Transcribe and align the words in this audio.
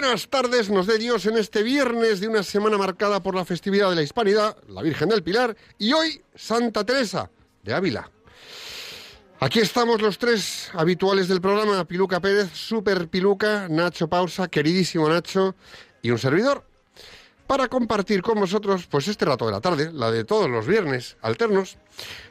buenas 0.00 0.28
tardes, 0.28 0.70
nos 0.70 0.88
dé 0.88 0.98
Dios 0.98 1.24
en 1.26 1.38
este 1.38 1.62
viernes 1.62 2.18
de 2.18 2.26
una 2.26 2.42
semana 2.42 2.76
marcada 2.76 3.22
por 3.22 3.36
la 3.36 3.44
festividad 3.44 3.90
de 3.90 3.94
la 3.94 4.02
Hispanidad, 4.02 4.56
la 4.66 4.82
Virgen 4.82 5.08
del 5.08 5.22
Pilar, 5.22 5.56
y 5.78 5.92
hoy 5.92 6.20
Santa 6.34 6.84
Teresa 6.84 7.30
de 7.62 7.74
Ávila. 7.74 8.10
Aquí 9.38 9.60
estamos 9.60 10.02
los 10.02 10.18
tres 10.18 10.68
habituales 10.74 11.28
del 11.28 11.40
programa, 11.40 11.84
Piluca 11.84 12.18
Pérez, 12.18 12.50
Super 12.52 13.06
Piluca, 13.06 13.68
Nacho 13.68 14.08
Pausa, 14.08 14.48
queridísimo 14.48 15.08
Nacho, 15.08 15.54
y 16.02 16.10
un 16.10 16.18
servidor, 16.18 16.64
para 17.46 17.68
compartir 17.68 18.20
con 18.20 18.40
vosotros 18.40 18.88
pues 18.88 19.06
este 19.06 19.24
rato 19.24 19.46
de 19.46 19.52
la 19.52 19.60
tarde, 19.60 19.92
la 19.92 20.10
de 20.10 20.24
todos 20.24 20.50
los 20.50 20.66
viernes, 20.66 21.16
alternos. 21.22 21.78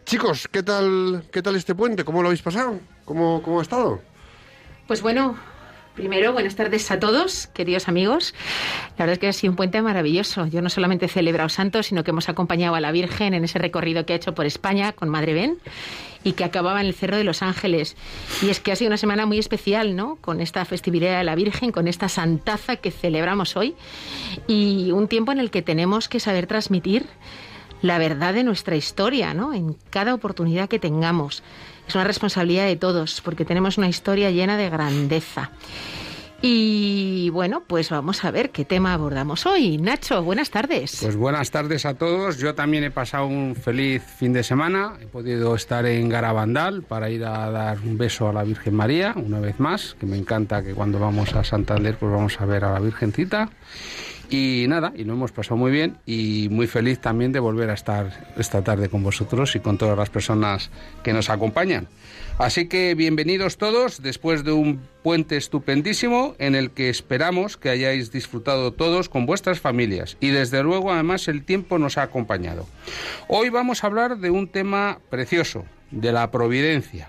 Chicos, 0.03 0.49
¿qué 0.51 0.63
tal, 0.63 1.29
qué 1.31 1.41
tal 1.41 1.55
este 1.55 1.75
puente? 1.75 2.03
¿Cómo 2.03 2.21
lo 2.23 2.27
habéis 2.27 2.41
pasado? 2.41 2.81
¿Cómo, 3.05 3.41
cómo 3.41 3.59
ha 3.61 3.63
estado? 3.63 4.01
Pues 4.85 5.01
bueno, 5.01 5.37
primero, 5.95 6.33
buenas 6.33 6.55
tardes 6.55 6.89
a 6.91 6.99
todos, 6.99 7.47
queridos 7.47 7.87
amigos. 7.87 8.33
La 8.97 9.05
verdad 9.05 9.13
es 9.13 9.19
que 9.19 9.27
ha 9.27 9.33
sido 9.33 9.51
un 9.51 9.57
puente 9.57 9.81
maravilloso. 9.81 10.47
Yo 10.47 10.61
no 10.61 10.69
solamente 10.69 11.05
he 11.05 11.09
celebrado 11.09 11.49
santos, 11.49 11.87
sino 11.87 12.03
que 12.03 12.11
hemos 12.11 12.29
acompañado 12.29 12.75
a 12.75 12.81
la 12.81 12.91
Virgen 12.91 13.33
en 13.33 13.43
ese 13.43 13.59
recorrido 13.59 14.05
que 14.05 14.13
ha 14.13 14.15
hecho 14.15 14.33
por 14.33 14.45
España 14.45 14.93
con 14.93 15.09
Madre 15.09 15.33
Ben 15.33 15.57
y 16.23 16.33
que 16.33 16.43
acababa 16.43 16.81
en 16.81 16.87
el 16.87 16.93
Cerro 16.93 17.17
de 17.17 17.23
los 17.23 17.41
Ángeles. 17.41 17.95
Y 18.41 18.49
es 18.49 18.59
que 18.59 18.71
ha 18.71 18.75
sido 18.75 18.89
una 18.89 18.97
semana 18.97 19.25
muy 19.25 19.39
especial, 19.39 19.95
¿no? 19.95 20.17
Con 20.21 20.39
esta 20.39 20.65
festividad 20.65 21.17
de 21.17 21.23
la 21.23 21.35
Virgen, 21.35 21.71
con 21.71 21.87
esta 21.87 22.09
santaza 22.09 22.77
que 22.77 22.91
celebramos 22.91 23.55
hoy 23.57 23.75
y 24.47 24.91
un 24.91 25.07
tiempo 25.07 25.31
en 25.31 25.39
el 25.39 25.51
que 25.51 25.61
tenemos 25.61 26.07
que 26.09 26.19
saber 26.19 26.47
transmitir 26.47 27.05
la 27.81 27.97
verdad 27.97 28.33
de 28.33 28.45
nuestra 28.45 28.77
historia, 28.77 29.33
¿no? 29.33 29.53
En 29.53 29.75
cada 29.89 30.13
oportunidad 30.13 30.69
que 30.69 30.79
tengamos. 30.79 31.43
Es 31.87 31.95
una 31.95 32.03
responsabilidad 32.03 32.65
de 32.65 32.75
todos, 32.75 33.21
porque 33.21 33.45
tenemos 33.45 33.77
una 33.77 33.89
historia 33.89 34.31
llena 34.31 34.57
de 34.57 34.69
grandeza. 34.69 35.51
Y 36.45 37.29
bueno, 37.29 37.63
pues 37.65 37.89
vamos 37.89 38.25
a 38.25 38.31
ver 38.31 38.49
qué 38.49 38.65
tema 38.65 38.93
abordamos 38.93 39.45
hoy. 39.45 39.77
Nacho, 39.77 40.21
buenas 40.23 40.49
tardes. 40.49 40.97
Pues 41.01 41.15
buenas 41.15 41.51
tardes 41.51 41.85
a 41.85 41.93
todos. 41.93 42.37
Yo 42.37 42.53
también 42.53 42.83
he 42.83 42.91
pasado 42.91 43.27
un 43.27 43.55
feliz 43.55 44.03
fin 44.03 44.33
de 44.33 44.43
semana. 44.43 44.97
He 45.01 45.05
podido 45.05 45.55
estar 45.55 45.85
en 45.85 46.09
Garabandal 46.09 46.83
para 46.83 47.09
ir 47.09 47.23
a 47.23 47.49
dar 47.49 47.79
un 47.79 47.97
beso 47.97 48.27
a 48.27 48.33
la 48.33 48.43
Virgen 48.43 48.75
María, 48.75 49.13
una 49.15 49.39
vez 49.39 49.57
más, 49.61 49.95
que 49.97 50.05
me 50.05 50.17
encanta 50.17 50.61
que 50.61 50.73
cuando 50.73 50.99
vamos 50.99 51.33
a 51.33 51.45
Santander 51.45 51.95
pues 51.95 52.11
vamos 52.11 52.41
a 52.41 52.45
ver 52.45 52.65
a 52.65 52.73
la 52.73 52.79
Virgencita. 52.81 53.49
Y 54.29 54.65
nada, 54.67 54.93
y 54.95 55.03
lo 55.03 55.13
hemos 55.13 55.31
pasado 55.31 55.57
muy 55.57 55.71
bien 55.71 55.97
y 56.05 56.47
muy 56.49 56.67
feliz 56.67 56.99
también 56.99 57.31
de 57.31 57.39
volver 57.39 57.69
a 57.69 57.73
estar 57.73 58.33
esta 58.37 58.63
tarde 58.63 58.89
con 58.89 59.03
vosotros 59.03 59.55
y 59.55 59.59
con 59.59 59.77
todas 59.77 59.97
las 59.97 60.09
personas 60.09 60.71
que 61.03 61.13
nos 61.13 61.29
acompañan. 61.29 61.87
Así 62.39 62.67
que 62.67 62.95
bienvenidos 62.95 63.57
todos 63.57 64.01
después 64.01 64.43
de 64.43 64.51
un 64.51 64.81
puente 65.03 65.37
estupendísimo 65.37 66.35
en 66.39 66.55
el 66.55 66.71
que 66.71 66.89
esperamos 66.89 67.57
que 67.57 67.69
hayáis 67.69 68.11
disfrutado 68.11 68.73
todos 68.73 69.07
con 69.07 69.27
vuestras 69.27 69.59
familias 69.59 70.17
y 70.19 70.29
desde 70.29 70.63
luego 70.63 70.91
además 70.91 71.27
el 71.27 71.43
tiempo 71.43 71.77
nos 71.77 71.99
ha 71.99 72.03
acompañado. 72.03 72.65
Hoy 73.27 73.49
vamos 73.49 73.83
a 73.83 73.87
hablar 73.87 74.17
de 74.17 74.31
un 74.31 74.47
tema 74.47 74.99
precioso, 75.11 75.65
de 75.91 76.11
la 76.11 76.31
providencia, 76.31 77.07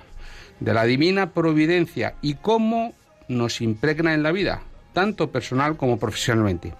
de 0.61 0.75
la 0.75 0.85
divina 0.85 1.31
providencia 1.31 2.17
y 2.21 2.35
cómo 2.35 2.95
nos 3.29 3.63
impregna 3.63 4.13
en 4.13 4.23
la 4.23 4.33
vida, 4.33 4.63
tanto 4.95 5.31
personal 5.31 5.77
como 5.77 5.99
profesionalmente. 5.99 6.73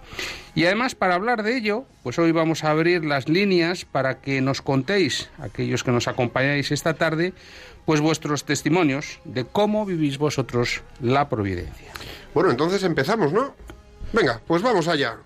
Y 0.55 0.65
además, 0.65 0.95
para 0.95 1.13
hablar 1.13 1.43
de 1.43 1.55
ello, 1.55 1.85
pues 2.01 2.17
hoy 2.17 2.31
vamos 2.31 2.63
a 2.63 2.71
abrir 2.71 3.05
las 3.05 3.29
líneas 3.29 3.85
para 3.85 4.19
que 4.21 4.41
nos 4.41 4.63
contéis, 4.63 5.29
aquellos 5.37 5.83
que 5.83 5.91
nos 5.91 6.07
acompañáis 6.07 6.71
esta 6.71 6.95
tarde, 6.95 7.33
pues 7.85 8.01
vuestros 8.01 8.45
testimonios 8.45 9.19
de 9.25 9.45
cómo 9.45 9.85
vivís 9.85 10.17
vosotros 10.17 10.81
la 10.99 11.29
providencia. 11.29 11.91
Bueno, 12.33 12.49
entonces 12.49 12.81
empezamos, 12.83 13.31
¿no? 13.31 13.53
Venga, 14.11 14.41
pues 14.47 14.63
vamos 14.63 14.87
allá. 14.87 15.17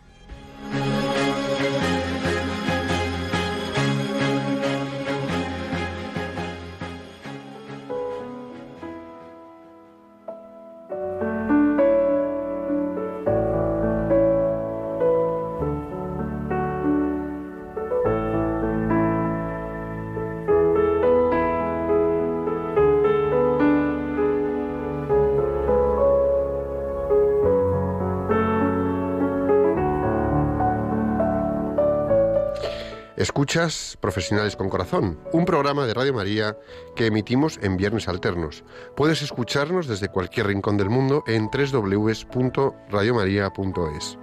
Escuchas 33.49 33.97
Profesionales 33.99 34.55
con 34.55 34.69
Corazón, 34.69 35.17
un 35.33 35.43
programa 35.43 35.87
de 35.87 35.95
Radio 35.95 36.13
María 36.13 36.55
que 36.95 37.07
emitimos 37.07 37.57
en 37.63 37.77
viernes 37.77 38.07
alternos. 38.07 38.63
Puedes 38.95 39.23
escucharnos 39.23 39.87
desde 39.87 40.09
cualquier 40.09 40.45
rincón 40.45 40.77
del 40.77 40.91
mundo 40.91 41.23
en 41.25 41.49
www.radiomaria.es. 41.49 44.19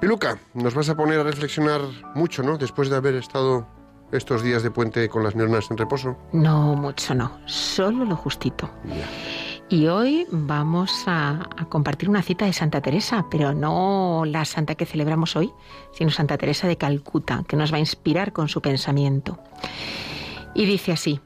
Piluca, 0.00 0.38
nos 0.54 0.74
vas 0.74 0.88
a 0.88 0.94
poner 0.94 1.18
a 1.18 1.24
reflexionar 1.24 1.80
mucho, 2.14 2.44
¿no? 2.44 2.58
Después 2.58 2.90
de 2.90 2.96
haber 2.96 3.16
estado 3.16 3.66
estos 4.12 4.44
días 4.44 4.62
de 4.62 4.70
puente 4.70 5.08
con 5.08 5.24
las 5.24 5.34
neuronas 5.34 5.68
en 5.72 5.76
reposo. 5.76 6.16
No, 6.32 6.76
mucho 6.76 7.12
no, 7.12 7.40
solo 7.46 8.04
lo 8.04 8.14
justito. 8.14 8.70
Y 9.72 9.86
hoy 9.86 10.26
vamos 10.32 11.04
a, 11.06 11.48
compartir 11.68 12.10
una 12.10 12.22
cita 12.22 12.44
de 12.44 12.52
Santa 12.52 12.80
Teresa, 12.80 13.26
pero 13.30 13.54
no 13.54 14.24
la 14.26 14.44
santa 14.44 14.74
que 14.74 14.84
celebramos 14.84 15.36
hoy, 15.36 15.52
sino 15.92 16.10
Santa 16.10 16.36
Teresa 16.36 16.66
de 16.66 16.76
Calcuta, 16.76 17.44
que 17.46 17.54
nos 17.54 17.72
va 17.72 17.76
a 17.76 17.80
inspirar 17.80 18.32
con 18.32 18.48
su 18.48 18.60
pensamiento. 18.60 19.38
Y 20.56 20.64
dice 20.64 20.90
así, 20.90 21.20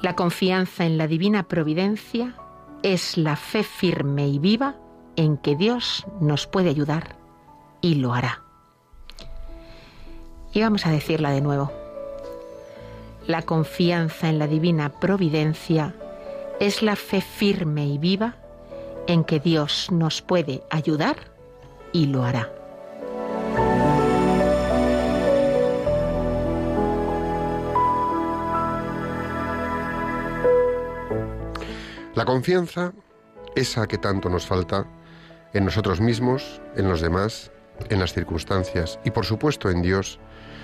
la 0.00 0.14
confianza 0.14 0.86
en 0.86 0.96
la 0.96 1.08
divina 1.08 1.48
providencia 1.48 2.36
es 2.84 3.18
la 3.18 3.34
fe 3.34 3.64
firme 3.64 4.28
y 4.28 4.38
viva 4.38 4.76
en 5.16 5.38
que 5.38 5.56
Dios 5.56 6.06
nos 6.20 6.46
puede 6.46 6.70
ayudar 6.70 7.16
y 7.80 7.96
lo 7.96 8.14
hará. 8.14 8.44
Y 10.52 10.60
vamos 10.60 10.86
a 10.86 10.92
decirla 10.92 11.30
de 11.30 11.40
nuevo. 11.40 11.72
La 13.26 13.42
confianza 13.42 14.28
en 14.28 14.38
la 14.38 14.46
divina 14.46 15.00
providencia 15.00 15.96
es 16.60 16.82
la 16.82 16.96
fe 16.96 17.20
firme 17.20 17.86
y 17.86 17.98
viva 17.98 18.36
en 19.06 19.24
que 19.24 19.40
Dios 19.40 19.88
nos 19.90 20.22
puede 20.22 20.62
ayudar 20.70 21.16
y 21.92 22.06
lo 22.06 22.24
hará. 22.24 22.50
La 32.14 32.24
confianza, 32.24 32.92
esa 33.54 33.86
que 33.86 33.96
tanto 33.96 34.28
nos 34.28 34.44
falta, 34.44 34.86
en 35.54 35.64
nosotros 35.64 36.00
mismos, 36.00 36.60
en 36.76 36.88
los 36.88 37.00
demás, 37.00 37.52
en 37.90 38.00
las 38.00 38.12
circunstancias 38.12 38.98
y 39.04 39.12
por 39.12 39.24
supuesto 39.24 39.70
en 39.70 39.82
Dios, 39.82 40.18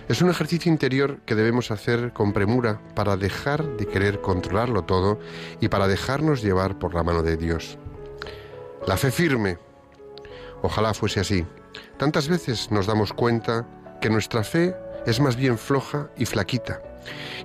es 0.09 0.21
un 0.21 0.31
ejercicio 0.31 0.71
interior 0.71 1.21
que 1.25 1.35
debemos 1.35 1.71
hacer 1.71 2.13
con 2.13 2.33
premura 2.33 2.81
para 2.95 3.17
dejar 3.17 3.77
de 3.77 3.87
querer 3.87 4.21
controlarlo 4.21 4.83
todo 4.83 5.19
y 5.61 5.69
para 5.69 5.89
dejarnos 5.89 6.43
llevar 6.43 6.79
por 6.79 6.95
la 6.95 7.03
mano 7.03 7.23
de 7.23 7.37
Dios. 7.37 7.79
La 8.87 8.97
fe 8.97 9.11
firme, 9.11 9.59
ojalá 10.63 10.93
fuese 10.95 11.21
así. 11.21 11.47
Tantas 11.97 12.29
veces 12.29 12.71
nos 12.71 12.87
damos 12.87 13.13
cuenta 13.13 13.67
que 14.01 14.11
nuestra 14.11 14.45
fe 14.45 14.77
es 15.07 15.21
más 15.21 15.37
bien 15.37 15.57
floja 15.59 16.11
y 16.17 16.27
flaquita 16.27 16.81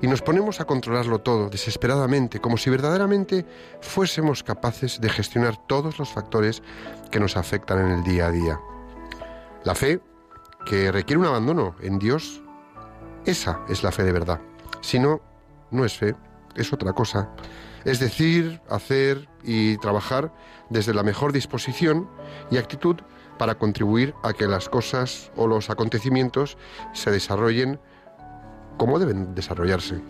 y 0.01 0.07
nos 0.07 0.21
ponemos 0.21 0.59
a 0.59 0.65
controlarlo 0.65 1.19
todo 1.19 1.49
desesperadamente, 1.49 2.39
como 2.39 2.57
si 2.57 2.69
verdaderamente 2.69 3.45
fuésemos 3.81 4.43
capaces 4.43 5.01
de 5.01 5.09
gestionar 5.09 5.57
todos 5.67 5.99
los 5.99 6.09
factores 6.09 6.61
que 7.11 7.19
nos 7.19 7.37
afectan 7.37 7.85
en 7.85 7.91
el 7.91 8.03
día 8.03 8.27
a 8.27 8.31
día. 8.31 8.59
La 9.63 9.75
fe, 9.75 9.99
que 10.65 10.91
requiere 10.91 11.19
un 11.19 11.27
abandono 11.27 11.75
en 11.81 11.99
Dios, 11.99 12.41
esa 13.25 13.59
es 13.69 13.83
la 13.83 13.91
fe 13.91 14.03
de 14.03 14.11
verdad. 14.11 14.41
Si 14.81 14.99
no, 14.99 15.21
no 15.71 15.85
es 15.85 15.97
fe, 15.97 16.15
es 16.55 16.73
otra 16.73 16.93
cosa. 16.93 17.29
Es 17.85 17.99
decir, 17.99 18.61
hacer 18.69 19.27
y 19.43 19.77
trabajar 19.77 20.33
desde 20.69 20.93
la 20.93 21.03
mejor 21.03 21.31
disposición 21.31 22.09
y 22.51 22.57
actitud 22.57 22.97
para 23.37 23.55
contribuir 23.55 24.13
a 24.23 24.33
que 24.33 24.47
las 24.47 24.67
cosas 24.67 25.31
o 25.35 25.47
los 25.47 25.69
acontecimientos 25.69 26.57
se 26.93 27.11
desarrollen 27.11 27.79
como 28.77 28.99
deben 28.99 29.33
desarrollarse. 29.33 30.01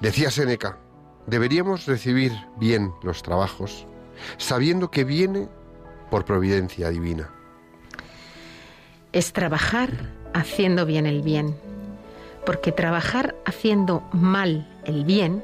Decía 0.00 0.30
Séneca, 0.30 0.78
deberíamos 1.26 1.86
recibir 1.86 2.32
bien 2.56 2.92
los 3.02 3.22
trabajos, 3.22 3.86
sabiendo 4.36 4.90
que 4.90 5.04
viene 5.04 5.48
por 6.10 6.24
providencia 6.24 6.90
divina. 6.90 7.30
Es 9.12 9.32
trabajar 9.32 10.17
haciendo 10.34 10.86
bien 10.86 11.06
el 11.06 11.22
bien, 11.22 11.56
porque 12.44 12.72
trabajar 12.72 13.34
haciendo 13.44 14.02
mal 14.12 14.66
el 14.84 15.04
bien 15.04 15.42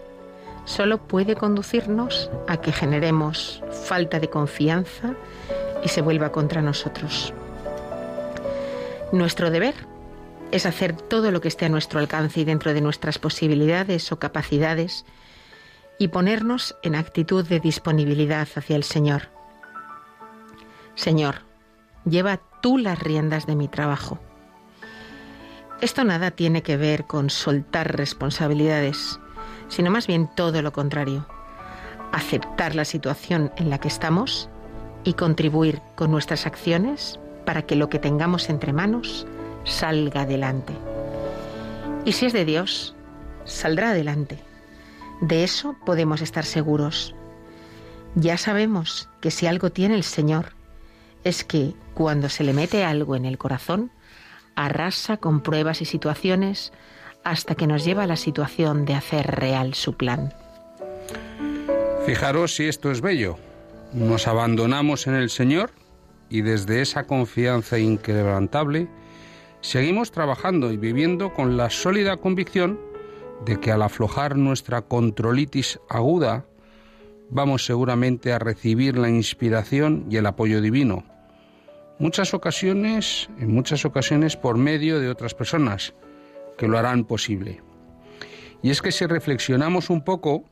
solo 0.64 0.98
puede 0.98 1.36
conducirnos 1.36 2.30
a 2.48 2.56
que 2.56 2.72
generemos 2.72 3.62
falta 3.86 4.20
de 4.20 4.30
confianza 4.30 5.14
y 5.84 5.88
se 5.88 6.00
vuelva 6.00 6.32
contra 6.32 6.62
nosotros. 6.62 7.32
Nuestro 9.12 9.50
deber 9.50 9.74
es 10.50 10.66
hacer 10.66 10.94
todo 10.94 11.30
lo 11.30 11.40
que 11.40 11.48
esté 11.48 11.66
a 11.66 11.68
nuestro 11.68 12.00
alcance 12.00 12.40
y 12.40 12.44
dentro 12.44 12.72
de 12.72 12.80
nuestras 12.80 13.18
posibilidades 13.18 14.10
o 14.12 14.18
capacidades 14.18 15.04
y 15.98 16.08
ponernos 16.08 16.76
en 16.82 16.94
actitud 16.94 17.46
de 17.46 17.60
disponibilidad 17.60 18.48
hacia 18.54 18.76
el 18.76 18.84
Señor. 18.84 19.28
Señor, 20.94 21.42
lleva 22.04 22.40
tú 22.60 22.78
las 22.78 22.98
riendas 22.98 23.46
de 23.46 23.56
mi 23.56 23.68
trabajo. 23.68 24.18
Esto 25.80 26.04
nada 26.04 26.30
tiene 26.30 26.62
que 26.62 26.76
ver 26.76 27.04
con 27.04 27.30
soltar 27.30 27.96
responsabilidades, 27.96 29.18
sino 29.68 29.90
más 29.90 30.06
bien 30.06 30.30
todo 30.34 30.62
lo 30.62 30.72
contrario. 30.72 31.26
Aceptar 32.12 32.74
la 32.74 32.84
situación 32.84 33.52
en 33.56 33.70
la 33.70 33.78
que 33.78 33.88
estamos 33.88 34.48
y 35.02 35.14
contribuir 35.14 35.82
con 35.96 36.10
nuestras 36.10 36.46
acciones 36.46 37.18
para 37.44 37.62
que 37.62 37.76
lo 37.76 37.88
que 37.88 37.98
tengamos 37.98 38.48
entre 38.48 38.72
manos 38.72 39.26
salga 39.64 40.22
adelante. 40.22 40.72
Y 42.04 42.12
si 42.12 42.26
es 42.26 42.32
de 42.32 42.44
Dios, 42.44 42.94
saldrá 43.44 43.90
adelante. 43.90 44.38
De 45.20 45.44
eso 45.44 45.76
podemos 45.84 46.22
estar 46.22 46.44
seguros. 46.44 47.14
Ya 48.14 48.38
sabemos 48.38 49.08
que 49.20 49.30
si 49.30 49.46
algo 49.46 49.70
tiene 49.70 49.94
el 49.94 50.04
Señor, 50.04 50.52
es 51.24 51.44
que 51.44 51.74
cuando 51.94 52.28
se 52.28 52.44
le 52.44 52.52
mete 52.52 52.84
algo 52.84 53.16
en 53.16 53.24
el 53.24 53.38
corazón, 53.38 53.90
arrasa 54.56 55.16
con 55.16 55.40
pruebas 55.40 55.82
y 55.82 55.84
situaciones 55.84 56.72
hasta 57.24 57.54
que 57.54 57.66
nos 57.66 57.84
lleva 57.84 58.04
a 58.04 58.06
la 58.06 58.16
situación 58.16 58.84
de 58.84 58.94
hacer 58.94 59.26
real 59.26 59.74
su 59.74 59.94
plan. 59.94 60.32
Fijaros 62.06 62.54
si 62.54 62.66
esto 62.66 62.90
es 62.90 63.00
bello. 63.00 63.36
Nos 63.94 64.26
abandonamos 64.26 65.06
en 65.06 65.14
el 65.14 65.30
Señor 65.30 65.70
y 66.28 66.42
desde 66.42 66.82
esa 66.82 67.06
confianza 67.06 67.78
inquebrantable 67.78 68.88
seguimos 69.60 70.10
trabajando 70.10 70.70
y 70.70 70.76
viviendo 70.76 71.32
con 71.32 71.56
la 71.56 71.70
sólida 71.70 72.18
convicción 72.18 72.78
de 73.46 73.58
que 73.58 73.72
al 73.72 73.82
aflojar 73.82 74.36
nuestra 74.36 74.82
controlitis 74.82 75.80
aguda, 75.88 76.44
vamos 77.30 77.64
seguramente 77.64 78.32
a 78.32 78.38
recibir 78.38 78.98
la 78.98 79.08
inspiración 79.08 80.06
y 80.10 80.16
el 80.16 80.26
apoyo 80.26 80.60
divino. 80.60 81.04
Muchas 81.98 82.34
ocasiones, 82.34 83.28
en 83.38 83.54
muchas 83.54 83.84
ocasiones 83.84 84.36
por 84.36 84.56
medio 84.56 84.98
de 84.98 85.08
otras 85.08 85.32
personas 85.32 85.94
que 86.58 86.66
lo 86.66 86.76
harán 86.76 87.04
posible. 87.04 87.62
Y 88.62 88.70
es 88.70 88.82
que 88.82 88.90
si 88.90 89.06
reflexionamos 89.06 89.90
un 89.90 90.02
poco, 90.02 90.44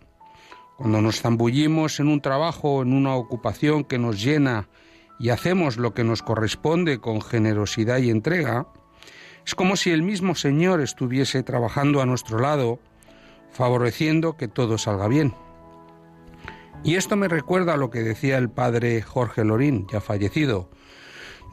cuando 0.76 1.02
nos 1.02 1.20
zambullimos 1.20 1.98
en 1.98 2.08
un 2.08 2.20
trabajo, 2.20 2.82
en 2.82 2.92
una 2.92 3.16
ocupación 3.16 3.82
que 3.84 3.98
nos 3.98 4.22
llena 4.22 4.68
y 5.18 5.30
hacemos 5.30 5.78
lo 5.78 5.94
que 5.94 6.04
nos 6.04 6.22
corresponde 6.22 6.98
con 6.98 7.20
generosidad 7.20 7.98
y 7.98 8.10
entrega, 8.10 8.68
es 9.44 9.56
como 9.56 9.74
si 9.74 9.90
el 9.90 10.02
mismo 10.02 10.36
Señor 10.36 10.80
estuviese 10.80 11.42
trabajando 11.42 12.00
a 12.00 12.06
nuestro 12.06 12.38
lado, 12.38 12.78
favoreciendo 13.50 14.36
que 14.36 14.46
todo 14.46 14.78
salga 14.78 15.08
bien. 15.08 15.34
Y 16.84 16.94
esto 16.94 17.16
me 17.16 17.28
recuerda 17.28 17.74
a 17.74 17.76
lo 17.76 17.90
que 17.90 18.02
decía 18.02 18.38
el 18.38 18.50
padre 18.50 19.02
Jorge 19.02 19.44
Lorín, 19.44 19.86
ya 19.90 20.00
fallecido. 20.00 20.70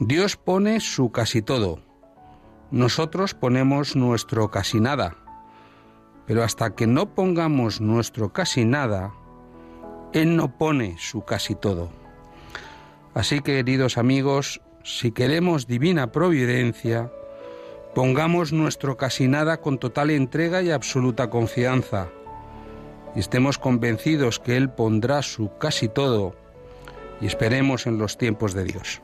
Dios 0.00 0.36
pone 0.36 0.80
su 0.80 1.12
casi 1.12 1.42
todo. 1.42 1.78
Nosotros 2.72 3.34
ponemos 3.34 3.94
nuestro 3.94 4.50
casi 4.50 4.80
nada. 4.80 5.16
Pero 6.26 6.42
hasta 6.42 6.74
que 6.74 6.86
no 6.86 7.14
pongamos 7.14 7.80
nuestro 7.80 8.32
casi 8.32 8.64
nada, 8.64 9.12
Él 10.12 10.36
no 10.36 10.58
pone 10.58 10.96
su 10.98 11.24
casi 11.24 11.54
todo. 11.54 11.90
Así 13.14 13.36
que, 13.36 13.56
queridos 13.56 13.98
amigos, 13.98 14.60
si 14.82 15.12
queremos 15.12 15.66
divina 15.66 16.12
providencia, 16.12 17.10
Pongamos 17.94 18.52
nuestro 18.52 18.96
casi 18.96 19.26
nada 19.26 19.60
con 19.60 19.78
total 19.78 20.10
entrega 20.10 20.62
y 20.62 20.70
absoluta 20.70 21.28
confianza. 21.28 22.08
Y 23.16 23.18
estemos 23.18 23.58
convencidos 23.58 24.38
que 24.38 24.56
Él 24.56 24.70
pondrá 24.70 25.22
su 25.22 25.50
casi 25.58 25.88
todo 25.88 26.36
y 27.20 27.26
esperemos 27.26 27.88
en 27.88 27.98
los 27.98 28.16
tiempos 28.16 28.54
de 28.54 28.62
Dios. 28.62 29.02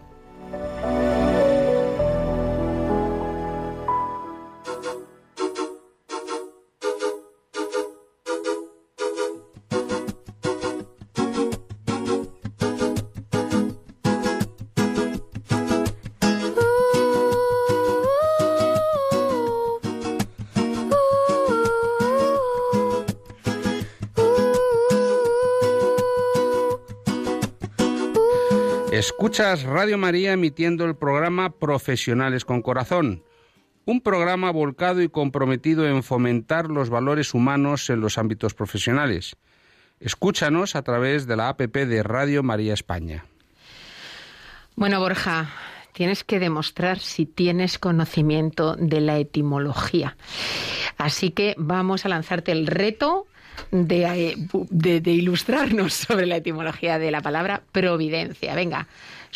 Radio 29.39 29.99
María 29.99 30.33
emitiendo 30.33 30.87
el 30.87 30.97
programa 30.97 31.51
Profesionales 31.51 32.47
con 32.47 32.63
Corazón, 32.63 33.23
un 33.85 34.01
programa 34.01 34.51
volcado 34.51 35.03
y 35.03 35.11
comprometido 35.11 35.87
en 35.87 36.03
fomentar 36.03 36.69
los 36.71 36.89
valores 36.89 37.35
humanos 37.35 37.91
en 37.91 38.01
los 38.01 38.17
ámbitos 38.17 38.55
profesionales. 38.55 39.37
Escúchanos 40.01 40.75
a 40.75 40.81
través 40.83 41.27
de 41.27 41.37
la 41.37 41.51
APP 41.51 41.77
de 41.87 42.03
Radio 42.03 42.43
María 42.43 42.73
España. 42.73 43.27
Bueno, 44.75 45.01
Borja, 45.01 45.51
tienes 45.93 46.25
que 46.25 46.39
demostrar 46.39 46.99
si 46.99 47.27
tienes 47.27 47.79
conocimiento 47.79 48.75
de 48.77 49.03
la 49.03 49.19
etimología. 49.19 50.17
Así 50.97 51.31
que 51.31 51.55
vamos 51.59 52.07
a 52.07 52.09
lanzarte 52.09 52.53
el 52.53 52.67
reto 52.67 53.27
de, 53.71 54.05
eh, 54.31 54.37
de- 54.71 55.01
de 55.03 55.11
ilustrarnos 55.11 55.93
sobre 55.95 56.25
la 56.25 56.37
etimología 56.37 56.99
de 56.99 57.11
la 57.11 57.21
palabra 57.21 57.63
providencia. 57.73 58.55
Venga, 58.55 58.87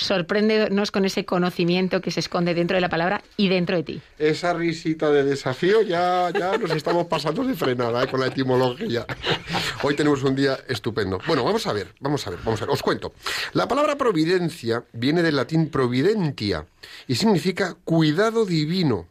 sorpréndenos 0.01 0.91
con 0.91 1.05
ese 1.05 1.25
conocimiento 1.25 2.01
que 2.01 2.11
se 2.11 2.21
esconde 2.21 2.55
dentro 2.55 2.77
de 2.77 2.81
la 2.81 2.89
palabra 2.89 3.23
y 3.37 3.49
dentro 3.49 3.77
de 3.77 3.83
ti. 3.83 4.03
Esa 4.19 4.53
risita 4.53 5.11
de 5.11 5.25
desafío 5.25 5.83
ya, 5.83 6.31
ya 6.31 6.57
nos 6.59 6.71
estamos 6.71 7.07
pasando 7.07 7.45
de 7.45 7.55
frenada 7.55 8.03
¿eh? 8.03 8.09
con 8.09 8.21
la 8.21 8.27
etimología. 8.27 9.07
Hoy 9.83 9.95
tenemos 9.95 10.23
un 10.23 10.35
día 10.35 10.59
estupendo. 10.69 11.19
Bueno, 11.27 11.45
vamos 11.45 11.67
a 11.67 11.73
ver, 11.73 11.95
vamos 12.01 12.27
a 12.27 12.31
ver, 12.31 12.41
vamos 12.45 12.61
a 12.61 12.67
ver. 12.67 12.75
Os 12.75 12.83
cuento. 12.83 13.13
La 13.53 13.69
palabra 13.69 13.97
providencia 13.97 14.85
viene 14.93 15.23
del 15.23 15.37
latín 15.37 15.71
providentia 15.71 16.67
y 17.07 17.15
significa 17.15 17.77
cuidado 17.85 18.47
divino, 18.47 19.07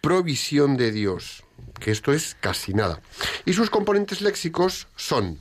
provisión 0.00 0.76
de 0.76 0.92
Dios, 0.92 1.44
que 1.78 1.90
esto 1.90 2.12
es 2.12 2.36
casi 2.40 2.74
nada. 2.74 3.00
Y 3.44 3.52
sus 3.52 3.70
componentes 3.70 4.20
léxicos 4.20 4.88
son 4.96 5.38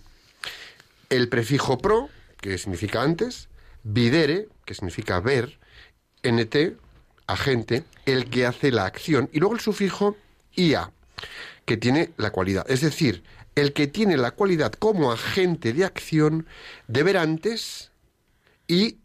el 1.10 1.28
prefijo 1.30 1.78
pro, 1.78 2.10
que 2.40 2.58
significa 2.58 3.02
antes, 3.02 3.50
videre, 3.84 4.50
que 4.66 4.74
significa 4.74 5.20
ver, 5.20 5.60
nt, 6.24 6.56
agente, 7.28 7.84
el 8.06 8.30
que 8.30 8.46
hace 8.46 8.72
la 8.72 8.86
acción, 8.86 9.30
y 9.32 9.40
luego 9.40 9.56
el 9.56 9.62
sufijo 9.62 10.18
ia, 10.56 10.92
que 11.66 11.78
tiene 11.78 12.12
la 12.18 12.32
cualidad. 12.32 12.70
Es 12.70 12.82
decir, 12.82 13.24
el 13.56 13.74
que 13.74 13.88
tiene 13.88 14.18
la 14.18 14.32
cualidad 14.32 14.74
como 14.74 15.12
agente 15.12 15.74
de 15.74 15.86
acción 15.86 16.48
de 16.88 17.04
ver 17.04 17.18
antes 17.18 17.92
y, 18.68 18.98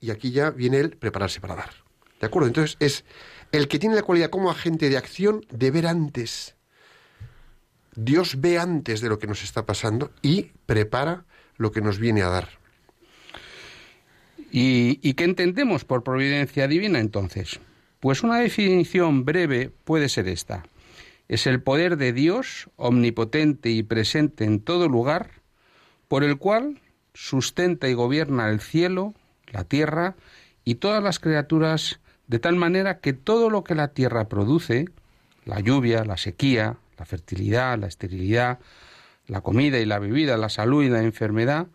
y 0.00 0.10
aquí 0.10 0.30
ya 0.30 0.50
viene 0.50 0.78
el 0.78 0.90
prepararse 0.96 1.40
para 1.40 1.54
dar. 1.54 1.70
¿De 2.20 2.26
acuerdo? 2.26 2.48
Entonces 2.48 2.76
es 2.80 3.04
el 3.52 3.68
que 3.68 3.78
tiene 3.78 3.94
la 3.94 4.02
cualidad 4.02 4.30
como 4.30 4.50
agente 4.50 4.88
de 4.88 4.96
acción 4.96 5.44
de 5.50 5.70
ver 5.70 5.86
antes. 5.86 6.54
Dios 7.94 8.40
ve 8.40 8.58
antes 8.58 9.00
de 9.00 9.08
lo 9.08 9.18
que 9.18 9.26
nos 9.26 9.42
está 9.42 9.64
pasando 9.64 10.10
y 10.22 10.52
prepara 10.66 11.24
lo 11.56 11.72
que 11.72 11.80
nos 11.80 11.98
viene 11.98 12.22
a 12.22 12.28
dar. 12.28 12.48
¿Y, 14.58 15.12
qué 15.12 15.24
entendemos 15.24 15.84
por 15.84 16.02
providencia 16.02 16.66
divina 16.66 16.98
entonces? 16.98 17.60
Pues 18.00 18.22
una 18.22 18.38
definición 18.38 19.26
breve 19.26 19.70
puede 19.84 20.08
ser 20.08 20.28
esta. 20.28 20.62
Es 21.28 21.46
el 21.46 21.60
poder 21.60 21.98
de 21.98 22.14
Dios, 22.14 22.70
omnipotente 22.76 23.68
y 23.68 23.82
presente 23.82 24.44
en 24.44 24.60
todo 24.60 24.88
lugar, 24.88 25.28
por 26.08 26.24
el 26.24 26.38
cual 26.38 26.80
sustenta 27.12 27.86
y 27.90 27.92
gobierna 27.92 28.48
el 28.48 28.60
cielo, 28.60 29.12
la 29.52 29.64
tierra 29.64 30.16
y 30.64 30.76
todas 30.76 31.02
las 31.02 31.18
criaturas, 31.18 32.00
de 32.26 32.38
tal 32.38 32.56
manera 32.56 33.00
que 33.00 33.12
todo 33.12 33.50
lo 33.50 33.62
que 33.62 33.74
la 33.74 33.88
tierra 33.88 34.26
produce, 34.26 34.86
la 35.44 35.60
lluvia, 35.60 36.02
la 36.06 36.16
sequía, 36.16 36.78
la 36.96 37.04
fertilidad, 37.04 37.78
la 37.78 37.88
esterilidad, 37.88 38.58
la 39.26 39.42
comida 39.42 39.78
y 39.80 39.84
la 39.84 39.98
bebida, 39.98 40.38
la 40.38 40.48
salud 40.48 40.82
y 40.82 40.88
la 40.88 41.02
enfermedad, 41.02 41.66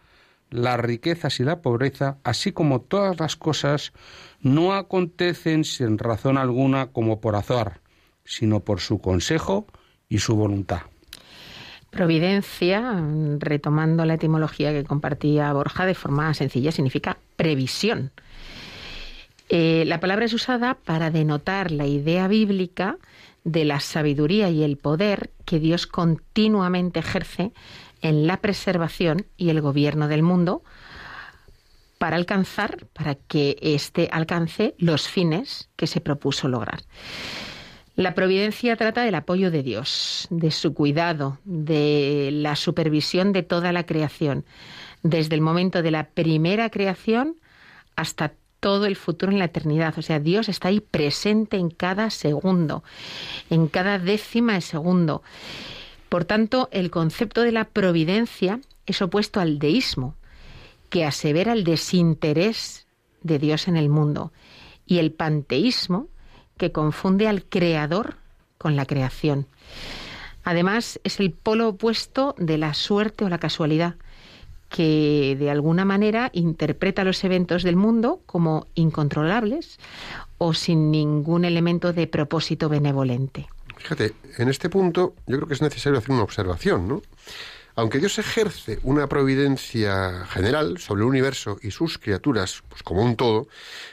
las 0.51 0.79
riquezas 0.79 1.39
y 1.39 1.43
la 1.43 1.62
pobreza, 1.62 2.17
así 2.24 2.51
como 2.51 2.81
todas 2.81 3.20
las 3.20 3.36
cosas, 3.36 3.93
no 4.41 4.74
acontecen 4.74 5.63
sin 5.63 5.98
razón 5.98 6.38
alguna 6.38 6.88
como 6.88 7.20
por 7.20 7.36
azar, 7.36 7.79
sino 8.24 8.60
por 8.60 8.81
su 8.81 9.00
consejo 9.00 9.65
y 10.10 10.20
su 10.20 10.36
voluntad. 10.36 10.81
Providencia, 11.89 13.03
retomando 13.39 14.05
la 14.05 14.13
etimología 14.13 14.72
que 14.72 14.84
compartía 14.84 15.51
Borja 15.51 15.86
de 15.86 15.96
forma 15.96 16.34
sencilla, 16.34 16.72
significa 16.72 17.17
previsión. 17.36 18.12
Eh, 19.50 19.84
la 19.86 20.00
palabra 20.00 20.25
es 20.25 20.34
usada 20.34 20.75
para 20.86 21.12
denotar 21.12 21.72
la 21.72 21.86
idea 21.86 22.29
bíblica 22.29 22.98
de 23.43 23.65
la 23.65 23.79
sabiduría 23.79 24.50
y 24.50 24.63
el 24.63 24.77
poder 24.77 25.31
que 25.46 25.60
Dios 25.60 25.88
continuamente 25.88 27.00
ejerce 27.00 27.51
en 28.01 28.27
la 28.27 28.38
preservación 28.38 29.25
y 29.38 29.50
el 29.50 29.62
gobierno 29.62 30.08
del 30.08 30.24
mundo 30.24 30.63
para 31.98 32.15
alcanzar, 32.15 32.88
para 32.93 33.15
que 33.15 33.58
éste 33.62 34.10
alcance 34.12 34.74
los 34.79 35.08
fines 35.08 35.70
que 35.75 35.86
se 35.86 36.01
propuso 36.01 36.48
lograr. 36.48 36.81
La 37.96 38.15
providencia 38.15 38.75
trata 38.75 39.03
del 39.03 39.15
apoyo 39.15 39.51
de 39.51 39.62
Dios, 39.62 40.27
de 40.31 40.50
su 40.50 40.74
cuidado, 40.74 41.38
de 41.43 42.29
la 42.31 42.55
supervisión 42.55 43.34
de 43.34 43.43
toda 43.43 43.72
la 43.72 43.86
creación, 43.86 44.46
desde 45.03 45.36
el 45.36 45.41
momento 45.41 45.84
de 45.84 45.91
la 45.91 46.10
primera 46.10 46.70
creación 46.70 47.36
hasta 47.96 48.34
todo 48.60 48.86
el 48.86 48.96
futuro 48.96 49.31
en 49.31 49.39
la 49.39 49.46
eternidad. 49.46 49.93
O 49.98 50.01
sea, 50.01 50.20
Dios 50.20 50.48
está 50.48 50.70
ahí 50.70 50.79
presente 50.79 51.58
en 51.58 51.70
cada 51.70 52.10
segundo, 52.10 52.84
en 53.50 53.67
cada 53.67 54.00
décima 54.00 54.53
de 54.53 54.62
segundo. 54.62 55.22
Por 56.12 56.25
tanto, 56.25 56.68
el 56.74 56.91
concepto 56.91 57.41
de 57.41 57.53
la 57.53 57.70
providencia 57.70 58.60
es 58.86 59.01
opuesto 59.01 59.39
al 59.39 59.60
deísmo, 59.60 60.15
que 60.89 61.06
asevera 61.06 61.53
el 61.53 61.63
desinterés 61.63 62.86
de 63.24 63.39
Dios 63.39 63.70
en 63.70 63.77
el 63.77 63.88
mundo, 63.88 64.34
y 64.86 64.98
el 64.98 65.13
panteísmo, 65.13 66.10
que 66.58 66.74
confunde 66.74 67.30
al 67.30 67.46
creador 67.46 68.18
con 68.58 68.75
la 68.75 68.86
creación. 68.86 69.48
Además, 70.44 71.00
es 71.06 71.22
el 71.22 71.32
polo 71.32 71.70
opuesto 71.70 72.36
de 72.38 72.58
la 72.58 72.74
suerte 72.74 73.24
o 73.24 73.30
la 73.30 73.39
casualidad, 73.39 73.96
que 74.68 75.38
de 75.39 75.50
alguna 75.50 75.86
manera 75.86 76.30
interpreta 76.34 77.06
los 77.06 77.24
eventos 77.24 77.63
del 77.63 77.77
mundo 77.77 78.20
como 78.25 78.68
incontrolables 78.75 79.80
o 80.38 80.53
sin 80.53 80.91
ningún 80.91 81.46
elemento 81.46 81.94
de 81.94 82.06
propósito 82.06 82.68
benevolente. 82.68 83.48
Fíjate, 83.82 84.14
en 84.38 84.48
este 84.48 84.70
punto 84.70 85.16
yo 85.26 85.38
creo 85.38 85.48
que 85.48 85.56
es 85.56 85.62
necesario 85.62 85.98
hacer 85.98 86.12
una 86.12 86.24
observación, 86.24 86.88
¿no? 86.88 87.02
Aunque 87.76 88.00
Dios 88.00 88.20
ejerce 88.20 88.80
una 88.84 89.08
providencia 89.08 90.26
general 90.26 90.78
sobre 90.78 91.02
el 91.02 91.08
universo 91.08 91.58
y 91.62 91.72
sus 91.72 91.98
criaturas, 91.98 92.64
pues 92.70 92.84
como 92.84 93.02
un 93.02 93.16
todo, 93.16 93.48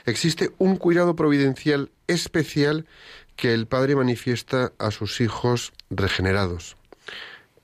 existe 0.05 0.51
un 0.57 0.75
cuidado 0.75 1.15
providencial 1.15 1.89
especial 2.07 2.85
que 3.35 3.53
el 3.53 3.67
Padre 3.67 3.95
manifiesta 3.95 4.73
a 4.77 4.91
sus 4.91 5.21
hijos 5.21 5.71
regenerados, 5.89 6.75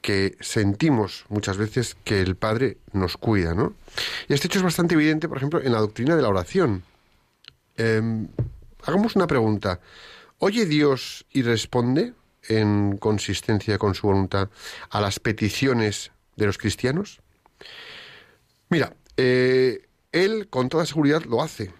que 0.02 0.38
sentimos 0.40 1.26
muchas 1.28 1.58
veces 1.58 1.98
que 2.06 2.22
el 2.22 2.36
Padre 2.36 2.78
nos 2.94 3.18
cuida, 3.18 3.54
¿no? 3.54 3.74
Y 4.30 4.34
este 4.34 4.48
hecho 4.48 4.60
es 4.60 4.64
bastante 4.64 4.96
evidente, 4.96 5.28
por 5.28 5.38
ejemplo, 5.38 5.62
en 5.62 5.74
la 5.74 5.80
doctrina 5.80 6.16
de 6.16 6.22
la 6.22 6.30
oración. 6.30 6.84
Em, 7.76 8.30
hagamos 8.84 9.16
una 9.16 9.28
pregunta. 9.28 9.82
¿Oye 10.40 10.66
Dios 10.66 11.26
y 11.32 11.44
responde 11.44 12.14
en 12.50 12.98
consistencia 12.98 13.78
con 13.78 13.96
su 13.96 14.08
voluntad 14.08 14.50
a 14.90 15.00
las 15.00 15.20
peticiones 15.20 16.12
de 16.36 16.46
los 16.46 16.58
cristianos? 16.58 17.22
Mira, 18.70 18.94
eh, 19.16 19.88
Él 20.12 20.50
con 20.50 20.68
toda 20.68 20.86
seguridad 20.86 21.24
lo 21.24 21.42
hace. 21.42 21.72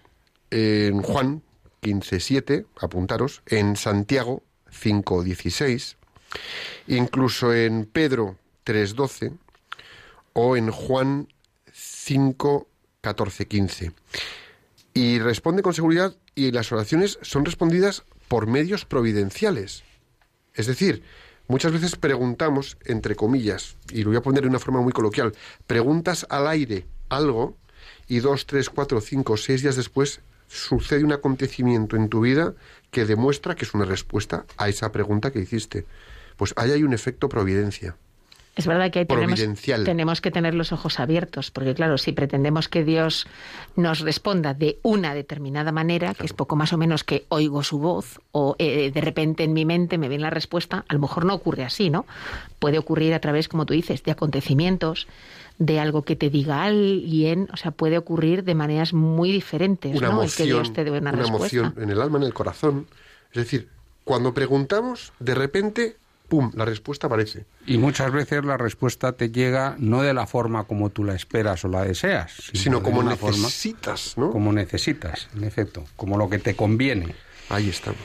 En 0.52 1.02
Juan 1.02 1.42
15.7, 1.82 2.66
apuntaros, 2.80 3.42
en 3.46 3.76
Santiago 3.76 4.42
5.16, 4.72 5.98
incluso 6.88 7.54
en 7.54 7.84
Pedro 7.86 8.38
3.12 8.66 9.38
o 10.34 10.56
en 10.56 10.72
Juan 10.72 11.28
5.14.15. 11.74 13.92
Y 14.94 15.20
responde 15.20 15.62
con 15.62 15.74
seguridad 15.74 16.16
y 16.36 16.52
las 16.52 16.72
oraciones 16.72 17.20
son 17.22 17.44
respondidas 17.44 18.06
por 18.28 18.48
medios 18.48 18.86
providenciales. 18.86 19.84
Es 20.54 20.68
decir, 20.68 21.04
muchas 21.48 21.72
veces 21.72 21.96
preguntamos, 21.96 22.78
entre 22.86 23.16
comillas, 23.16 23.78
y 23.92 24.04
lo 24.04 24.10
voy 24.10 24.18
a 24.18 24.22
poner 24.22 24.44
de 24.44 24.50
una 24.50 24.60
forma 24.60 24.82
muy 24.82 24.94
coloquial, 24.94 25.34
preguntas 25.68 26.26
al 26.30 26.48
aire 26.48 26.86
algo 27.10 27.56
y 28.08 28.20
dos, 28.20 28.46
tres, 28.46 28.70
cuatro, 28.70 29.02
cinco, 29.02 29.38
seis 29.38 29.62
días 29.62 29.76
después 29.76 30.22
sucede 30.48 31.04
un 31.04 31.14
acontecimiento 31.14 31.96
en 31.96 32.10
tu 32.10 32.22
vida 32.22 32.54
que 32.92 33.06
demuestra 33.06 33.56
que 33.56 33.66
es 33.66 33.74
una 33.74 33.86
respuesta 33.86 34.46
a 34.58 34.70
esa 34.70 34.92
pregunta 34.92 35.32
que 35.32 35.40
hiciste. 35.40 35.86
Pues 36.38 36.54
ahí 36.58 36.72
hay 36.72 36.84
un 36.84 36.94
efecto 36.94 37.30
providencia. 37.30 37.98
Es 38.56 38.68
verdad 38.68 38.90
que 38.90 39.00
ahí 39.00 39.06
tenemos, 39.06 40.22
que 40.22 40.32
tener 40.32 40.54
los 40.54 40.72
ojos 40.72 41.02
abiertos, 41.02 41.52
porque 41.52 41.74
claro, 41.74 41.98
si 41.98 42.14
pretendemos 42.14 42.70
que 42.70 42.86
Dios 42.86 43.28
nos 43.76 44.00
responda 44.00 44.54
de 44.54 44.80
una 44.82 45.14
determinada 45.14 45.74
manera, 45.74 46.14
que 46.14 46.26
es 46.26 46.32
poco 46.32 46.56
más 46.56 46.72
o 46.72 46.78
menos 46.78 47.04
que 47.04 47.26
oigo 47.28 47.64
su 47.64 47.80
voz, 47.80 48.22
o 48.32 48.56
eh, 48.58 48.92
de 48.92 49.02
repente 49.02 49.44
en 49.44 49.52
mi 49.52 49.66
mente 49.66 49.98
me 49.98 50.08
viene 50.08 50.22
la 50.22 50.30
respuesta, 50.30 50.86
a 50.88 50.94
lo 50.94 51.00
mejor 51.00 51.26
no 51.26 51.34
ocurre 51.34 51.66
así, 51.66 51.90
¿no? 51.90 52.06
Puede 52.60 52.78
ocurrir 52.78 53.14
a 53.14 53.20
través, 53.20 53.50
como 53.50 53.66
tú 53.66 53.74
dices, 53.74 54.04
de 54.04 54.12
acontecimientos, 54.12 55.08
de 55.58 55.82
algo 55.82 56.04
que 56.04 56.16
te 56.16 56.30
diga 56.30 56.64
alguien, 56.64 57.50
o 57.52 57.58
sea, 57.58 57.72
puede 57.72 57.98
ocurrir 57.98 58.46
de 58.46 58.56
maneras 58.56 58.94
muy 58.94 59.34
diferentes, 59.34 59.98
Una 59.98 60.10
¿no? 60.10 60.24
El 60.24 60.32
que 60.32 60.46
Dios 60.46 60.72
te 60.72 60.86
dé 60.86 60.92
una, 60.92 61.00
una 61.00 61.12
respuesta. 61.12 61.58
emoción 61.58 61.84
en 61.84 61.90
el 61.90 62.02
alma, 62.02 62.20
en 62.20 62.24
el 62.24 62.34
corazón. 62.34 62.88
Es 63.32 63.44
decir, 63.44 63.68
cuando 64.06 64.34
preguntamos, 64.34 65.12
de 65.20 65.36
repente, 65.36 65.98
¡pum!, 66.28 66.52
la 66.56 66.66
respuesta 66.66 67.08
aparece. 67.08 67.46
Y 67.66 67.78
muchas 67.78 68.12
veces 68.12 68.44
la 68.44 68.58
respuesta 68.58 69.14
te 69.14 69.30
llega 69.30 69.76
no 69.80 70.02
de 70.02 70.14
la 70.14 70.28
forma 70.28 70.66
como 70.66 70.90
tú 70.90 71.04
la 71.04 71.16
esperas 71.16 71.64
o 71.66 71.68
la 71.68 71.84
deseas, 71.84 72.52
Sino 72.54 72.82
como 72.84 73.00
una 73.00 73.16
forma 73.16 73.46
necesitas, 73.46 74.18
¿no? 74.18 74.32
como 74.32 74.52
necesitas, 74.54 75.30
en 75.36 75.44
efecto, 75.44 75.84
como 75.96 76.18
lo 76.18 76.30
que 76.30 76.40
te 76.40 76.56
conviene. 76.56 77.16
Ahí 77.50 77.70
estamos. 77.70 78.00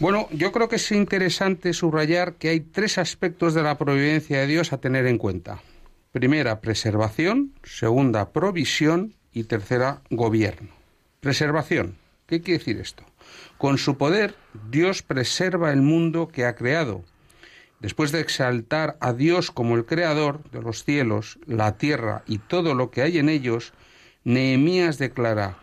Bueno, 0.00 0.28
yo 0.32 0.50
creo 0.50 0.68
que 0.68 0.76
es 0.76 0.92
interesante 0.92 1.72
subrayar 1.72 2.34
que 2.34 2.48
hay 2.48 2.60
tres 2.60 2.98
aspectos 2.98 3.54
de 3.54 3.62
la 3.62 3.78
providencia 3.78 4.40
de 4.40 4.46
Dios 4.46 4.72
a 4.72 4.78
tener 4.78 5.06
en 5.06 5.18
cuenta. 5.18 5.60
Primera, 6.10 6.60
preservación, 6.60 7.52
segunda, 7.62 8.30
provisión 8.30 9.14
y 9.32 9.44
tercera, 9.44 10.02
gobierno. 10.10 10.70
Preservación. 11.20 11.96
¿Qué 12.26 12.40
quiere 12.40 12.58
decir 12.58 12.78
esto? 12.78 13.04
Con 13.58 13.78
su 13.78 13.96
poder, 13.96 14.34
Dios 14.70 15.02
preserva 15.02 15.72
el 15.72 15.82
mundo 15.82 16.28
que 16.28 16.44
ha 16.44 16.54
creado. 16.54 17.04
Después 17.84 18.12
de 18.12 18.20
exaltar 18.20 18.96
a 19.00 19.12
Dios 19.12 19.50
como 19.50 19.76
el 19.76 19.84
creador 19.84 20.42
de 20.52 20.62
los 20.62 20.84
cielos, 20.84 21.38
la 21.44 21.76
tierra 21.76 22.22
y 22.26 22.38
todo 22.38 22.74
lo 22.74 22.90
que 22.90 23.02
hay 23.02 23.18
en 23.18 23.28
ellos, 23.28 23.74
Nehemías 24.24 24.96
declara, 24.96 25.58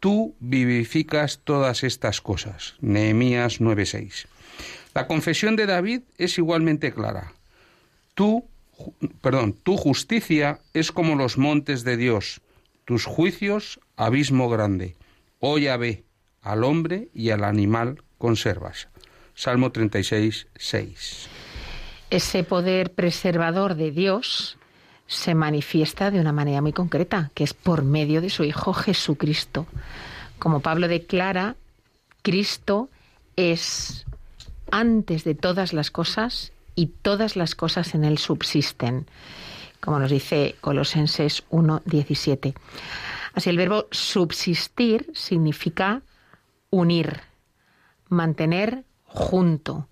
Tú 0.00 0.34
vivificas 0.40 1.40
todas 1.44 1.84
estas 1.84 2.22
cosas. 2.22 2.76
Nehemías 2.80 3.60
9:6. 3.60 4.28
La 4.94 5.06
confesión 5.06 5.56
de 5.56 5.66
David 5.66 6.00
es 6.16 6.38
igualmente 6.38 6.94
clara. 6.94 7.34
Tú, 8.14 8.46
perdón, 9.20 9.52
tu 9.52 9.76
justicia 9.76 10.60
es 10.72 10.90
como 10.90 11.16
los 11.16 11.36
montes 11.36 11.84
de 11.84 11.98
Dios, 11.98 12.40
tus 12.86 13.04
juicios 13.04 13.78
abismo 13.94 14.48
grande. 14.48 14.96
Oh 15.38 15.58
Yahvé, 15.58 16.04
al 16.40 16.64
hombre 16.64 17.10
y 17.12 17.28
al 17.28 17.44
animal 17.44 18.02
conservas. 18.16 18.88
Salmo 19.34 19.70
36, 19.70 20.46
6. 20.56 21.28
Ese 22.10 22.42
poder 22.42 22.92
preservador 22.92 23.74
de 23.74 23.90
Dios 23.90 24.56
se 25.06 25.34
manifiesta 25.34 26.10
de 26.10 26.20
una 26.20 26.32
manera 26.32 26.62
muy 26.62 26.72
concreta, 26.72 27.30
que 27.34 27.44
es 27.44 27.54
por 27.54 27.82
medio 27.82 28.20
de 28.20 28.30
su 28.30 28.44
Hijo 28.44 28.72
Jesucristo. 28.72 29.66
Como 30.38 30.60
Pablo 30.60 30.88
declara, 30.88 31.56
Cristo 32.22 32.88
es 33.36 34.06
antes 34.70 35.24
de 35.24 35.34
todas 35.34 35.72
las 35.72 35.90
cosas 35.90 36.52
y 36.74 36.86
todas 36.86 37.36
las 37.36 37.54
cosas 37.54 37.94
en 37.94 38.04
él 38.04 38.18
subsisten, 38.18 39.06
como 39.80 39.98
nos 39.98 40.10
dice 40.10 40.56
Colosenses 40.60 41.44
1.17. 41.50 42.54
Así 43.34 43.50
el 43.50 43.56
verbo 43.56 43.86
subsistir 43.90 45.10
significa 45.14 46.02
unir, 46.70 47.20
mantener 48.08 48.84
junto. 49.04 49.88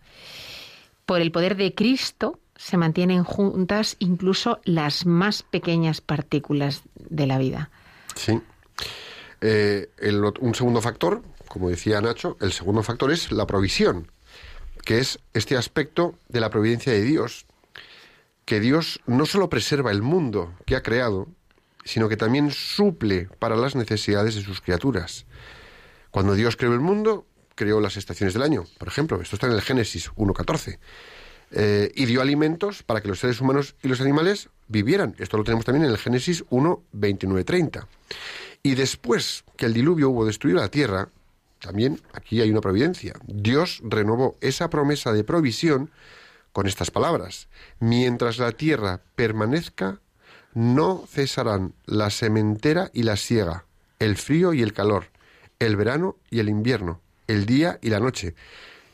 Por 1.07 1.21
el 1.21 1.33
poder 1.33 1.57
de 1.57 1.75
Cristo 1.75 2.41
se 2.57 2.77
mantienen 2.77 3.23
juntas 3.23 3.97
incluso 4.01 4.61
las 4.65 5.07
más 5.07 5.43
pequeñas 5.43 6.01
partículas 6.01 6.83
de 6.95 7.27
la 7.27 7.39
vida. 7.39 7.71
Sí. 8.15 8.41
Eh, 9.41 9.89
un 10.41 10.55
segundo 10.55 10.81
factor, 10.81 11.23
como 11.49 11.71
decía 11.71 12.01
Nacho, 12.01 12.37
el 12.41 12.53
segundo 12.53 12.83
factor 12.83 13.13
es 13.13 13.31
la 13.31 13.47
provisión, 13.47 14.11
que 14.85 14.99
es 14.99 15.21
este 15.35 15.57
aspecto 15.57 16.19
de 16.29 16.41
la 16.41 16.51
providencia 16.51 16.93
de 16.93 17.03
Dios, 17.03 17.47
que 18.45 18.61
Dios 18.61 19.01
no 19.07 19.27
solo 19.27 19.49
preserva 19.49 19.91
el 19.91 20.03
mundo 20.03 20.55
que 20.65 20.77
ha 20.77 20.83
creado, 20.83 21.29
sino 21.85 22.09
que 22.09 22.17
también 22.17 22.51
suple 22.51 23.29
para 23.39 23.57
las 23.57 23.77
necesidades 23.77 24.35
de 24.35 24.43
sus 24.43 24.61
criaturas. 24.61 25.27
Cuando 26.11 26.35
Dios 26.35 26.57
creó 26.57 26.73
el 26.73 26.81
mundo, 26.81 27.27
creó 27.57 27.81
las 27.81 27.97
estaciones 27.97 28.35
del 28.35 28.45
año, 28.45 28.65
por 28.79 28.87
ejemplo, 28.87 29.21
esto 29.21 29.35
está 29.35 29.49
en 29.49 29.55
el 29.55 29.63
Génesis 29.63 30.13
1.14, 30.13 30.79
eh, 31.51 31.91
y 31.95 32.07
dio 32.07 32.23
alimentos 32.23 32.85
para 32.85 33.01
que 33.01 33.09
los 33.09 33.19
seres 33.19 33.41
humanos 33.41 33.75
y 33.83 33.89
los 33.89 34.01
animales 34.01 34.51
vivieran. 34.69 35.15
Esto 35.19 35.37
lo 35.37 35.45
tenemos 35.45 35.65
también 35.65 35.85
en 35.85 35.91
el 35.91 35.99
Génesis 35.99 36.45
1.29.30. 36.47 37.87
Y 38.63 38.75
después 38.75 39.45
que 39.57 39.67
el 39.67 39.75
diluvio 39.75 40.11
hubo 40.11 40.27
destruido 40.27 40.61
la 40.61 40.69
tierra, 40.69 41.09
también 41.61 42.01
aquí 42.13 42.41
hay 42.41 42.51
una 42.51 42.61
providencia. 42.61 43.15
Dios 43.27 43.81
renovó 43.85 44.37
esa 44.41 44.71
promesa 44.71 45.13
de 45.13 45.25
provisión 45.25 45.91
con 46.53 46.67
estas 46.67 46.91
palabras. 46.91 47.49
Mientras 47.81 48.39
la 48.39 48.53
tierra 48.53 49.01
permanezca, 49.15 50.01
no 50.53 51.05
cesarán 51.07 51.75
la 51.85 52.11
sementera 52.11 52.91
y 52.93 53.03
la 53.03 53.17
siega, 53.17 53.67
el 53.99 54.17
frío 54.17 54.53
y 54.55 54.63
el 54.63 54.73
calor, 54.73 55.11
el 55.59 55.77
verano 55.77 56.17
y 56.31 56.41
el 56.41 56.49
invierno, 56.49 57.01
el 57.27 57.47
día 57.47 57.79
y 57.83 57.91
la 57.91 58.01
noche. 58.01 58.35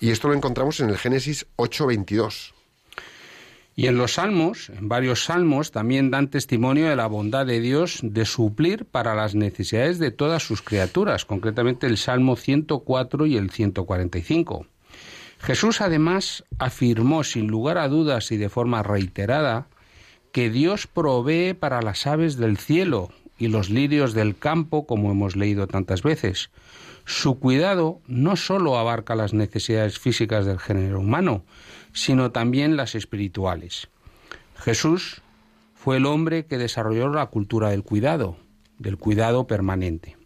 Y 0.01 0.11
esto 0.11 0.29
lo 0.29 0.35
encontramos 0.35 0.81
en 0.81 0.91
el 0.91 0.99
Génesis 0.99 1.47
8:22. 1.57 2.55
Y 3.75 3.87
en 3.87 3.97
los 3.97 4.15
salmos, 4.15 4.69
en 4.69 4.89
varios 4.89 5.25
salmos, 5.25 5.71
también 5.71 6.11
dan 6.11 6.29
testimonio 6.29 6.89
de 6.89 6.97
la 6.97 7.07
bondad 7.07 7.47
de 7.47 7.61
Dios 7.61 8.01
de 8.03 8.27
suplir 8.27 8.85
para 8.85 9.15
las 9.15 9.35
necesidades 9.35 9.99
de 9.99 10.11
todas 10.11 10.43
sus 10.43 10.61
criaturas, 10.61 11.25
concretamente 11.25 11.87
el 11.87 11.97
Salmo 11.97 12.37
104 12.37 13.27
y 13.27 13.37
el 13.37 13.51
145. 13.51 14.67
Jesús 15.39 15.81
además 15.81 16.45
afirmó 16.59 17.25
sin 17.25 17.47
lugar 17.49 17.79
a 17.79 17.89
dudas 17.89 18.31
y 18.31 18.37
de 18.37 18.49
forma 18.49 18.83
reiterada 18.83 19.69
que 20.33 20.51
Dios 20.51 20.87
provee 20.87 21.55
para 21.55 21.83
las 21.83 22.07
aves 22.07 22.37
del 22.37 22.59
cielo 22.59 23.11
y 23.39 23.49
los 23.49 23.71
lirios 23.71 24.15
del 24.15 24.37
campo, 24.37 24.87
como 24.87 25.11
hemos 25.11 25.37
leído 25.37 25.67
tantas 25.67 26.03
veces. 26.03 26.51
Su 27.05 27.39
cuidado 27.39 28.01
no 28.07 28.37
sólo 28.37 28.79
abarca 28.79 29.15
las 29.15 29.35
necesidades 29.35 29.99
físicas 29.99 30.47
del 30.47 30.59
género 30.59 31.01
humano, 31.01 31.45
sino 31.93 32.31
también 32.31 32.77
las 32.77 32.95
espirituales. 32.95 33.89
Jesús 34.57 35.23
fue 35.75 35.97
el 35.97 36.07
hombre 36.07 36.47
que 36.47 36.59
desarrolló 36.59 37.09
la 37.09 37.27
cultura 37.27 37.71
del 37.71 37.83
cuidado, 37.83 38.37
del 38.79 38.97
cuidado 38.99 39.47
permanente. 39.47 40.17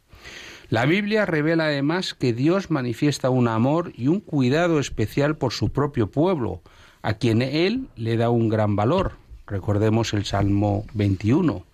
La 0.68 0.84
Biblia 0.84 1.24
revela 1.24 1.66
además 1.66 2.12
que 2.12 2.32
Dios 2.32 2.70
manifiesta 2.70 3.30
un 3.30 3.46
amor 3.46 3.92
y 3.96 4.08
un 4.08 4.20
cuidado 4.20 4.80
especial 4.80 5.36
por 5.36 5.52
su 5.52 5.70
propio 5.70 6.10
pueblo, 6.10 6.60
a 7.02 7.14
quien 7.14 7.40
Él 7.40 7.88
le 7.94 8.16
da 8.16 8.30
un 8.30 8.48
gran 8.48 8.74
valor. 8.74 9.12
Recordemos 9.46 10.12
el 10.12 10.24
Salmo 10.24 10.84
21. 10.94 11.64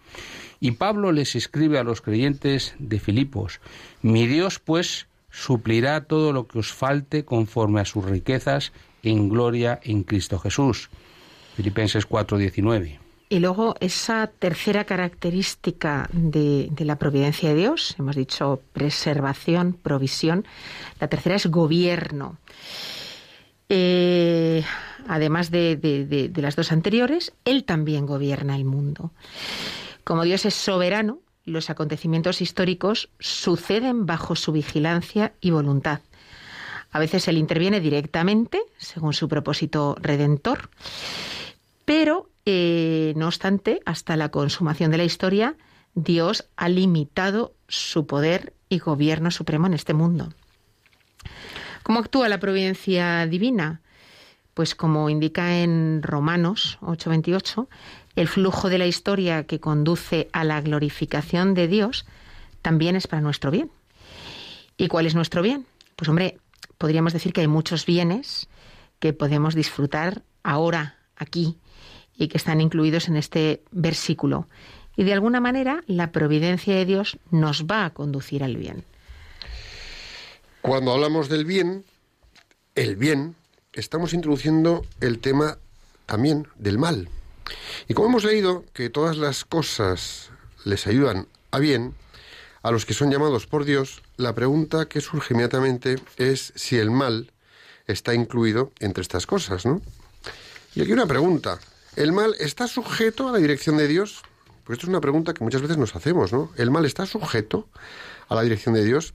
Y 0.63 0.71
Pablo 0.73 1.11
les 1.11 1.35
escribe 1.35 1.79
a 1.79 1.83
los 1.83 2.01
creyentes 2.01 2.75
de 2.79 3.01
Filipos, 3.01 3.61
mi 4.01 4.29
Dios 4.29 4.61
pues 4.61 5.09
suplirá 5.29 6.05
todo 6.05 6.33
lo 6.33 6.47
que 6.47 6.61
os 6.61 6.73
falte 6.73 7.25
conforme 7.25 7.81
a 7.81 7.85
sus 7.85 8.05
riquezas 8.05 8.73
en 9.03 9.29
gloria 9.29 9.81
en 9.83 10.05
Cristo 10.05 10.39
Jesús. 10.39 10.89
Filipenses 11.57 12.09
4:19. 12.09 13.01
Y 13.29 13.41
luego 13.41 13.75
esa 13.81 14.29
tercera 14.29 14.85
característica 14.85 16.09
de, 16.13 16.71
la 16.79 16.95
providencia 16.97 17.49
de 17.49 17.55
Dios, 17.57 17.97
hemos 17.99 18.15
dicho 18.15 18.61
preservación, 18.73 19.73
provisión, 19.73 20.45
la 21.01 21.09
tercera 21.09 21.35
es 21.37 21.47
gobierno. 21.47 22.37
Eh, 23.69 24.63
además 25.09 25.51
de, 25.51 25.77
de- 25.77 26.05
de- 26.07 26.29
de 26.29 26.43
las 26.43 26.55
dos 26.57 26.71
anteriores, 26.73 27.33
Él 27.45 27.65
también 27.65 28.07
gobierna 28.07 28.55
el 28.55 28.65
mundo. 28.67 29.11
Como 30.05 30.25
Dios 30.25 30.45
es 30.47 30.55
soberano, 30.55 31.21
los 31.45 31.71
acontecimientos 31.71 32.41
históricos 32.41 33.09
suceden 33.19 34.07
bajo 34.07 34.37
su 34.37 34.53
vigilancia 34.53 35.35
y 35.41 35.51
voluntad. 35.51 36.01
A 36.91 36.99
veces 36.99 37.27
Él 37.29 37.39
interviene 37.39 37.81
directamente, 37.81 38.63
según 38.77 39.13
su 39.15 39.29
propósito 39.29 39.97
redentor, 40.01 40.71
pero, 41.85 42.31
eh, 42.45 43.15
no 43.17 43.27
obstante, 43.27 43.81
hasta 43.87 44.17
la 44.17 44.31
consumación 44.31 44.91
de 44.91 44.99
la 44.99 45.05
historia, 45.05 45.57
Dios 45.95 46.49
ha 46.57 46.69
limitado 46.69 47.55
su 47.69 48.07
poder 48.07 48.55
y 48.69 48.79
gobierno 48.79 49.31
supremo 49.31 49.67
en 49.67 49.75
este 49.75 49.95
mundo. 49.95 50.33
¿Cómo 51.83 51.99
actúa 51.99 52.29
la 52.29 52.41
providencia 52.41 53.27
divina? 53.27 53.83
Pues 54.55 54.75
como 54.75 55.09
indica 55.09 55.59
en 55.59 56.03
Romanos 56.03 56.79
8:28, 56.83 57.69
el 58.17 58.29
flujo 58.29 58.69
de 58.69 58.79
la 58.79 58.87
historia 58.87 59.45
que 59.45 59.61
conduce 59.61 60.29
a 60.33 60.45
la 60.45 60.61
glorificación 60.61 61.55
de 61.55 61.69
Dios 61.69 62.05
también 62.61 62.97
es 62.97 63.07
para 63.07 63.23
nuestro 63.23 63.51
bien. 63.51 63.71
¿Y 64.77 64.89
cuál 64.89 65.07
es 65.07 65.15
nuestro 65.15 65.43
bien? 65.43 65.67
Pues 65.97 66.09
hombre, 66.09 66.39
podríamos 66.79 67.13
decir 67.13 67.33
que 67.33 67.43
hay 67.43 67.49
muchos 67.49 67.87
bienes 67.87 68.49
que 68.99 69.13
podemos 69.13 69.55
disfrutar 69.55 70.23
ahora, 70.43 70.97
aquí, 71.17 71.59
y 72.17 72.29
que 72.29 72.37
están 72.37 72.61
incluidos 72.61 73.09
en 73.09 73.17
este 73.17 73.63
versículo. 73.71 74.47
Y 74.97 75.05
de 75.05 75.13
alguna 75.13 75.41
manera 75.41 75.83
la 75.87 76.13
providencia 76.13 76.75
de 76.75 76.85
Dios 76.85 77.19
nos 77.31 77.65
va 77.65 77.85
a 77.85 77.91
conducir 77.91 78.45
al 78.45 78.57
bien. 78.57 78.85
Cuando 80.61 80.93
hablamos 80.93 81.29
del 81.29 81.45
bien, 81.45 81.85
el 82.75 82.97
bien, 82.97 83.35
estamos 83.73 84.13
introduciendo 84.13 84.85
el 85.01 85.19
tema 85.19 85.59
también 86.07 86.47
del 86.57 86.79
mal. 86.79 87.09
Y 87.89 87.95
como 87.95 88.09
hemos 88.09 88.25
leído 88.25 88.65
que 88.73 88.91
todas 88.91 89.17
las 89.17 89.45
cosas 89.45 90.31
les 90.65 90.87
ayudan 90.87 91.29
a 91.51 91.59
bien, 91.59 91.95
a 92.63 92.71
los 92.71 92.87
que 92.87 92.95
son 92.95 93.11
llamados 93.11 93.47
por 93.47 93.65
Dios, 93.65 94.03
la 94.17 94.35
pregunta 94.35 94.87
que 94.87 95.01
surge 95.01 95.35
inmediatamente 95.35 95.97
es 96.17 96.53
si 96.55 96.79
el 96.79 96.91
mal 96.91 97.33
está 97.87 98.15
incluido 98.15 98.73
entre 98.79 99.03
estas 99.03 99.27
cosas, 99.27 99.67
¿no? 99.67 99.83
Y 100.75 100.83
aquí 100.83 100.93
una 100.93 101.07
pregunta. 101.07 101.59
¿El 101.97 102.13
mal 102.13 102.35
está 102.39 102.69
sujeto 102.69 103.29
a 103.29 103.33
la 103.33 103.39
dirección 103.39 103.77
de 103.77 103.89
Dios? 103.89 104.23
Porque 104.65 104.75
esto 104.75 104.87
es 104.87 104.91
una 104.91 105.01
pregunta 105.01 105.35
que 105.35 105.45
muchas 105.45 105.61
veces 105.61 105.77
nos 105.77 105.95
hacemos, 105.97 106.33
¿no? 106.33 106.51
¿El 106.57 106.71
mal 106.71 106.87
está 106.87 107.05
sujeto 107.05 107.69
a 108.29 108.35
la 108.35 108.43
dirección 108.43 108.75
de 108.75 108.85
Dios? 108.85 109.13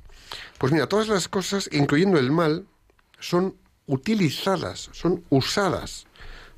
Pues 0.58 0.74
mira, 0.74 0.88
todas 0.88 1.08
las 1.08 1.28
cosas, 1.28 1.70
incluyendo 1.72 2.20
el 2.20 2.32
mal, 2.32 2.66
son 3.20 3.56
utilizadas, 3.88 4.90
son 4.92 5.24
usadas 5.30 6.06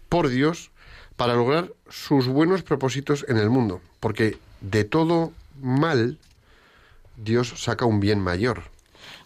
por 0.09 0.27
Dios 0.27 0.71
para 1.19 1.33
lograr 1.33 1.73
sus 1.89 2.29
buenos 2.29 2.63
propósitos 2.63 3.25
en 3.27 3.35
el 3.35 3.49
mundo. 3.49 3.81
Porque 3.99 4.37
de 4.61 4.85
todo 4.85 5.33
mal, 5.61 6.17
Dios 7.17 7.55
saca 7.57 7.83
un 7.83 7.99
bien 7.99 8.21
mayor. 8.21 8.63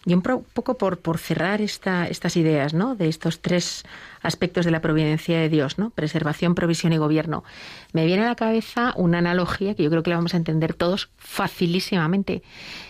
Y 0.04 0.12
un 0.12 0.20
poco 0.20 0.76
por, 0.76 0.98
por 0.98 1.18
cerrar 1.18 1.60
esta, 1.60 2.08
estas 2.08 2.36
ideas, 2.36 2.74
¿no? 2.74 2.96
De 2.96 3.08
estos 3.08 3.40
tres 3.40 3.84
aspectos 4.22 4.64
de 4.64 4.72
la 4.72 4.80
providencia 4.80 5.38
de 5.38 5.48
Dios, 5.48 5.78
¿no? 5.78 5.90
Preservación, 5.90 6.56
provisión 6.56 6.92
y 6.92 6.96
gobierno. 6.96 7.44
Me 7.92 8.06
viene 8.06 8.24
a 8.24 8.28
la 8.28 8.34
cabeza 8.34 8.92
una 8.96 9.18
analogía 9.18 9.76
que 9.76 9.84
yo 9.84 9.90
creo 9.90 10.02
que 10.02 10.10
la 10.10 10.16
vamos 10.16 10.34
a 10.34 10.38
entender 10.38 10.74
todos 10.74 11.10
facilísimamente. 11.16 12.42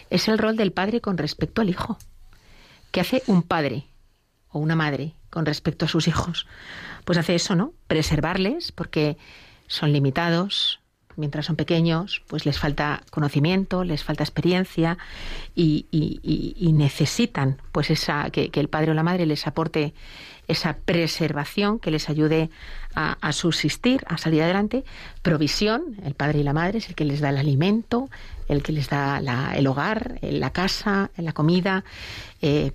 Es 0.09 0.29
el 0.29 0.39
rol 0.39 0.57
del 0.57 0.73
padre 0.73 1.03
con 1.03 1.19
respecto 1.19 1.61
al 1.61 1.69
hijo. 1.69 1.99
¿Qué 2.91 3.03
hace 3.03 3.23
un 3.27 3.43
padre 3.43 3.85
o 4.49 4.61
una 4.61 4.77
madre 4.77 5.13
con 5.29 5.45
respecto 5.45 5.85
a 5.85 5.89
sus 5.89 6.09
hijos? 6.09 6.47
Pues 7.05 7.19
hace 7.19 7.35
eso, 7.35 7.55
¿no? 7.55 7.73
Preservarles 7.87 8.73
porque 8.73 9.17
son 9.67 9.93
limitados, 9.93 10.81
mientras 11.17 11.47
son 11.47 11.57
pequeños, 11.57 12.23
pues 12.27 12.45
les 12.45 12.59
falta 12.59 13.03
conocimiento, 13.11 13.85
les 13.85 14.03
falta 14.03 14.25
experiencia 14.25 14.99
y, 15.55 15.87
necesitan 16.75 17.59
pues 17.73 17.91
esa 17.91 18.31
que, 18.31 18.51
el 18.53 18.69
padre 18.69 18.91
o 18.91 18.95
la 18.95 19.03
madre 19.03 19.27
les 19.27 19.47
aporte 19.47 19.95
esa 20.49 20.77
preservación 20.85 21.79
que 21.79 21.91
les 21.91 22.11
ayude 22.11 22.51
a, 22.95 23.33
subsistir, 23.33 24.03
a 24.07 24.19
salir 24.19 24.43
adelante. 24.43 24.85
Provisión, 25.23 25.97
el 26.05 26.15
padre 26.15 26.41
y 26.41 26.43
la 26.43 26.53
madre 26.53 26.79
es 26.79 26.89
el 26.89 26.95
que 26.95 27.05
les 27.05 27.21
da 27.21 27.31
el 27.31 27.39
alimento, 27.39 28.11
el 28.49 28.63
que 28.63 28.73
les 28.73 28.89
da 28.89 29.21
la- 29.21 29.57
el 29.57 29.67
hogar, 29.67 30.19
la 30.21 30.51
casa, 30.51 31.11
la 31.17 31.33
comida. 31.33 31.85
eh, 32.43 32.73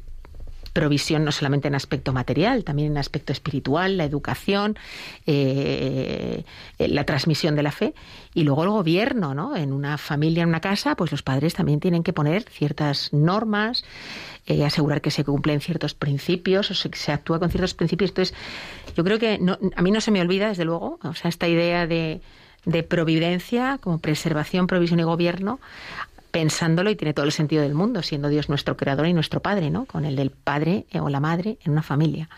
provisión 0.70 1.26
no 1.26 1.32
solamente 1.32 1.68
en 1.68 1.76
aspecto 1.76 2.14
material, 2.14 2.64
también 2.64 2.92
en 2.92 2.98
aspecto 2.98 3.34
espiritual, 3.34 3.98
la 3.98 4.06
educación, 4.06 4.78
eh, 5.26 6.44
eh, 6.80 6.88
la 6.88 7.04
transmisión 7.06 7.56
de 7.56 7.64
la 7.64 7.72
fe 7.72 7.94
y 8.34 8.44
luego 8.44 8.64
el 8.64 8.70
gobierno, 8.70 9.34
¿no? 9.34 9.56
En 9.56 9.74
una 9.74 9.98
familia, 9.98 10.44
en 10.44 10.50
una 10.50 10.62
casa, 10.62 10.96
pues 10.96 11.12
los 11.12 11.24
padres 11.24 11.54
también 11.54 11.80
tienen 11.80 12.04
que 12.04 12.14
poner 12.14 12.44
ciertas 12.44 13.12
normas, 13.14 13.84
eh, 14.48 14.64
asegurar 14.66 15.02
que 15.02 15.12
se 15.12 15.24
cumplen 15.24 15.62
ciertos 15.62 15.94
principios 15.94 16.72
o 16.72 16.74
se, 16.74 17.12
actúa 17.12 17.40
con 17.40 17.50
ciertos 17.50 17.74
principios. 17.74 18.12
Entonces, 18.12 18.36
yo 18.96 19.04
creo 19.04 19.20
que 19.20 19.38
no- 19.40 19.58
a 19.76 19.82
mí 19.82 19.92
no 19.92 20.02
se 20.02 20.12
me 20.12 20.22
olvida, 20.22 20.50
desde 20.50 20.66
luego, 20.66 21.00
o 21.04 21.14
sea, 21.14 21.30
esta 21.30 21.48
idea 21.48 21.88
de, 21.88 22.22
de 22.66 22.84
providencia 22.84 23.78
como 23.82 24.00
preservación, 24.00 24.68
provisión 24.68 25.00
y 25.00 25.04
gobierno 25.04 25.60
pensándolo 26.32 26.90
y 26.90 26.96
tiene 26.96 27.14
todo 27.14 27.26
el 27.26 27.32
sentido 27.32 27.64
del 27.64 27.74
mundo, 27.74 28.04
siendo 28.04 28.30
Dios 28.30 28.50
nuestro 28.50 28.78
creador 28.78 29.08
y 29.08 29.14
nuestro 29.14 29.42
padre, 29.42 29.70
¿no? 29.70 29.86
Con 29.86 30.06
el 30.06 30.16
del 30.16 30.32
padre 30.32 30.86
eh, 30.92 31.00
o 31.00 31.10
la 31.10 31.20
madre 31.20 31.58
en 31.64 31.72
una 31.72 31.84
familia. 31.84 32.30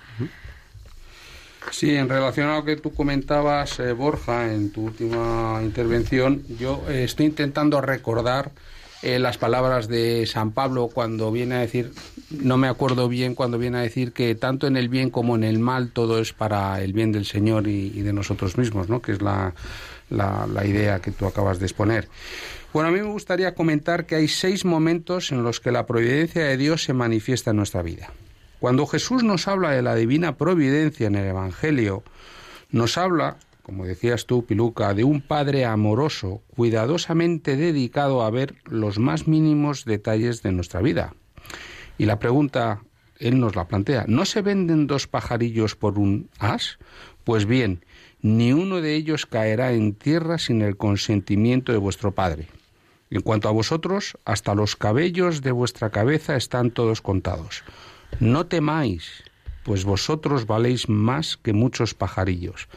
Sí, 1.70 1.96
en 1.96 2.10
relación 2.10 2.50
a 2.50 2.56
lo 2.56 2.66
que 2.66 2.76
tú 2.76 2.94
comentabas, 2.94 3.80
eh, 3.80 3.94
Borja, 3.94 4.52
en 4.52 4.72
tu 4.72 4.86
última 4.86 5.60
intervención, 5.62 6.44
yo 6.60 6.84
eh, 6.90 7.04
estoy 7.04 7.28
intentando 7.28 7.80
recordar 7.82 8.52
eh, 9.04 9.20
las 9.20 9.38
palabras 9.38 9.88
de 9.88 10.26
San 10.26 10.52
Pablo 10.52 10.90
cuando 10.92 11.32
viene 11.32 11.56
a 11.56 11.60
decir, 11.60 11.92
no 12.30 12.58
me 12.58 12.68
acuerdo 12.68 13.08
bien, 13.08 13.36
cuando 13.36 13.58
viene 13.60 13.78
a 13.78 13.82
decir 13.82 14.12
que 14.12 14.34
tanto 14.36 14.68
en 14.68 14.76
el 14.76 14.90
bien 14.90 15.12
como 15.12 15.36
en 15.36 15.44
el 15.44 15.60
mal 15.60 15.92
todo 15.92 16.20
es 16.20 16.34
para 16.34 16.82
el 16.82 16.94
bien 16.94 17.12
del 17.12 17.26
Señor 17.26 17.68
y, 17.68 17.90
de 17.90 18.14
nosotros 18.14 18.58
mismos, 18.58 18.90
¿no? 18.90 19.02
Que 19.02 19.14
es 19.14 19.22
la, 19.22 19.54
la, 20.10 20.48
la 20.48 20.66
idea 20.66 21.00
que 21.00 21.12
tú 21.12 21.26
acabas 21.26 21.60
de 21.60 21.66
exponer. 21.66 22.08
Bueno, 22.74 22.88
a 22.88 22.92
mí 22.94 23.02
me 23.02 23.12
gustaría 23.12 23.54
comentar 23.54 24.06
que 24.06 24.16
hay 24.16 24.30
seis 24.30 24.64
momentos 24.64 25.34
en 25.34 25.44
los 25.44 25.60
que 25.60 25.72
la 25.72 25.86
providencia 25.86 26.46
de 26.46 26.56
Dios 26.56 26.86
se 26.86 26.94
manifiesta 26.94 27.52
en 27.52 27.58
nuestra 27.58 27.82
vida. 27.82 28.12
Cuando 28.62 28.88
Jesús 28.88 29.24
nos 29.24 29.50
habla 29.50 29.72
de 29.72 29.82
la 29.82 29.94
divina 29.94 30.38
providencia 30.38 31.08
en 31.08 31.16
el 31.16 31.26
Evangelio, 31.28 32.02
nos 32.70 32.98
habla, 32.98 33.36
como 33.64 33.86
decías 33.86 34.26
tú, 34.26 34.46
Piluca, 34.46 34.94
de 34.94 35.04
un 35.04 35.20
Padre 35.20 35.66
amoroso, 35.66 36.44
cuidadosamente 36.56 37.58
dedicado 37.58 38.24
a 38.24 38.30
ver 38.30 38.56
los 38.64 39.00
más 39.00 39.28
mínimos 39.28 39.84
detalles 39.84 40.42
de 40.42 40.54
nuestra 40.54 40.80
vida. 40.80 41.14
Y 41.98 42.06
la 42.06 42.20
pregunta, 42.20 42.84
él 43.20 43.38
nos 43.38 43.54
la 43.58 43.68
plantea, 43.68 44.06
¿no 44.08 44.24
se 44.24 44.42
venden 44.42 44.88
dos 44.88 45.08
pajarillos 45.08 45.76
por 45.76 46.00
un 46.00 46.30
as? 46.40 46.80
Pues 47.26 47.46
bien, 47.46 47.84
ni 48.22 48.54
uno 48.54 48.80
de 48.80 48.96
ellos 48.96 49.26
caerá 49.26 49.74
en 49.74 49.94
tierra 49.94 50.38
sin 50.38 50.62
el 50.62 50.78
consentimiento 50.78 51.74
de 51.74 51.78
vuestro 51.78 52.14
Padre. 52.14 52.48
En 53.12 53.22
cuanto 53.22 53.50
a 53.50 53.52
vosotros, 53.52 54.18
hasta 54.24 54.56
los 54.56 54.78
cabellos 54.78 55.42
de 55.42 55.52
vuestra 55.52 55.90
cabeza 55.90 56.38
están 56.38 56.72
todos 56.72 57.02
contados. 57.02 57.64
No 58.22 58.48
temáis, 58.48 59.24
pues 59.64 59.84
vosotros 59.84 60.48
valéis 60.48 60.88
más 60.88 61.36
que 61.36 61.52
muchos 61.52 61.94
pajarillos. 61.94 62.70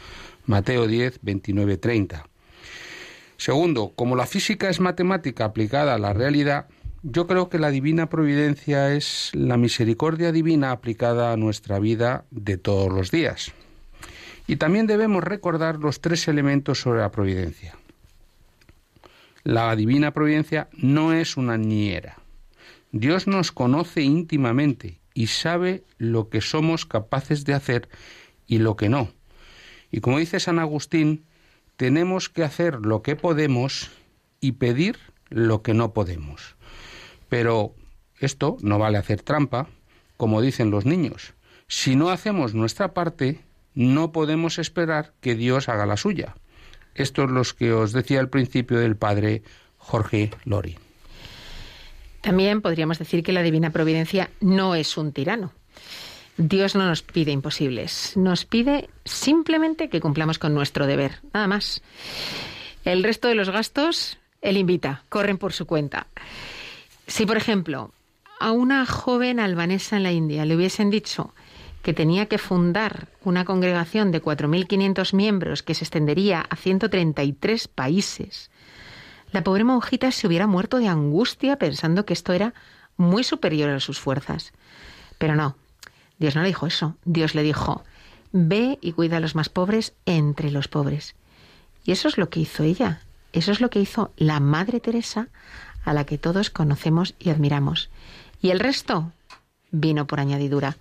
Mateo 0.44 0.88
10, 0.88 1.20
29, 1.22 1.76
30. 1.76 2.26
Segundo, 3.36 3.92
como 3.94 4.16
la 4.16 4.26
física 4.26 4.68
es 4.68 4.80
matemática 4.80 5.44
aplicada 5.44 5.94
a 5.94 5.98
la 5.98 6.12
realidad, 6.12 6.66
yo 7.04 7.28
creo 7.28 7.48
que 7.48 7.58
la 7.58 7.70
divina 7.70 8.08
providencia 8.08 8.92
es 8.92 9.30
la 9.34 9.56
misericordia 9.56 10.32
divina 10.32 10.72
aplicada 10.72 11.32
a 11.32 11.36
nuestra 11.36 11.78
vida 11.78 12.24
de 12.30 12.56
todos 12.56 12.92
los 12.92 13.10
días. 13.10 13.52
Y 14.48 14.56
también 14.56 14.86
debemos 14.86 15.22
recordar 15.22 15.76
los 15.78 16.00
tres 16.00 16.26
elementos 16.26 16.80
sobre 16.80 17.00
la 17.00 17.10
providencia. 17.10 17.76
La 19.44 19.76
divina 19.76 20.12
providencia 20.12 20.70
no 20.72 21.12
es 21.12 21.36
una 21.36 21.58
niñera. 21.58 22.18
Dios 22.92 23.26
nos 23.26 23.52
conoce 23.52 24.00
íntimamente 24.00 25.00
y 25.12 25.26
sabe 25.26 25.84
lo 25.98 26.30
que 26.30 26.40
somos 26.40 26.86
capaces 26.86 27.44
de 27.44 27.52
hacer 27.52 27.90
y 28.46 28.58
lo 28.58 28.76
que 28.76 28.88
no. 28.88 29.10
Y 29.90 30.00
como 30.00 30.18
dice 30.18 30.40
San 30.40 30.58
Agustín, 30.58 31.26
tenemos 31.76 32.30
que 32.30 32.42
hacer 32.42 32.86
lo 32.86 33.02
que 33.02 33.16
podemos 33.16 33.90
y 34.40 34.52
pedir 34.52 34.98
lo 35.28 35.60
que 35.60 35.74
no 35.74 35.92
podemos. 35.92 36.56
Pero 37.28 37.74
esto 38.20 38.56
no 38.62 38.78
vale 38.78 38.96
hacer 38.96 39.20
trampa, 39.20 39.68
como 40.16 40.40
dicen 40.40 40.70
los 40.70 40.86
niños. 40.86 41.34
Si 41.68 41.96
no 41.96 42.08
hacemos 42.08 42.54
nuestra 42.54 42.94
parte, 42.94 43.42
no 43.74 44.10
podemos 44.10 44.58
esperar 44.58 45.12
que 45.20 45.34
Dios 45.34 45.68
haga 45.68 45.84
la 45.84 45.98
suya. 45.98 46.34
Esto 46.94 47.24
es 47.24 47.30
lo 47.30 47.42
que 47.56 47.72
os 47.72 47.92
decía 47.92 48.20
al 48.20 48.28
principio 48.28 48.78
del 48.78 48.96
padre 48.96 49.42
Jorge 49.78 50.30
Lori. 50.44 50.78
También 52.20 52.62
podríamos 52.62 52.98
decir 52.98 53.22
que 53.22 53.32
la 53.32 53.42
divina 53.42 53.70
providencia 53.70 54.30
no 54.40 54.74
es 54.74 54.96
un 54.96 55.12
tirano. 55.12 55.52
Dios 56.36 56.74
no 56.74 56.86
nos 56.86 57.02
pide 57.02 57.30
imposibles, 57.30 58.16
nos 58.16 58.44
pide 58.44 58.88
simplemente 59.04 59.88
que 59.88 60.00
cumplamos 60.00 60.38
con 60.38 60.54
nuestro 60.54 60.86
deber, 60.86 61.20
nada 61.32 61.46
más. 61.46 61.82
El 62.84 63.04
resto 63.04 63.28
de 63.28 63.34
los 63.34 63.50
gastos, 63.50 64.18
Él 64.40 64.56
invita, 64.56 65.04
corren 65.08 65.38
por 65.38 65.52
su 65.52 65.66
cuenta. 65.66 66.06
Si, 67.06 67.24
por 67.26 67.36
ejemplo, 67.36 67.92
a 68.40 68.52
una 68.52 68.84
joven 68.84 69.38
albanesa 69.38 69.96
en 69.96 70.02
la 70.02 70.12
India 70.12 70.44
le 70.44 70.56
hubiesen 70.56 70.90
dicho 70.90 71.34
que 71.84 71.92
tenía 71.92 72.26
que 72.26 72.38
fundar 72.38 73.08
una 73.22 73.44
congregación 73.44 74.10
de 74.10 74.22
4.500 74.22 75.12
miembros 75.12 75.62
que 75.62 75.74
se 75.74 75.84
extendería 75.84 76.40
a 76.48 76.56
133 76.56 77.68
países, 77.68 78.50
la 79.32 79.44
pobre 79.44 79.64
monjita 79.64 80.10
se 80.10 80.26
hubiera 80.26 80.46
muerto 80.46 80.78
de 80.78 80.88
angustia 80.88 81.58
pensando 81.58 82.06
que 82.06 82.14
esto 82.14 82.32
era 82.32 82.54
muy 82.96 83.22
superior 83.22 83.68
a 83.68 83.80
sus 83.80 84.00
fuerzas. 84.00 84.52
Pero 85.18 85.36
no, 85.36 85.56
Dios 86.18 86.34
no 86.34 86.40
le 86.40 86.48
dijo 86.48 86.66
eso. 86.66 86.96
Dios 87.04 87.34
le 87.34 87.42
dijo, 87.42 87.84
ve 88.32 88.78
y 88.80 88.92
cuida 88.92 89.18
a 89.18 89.20
los 89.20 89.34
más 89.34 89.50
pobres 89.50 89.92
entre 90.06 90.50
los 90.50 90.68
pobres. 90.68 91.14
Y 91.84 91.92
eso 91.92 92.08
es 92.08 92.16
lo 92.16 92.30
que 92.30 92.40
hizo 92.40 92.62
ella. 92.62 93.02
Eso 93.34 93.52
es 93.52 93.60
lo 93.60 93.68
que 93.68 93.80
hizo 93.80 94.10
la 94.16 94.40
Madre 94.40 94.80
Teresa, 94.80 95.28
a 95.84 95.92
la 95.92 96.06
que 96.06 96.16
todos 96.16 96.48
conocemos 96.48 97.14
y 97.18 97.28
admiramos. 97.28 97.90
Y 98.40 98.50
el 98.50 98.60
resto 98.60 99.12
vino 99.74 100.06
por 100.06 100.20
añadidura. 100.20 100.76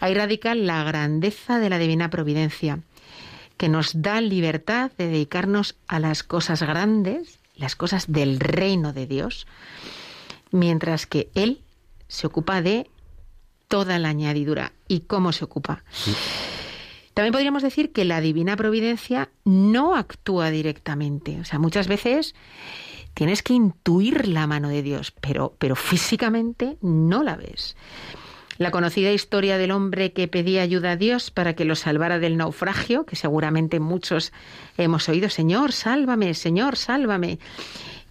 Ahí 0.00 0.14
radica 0.14 0.54
la 0.54 0.84
grandeza 0.84 1.58
de 1.58 1.70
la 1.70 1.78
divina 1.78 2.10
providencia, 2.10 2.80
que 3.56 3.68
nos 3.68 4.00
da 4.00 4.20
libertad 4.20 4.92
de 4.96 5.08
dedicarnos 5.08 5.76
a 5.88 5.98
las 5.98 6.22
cosas 6.22 6.62
grandes, 6.62 7.38
las 7.56 7.74
cosas 7.74 8.12
del 8.12 8.38
reino 8.38 8.92
de 8.92 9.06
Dios, 9.06 9.46
mientras 10.52 11.06
que 11.06 11.28
Él 11.34 11.60
se 12.06 12.26
ocupa 12.26 12.62
de 12.62 12.88
toda 13.66 13.98
la 13.98 14.10
añadidura. 14.10 14.72
¿Y 14.86 15.00
cómo 15.00 15.32
se 15.32 15.44
ocupa? 15.44 15.82
También 17.14 17.32
podríamos 17.32 17.62
decir 17.62 17.92
que 17.92 18.04
la 18.04 18.20
divina 18.20 18.56
providencia 18.56 19.30
no 19.44 19.96
actúa 19.96 20.50
directamente. 20.50 21.40
O 21.40 21.44
sea, 21.44 21.58
muchas 21.58 21.88
veces 21.88 22.34
tienes 23.18 23.42
que 23.42 23.52
intuir 23.52 24.28
la 24.28 24.46
mano 24.46 24.68
de 24.68 24.80
Dios, 24.80 25.10
pero, 25.20 25.52
pero 25.58 25.74
físicamente 25.74 26.76
no 26.82 27.24
la 27.24 27.34
ves. 27.34 27.76
La 28.58 28.70
conocida 28.70 29.10
historia 29.10 29.58
del 29.58 29.72
hombre 29.72 30.12
que 30.12 30.28
pedía 30.28 30.62
ayuda 30.62 30.92
a 30.92 30.96
Dios 30.96 31.32
para 31.32 31.54
que 31.54 31.64
lo 31.64 31.74
salvara 31.74 32.20
del 32.20 32.36
naufragio, 32.36 33.04
que 33.06 33.16
seguramente 33.16 33.80
muchos 33.80 34.32
hemos 34.76 35.08
oído, 35.08 35.30
Señor, 35.30 35.72
sálvame, 35.72 36.32
Señor, 36.34 36.76
sálvame. 36.76 37.40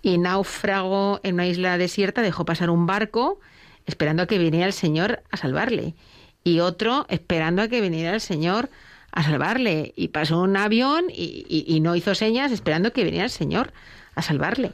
Y 0.02 0.18
náufrago 0.18 1.22
en 1.24 1.36
una 1.36 1.48
isla 1.48 1.78
desierta 1.78 2.22
dejó 2.22 2.44
pasar 2.44 2.70
un 2.70 2.86
barco 2.86 3.40
esperando 3.86 4.24
a 4.24 4.28
que 4.28 4.38
viniera 4.38 4.66
el 4.68 4.74
Señor 4.74 5.24
a 5.32 5.38
salvarle. 5.38 5.96
y 6.44 6.60
otro 6.60 7.06
esperando 7.10 7.62
a 7.62 7.68
que 7.70 7.80
viniera 7.82 8.14
el 8.14 8.22
Señor 8.22 8.70
a 9.12 9.24
salvarle. 9.24 9.94
Y 9.98 10.10
pasó 10.10 10.40
un 10.42 10.56
avión 10.58 11.06
y, 11.10 11.46
y- 11.50 11.66
y 11.68 11.80
no 11.80 11.96
hizo 11.96 12.14
señas 12.14 12.52
esperando 12.54 12.92
que 12.94 13.04
viniera 13.06 13.26
el 13.26 13.32
Señor 13.32 13.72
a 14.16 14.22
salvarle. 14.22 14.72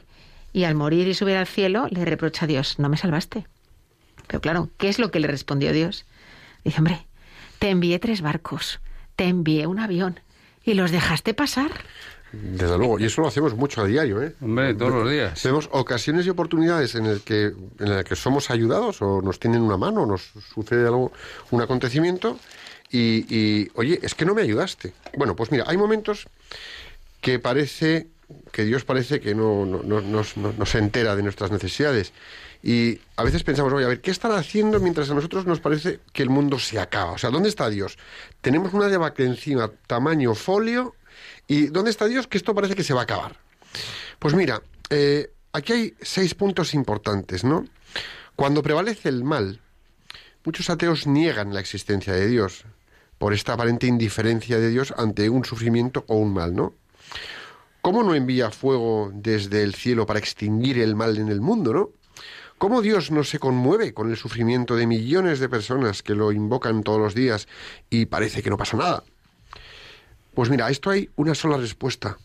Y 0.54 0.64
al 0.64 0.76
morir 0.76 1.08
y 1.08 1.14
subir 1.14 1.36
al 1.36 1.48
cielo, 1.48 1.88
le 1.90 2.04
reprocha 2.04 2.44
a 2.44 2.48
Dios, 2.48 2.78
no 2.78 2.88
me 2.88 2.96
salvaste. 2.96 3.44
Pero 4.28 4.40
claro, 4.40 4.70
¿qué 4.78 4.88
es 4.88 5.00
lo 5.00 5.10
que 5.10 5.18
le 5.18 5.26
respondió 5.26 5.72
Dios? 5.72 6.06
Dice, 6.64 6.78
hombre, 6.78 7.06
te 7.58 7.70
envié 7.70 7.98
tres 7.98 8.22
barcos, 8.22 8.80
te 9.16 9.24
envié 9.24 9.66
un 9.66 9.80
avión 9.80 10.20
y 10.64 10.74
los 10.74 10.92
dejaste 10.92 11.34
pasar. 11.34 11.72
Desde 12.30 12.78
luego, 12.78 13.00
y 13.00 13.04
eso 13.04 13.20
lo 13.20 13.26
hacemos 13.26 13.54
mucho 13.56 13.82
a 13.82 13.86
diario, 13.86 14.22
¿eh? 14.22 14.34
Hombre, 14.40 14.74
todos 14.74 14.92
los 14.92 15.10
días. 15.10 15.42
Tenemos 15.42 15.68
ocasiones 15.72 16.24
y 16.26 16.30
oportunidades 16.30 16.94
en 16.94 17.06
el 17.06 17.20
que 17.22 17.52
en 17.80 17.88
el 17.88 18.04
que 18.04 18.14
somos 18.14 18.50
ayudados 18.50 19.02
o 19.02 19.22
nos 19.22 19.40
tienen 19.40 19.60
una 19.60 19.76
mano, 19.76 20.06
nos 20.06 20.32
sucede 20.54 20.86
algo, 20.86 21.12
un 21.50 21.62
acontecimiento 21.62 22.38
y, 22.90 23.26
y, 23.28 23.70
oye, 23.74 23.98
es 24.02 24.14
que 24.14 24.24
no 24.24 24.34
me 24.34 24.42
ayudaste. 24.42 24.92
Bueno, 25.16 25.34
pues 25.34 25.50
mira, 25.50 25.64
hay 25.66 25.76
momentos 25.76 26.28
que 27.20 27.38
parece 27.38 28.08
que 28.52 28.64
Dios 28.64 28.84
parece 28.84 29.20
que 29.20 29.34
no, 29.34 29.64
no, 29.66 29.82
no- 29.82 30.00
no 30.00 30.66
se 30.66 30.78
entera 30.78 31.14
de 31.16 31.22
nuestras 31.22 31.50
necesidades. 31.50 32.12
Y 32.62 32.98
a 33.16 33.24
veces 33.24 33.42
pensamos, 33.42 33.72
oye, 33.72 33.84
a 33.84 33.88
ver, 33.88 34.00
¿qué 34.00 34.10
estará 34.10 34.36
haciendo 34.38 34.80
mientras 34.80 35.10
a 35.10 35.14
nosotros 35.14 35.44
nos 35.44 35.60
parece 35.60 36.00
que 36.12 36.22
el 36.22 36.30
mundo 36.30 36.58
se 36.58 36.78
acaba? 36.80 37.12
O 37.12 37.18
sea, 37.18 37.30
¿dónde 37.30 37.50
está 37.50 37.68
Dios? 37.68 37.98
Tenemos 38.40 38.72
una 38.72 38.88
debacle 38.88 39.26
encima, 39.26 39.70
tamaño 39.86 40.34
folio, 40.34 40.94
¿y 41.46 41.66
dónde 41.66 41.90
está 41.90 42.06
Dios? 42.06 42.26
Que 42.26 42.38
esto 42.38 42.54
parece 42.54 42.74
que 42.74 42.82
se 42.82 42.94
va 42.94 43.00
a 43.00 43.04
acabar. 43.04 43.36
Pues 44.18 44.34
mira, 44.34 44.62
eh, 44.88 45.30
aquí 45.52 45.72
hay 45.74 45.94
seis 46.00 46.34
puntos 46.34 46.72
importantes, 46.72 47.44
¿no? 47.44 47.66
Cuando 48.34 48.62
prevalece 48.62 49.10
el 49.10 49.24
mal, 49.24 49.60
muchos 50.44 50.70
ateos 50.70 51.06
niegan 51.06 51.52
la 51.52 51.60
existencia 51.60 52.14
de 52.14 52.26
Dios 52.28 52.64
por 53.18 53.34
esta 53.34 53.52
aparente 53.52 53.86
indiferencia 53.86 54.58
de 54.58 54.70
Dios 54.70 54.94
ante 54.96 55.28
un 55.28 55.44
sufrimiento 55.44 56.04
o 56.08 56.16
un 56.16 56.32
mal, 56.32 56.54
¿no? 56.56 56.72
¿Cómo 57.84 58.02
no 58.02 58.14
envía 58.14 58.50
fuego 58.50 59.10
desde 59.12 59.62
el 59.62 59.74
cielo 59.74 60.06
para 60.06 60.18
extinguir 60.18 60.78
el 60.78 60.96
mal 60.96 61.18
en 61.18 61.28
el 61.28 61.42
mundo, 61.42 61.74
no? 61.74 61.90
¿Cómo 62.56 62.80
Dios 62.80 63.10
no 63.10 63.24
se 63.24 63.38
conmueve 63.38 63.92
con 63.92 64.08
el 64.08 64.16
sufrimiento 64.16 64.74
de 64.74 64.86
millones 64.86 65.38
de 65.38 65.50
personas 65.50 66.02
que 66.02 66.14
lo 66.14 66.32
invocan 66.32 66.82
todos 66.82 66.98
los 66.98 67.14
días 67.14 67.46
y 67.90 68.06
parece 68.06 68.42
que 68.42 68.48
no 68.48 68.56
pasa 68.56 68.78
nada? 68.78 69.04
Pues 70.32 70.48
mira, 70.48 70.64
a 70.64 70.70
esto 70.70 70.88
hay 70.88 71.10
una 71.16 71.34
sola 71.34 71.58
respuesta. 71.58 72.16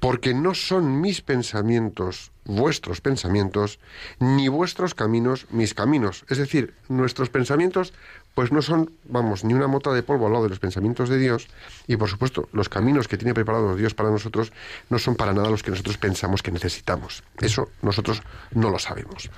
Porque 0.00 0.34
no 0.34 0.54
son 0.54 1.00
mis 1.00 1.20
pensamientos 1.20 2.32
vuestros 2.48 3.00
pensamientos, 3.00 3.78
ni 4.18 4.48
vuestros 4.48 4.94
caminos 4.94 5.46
mis 5.50 5.74
caminos. 5.74 6.24
Es 6.28 6.38
decir, 6.38 6.74
nuestros 6.88 7.28
pensamientos 7.28 7.92
pues 8.34 8.52
no 8.52 8.62
son, 8.62 8.92
vamos, 9.04 9.44
ni 9.44 9.54
una 9.54 9.66
mota 9.66 9.92
de 9.92 10.02
polvo 10.02 10.26
al 10.26 10.32
lado 10.32 10.44
de 10.44 10.50
los 10.50 10.58
pensamientos 10.58 11.08
de 11.08 11.18
Dios. 11.18 11.48
Y 11.86 11.96
por 11.96 12.08
supuesto, 12.08 12.48
los 12.52 12.68
caminos 12.68 13.06
que 13.06 13.16
tiene 13.18 13.34
preparados 13.34 13.76
Dios 13.76 13.94
para 13.94 14.10
nosotros 14.10 14.52
no 14.90 14.98
son 14.98 15.14
para 15.14 15.32
nada 15.32 15.50
los 15.50 15.62
que 15.62 15.70
nosotros 15.70 15.98
pensamos 15.98 16.42
que 16.42 16.50
necesitamos. 16.50 17.22
Eso 17.40 17.68
nosotros 17.82 18.22
no 18.52 18.70
lo 18.70 18.78
sabemos. 18.78 19.30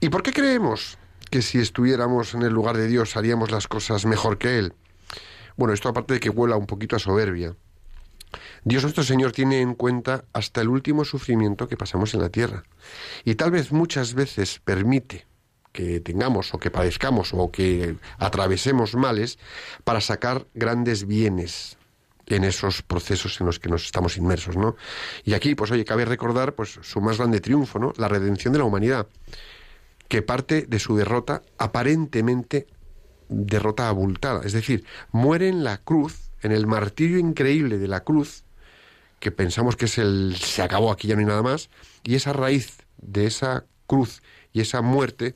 ¿Y 0.00 0.08
por 0.08 0.22
qué 0.22 0.32
creemos 0.32 0.98
que 1.30 1.42
si 1.42 1.58
estuviéramos 1.58 2.34
en 2.34 2.42
el 2.42 2.52
lugar 2.52 2.76
de 2.76 2.86
Dios 2.86 3.16
haríamos 3.16 3.50
las 3.50 3.66
cosas 3.66 4.04
mejor 4.04 4.38
que 4.38 4.58
Él? 4.58 4.74
Bueno, 5.56 5.74
esto 5.74 5.88
aparte 5.88 6.14
de 6.14 6.20
que 6.20 6.30
huela 6.30 6.56
un 6.56 6.66
poquito 6.66 6.96
a 6.96 6.98
soberbia. 6.98 7.56
Dios 8.64 8.82
nuestro 8.82 9.04
Señor 9.04 9.32
tiene 9.32 9.60
en 9.60 9.74
cuenta 9.74 10.24
hasta 10.32 10.60
el 10.60 10.68
último 10.68 11.04
sufrimiento 11.04 11.68
que 11.68 11.76
pasamos 11.76 12.14
en 12.14 12.20
la 12.20 12.28
tierra. 12.28 12.64
Y 13.24 13.34
tal 13.34 13.50
vez 13.50 13.72
muchas 13.72 14.14
veces 14.14 14.60
permite 14.64 15.26
que 15.72 16.00
tengamos 16.00 16.52
o 16.54 16.58
que 16.58 16.70
padezcamos 16.70 17.32
o 17.32 17.50
que 17.50 17.96
atravesemos 18.18 18.94
males 18.94 19.38
para 19.84 20.00
sacar 20.00 20.46
grandes 20.54 21.06
bienes 21.06 21.78
en 22.26 22.44
esos 22.44 22.82
procesos 22.82 23.40
en 23.40 23.46
los 23.46 23.58
que 23.58 23.68
nos 23.68 23.84
estamos 23.84 24.16
inmersos, 24.16 24.56
¿no? 24.56 24.76
Y 25.24 25.34
aquí, 25.34 25.54
pues 25.54 25.70
oye, 25.70 25.84
cabe 25.84 26.04
recordar 26.04 26.54
pues 26.54 26.78
su 26.82 27.00
más 27.00 27.18
grande 27.18 27.40
triunfo, 27.40 27.78
¿no? 27.78 27.92
La 27.96 28.08
redención 28.08 28.52
de 28.52 28.58
la 28.58 28.64
humanidad, 28.64 29.08
que 30.08 30.22
parte 30.22 30.66
de 30.68 30.78
su 30.78 30.96
derrota 30.96 31.42
aparentemente 31.58 32.66
derrota 33.28 33.88
abultada, 33.88 34.42
es 34.44 34.52
decir, 34.52 34.84
muere 35.10 35.48
en 35.48 35.64
la 35.64 35.78
cruz, 35.78 36.21
en 36.42 36.52
el 36.52 36.66
martirio 36.66 37.18
increíble 37.18 37.78
de 37.78 37.88
la 37.88 38.00
cruz, 38.00 38.44
que 39.20 39.30
pensamos 39.30 39.76
que 39.76 39.84
es 39.84 39.98
el 39.98 40.36
se 40.36 40.62
acabó 40.62 40.90
aquí 40.90 41.08
ya 41.08 41.14
no 41.14 41.20
hay 41.20 41.26
nada 41.26 41.42
más, 41.42 41.70
y 42.02 42.14
esa 42.14 42.32
raíz 42.32 42.78
de 42.98 43.26
esa 43.26 43.64
cruz 43.86 44.22
y 44.52 44.60
esa 44.60 44.82
muerte 44.82 45.34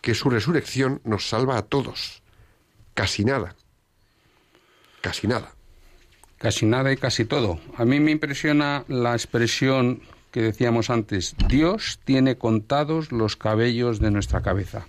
que 0.00 0.14
su 0.14 0.30
resurrección 0.30 1.00
nos 1.04 1.28
salva 1.28 1.56
a 1.56 1.62
todos. 1.62 2.22
Casi 2.94 3.24
nada. 3.24 3.54
Casi 5.00 5.26
nada. 5.26 5.54
Casi 6.38 6.66
nada 6.66 6.92
y 6.92 6.96
casi 6.96 7.24
todo. 7.24 7.60
A 7.76 7.84
mí 7.84 8.00
me 8.00 8.10
impresiona 8.10 8.84
la 8.88 9.12
expresión 9.12 10.02
que 10.30 10.42
decíamos 10.42 10.90
antes, 10.90 11.34
Dios 11.48 12.00
tiene 12.04 12.36
contados 12.36 13.12
los 13.12 13.36
cabellos 13.36 13.98
de 13.98 14.10
nuestra 14.10 14.42
cabeza. 14.42 14.86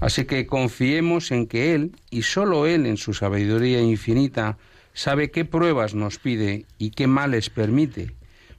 Así 0.00 0.24
que 0.24 0.46
confiemos 0.46 1.30
en 1.30 1.46
que 1.46 1.74
Él, 1.74 1.92
y 2.10 2.22
sólo 2.22 2.66
Él 2.66 2.86
en 2.86 2.96
su 2.96 3.14
sabiduría 3.14 3.80
infinita, 3.80 4.58
sabe 4.94 5.30
qué 5.30 5.44
pruebas 5.44 5.94
nos 5.94 6.18
pide 6.18 6.64
y 6.78 6.90
qué 6.90 7.06
males 7.06 7.50
permite 7.50 8.14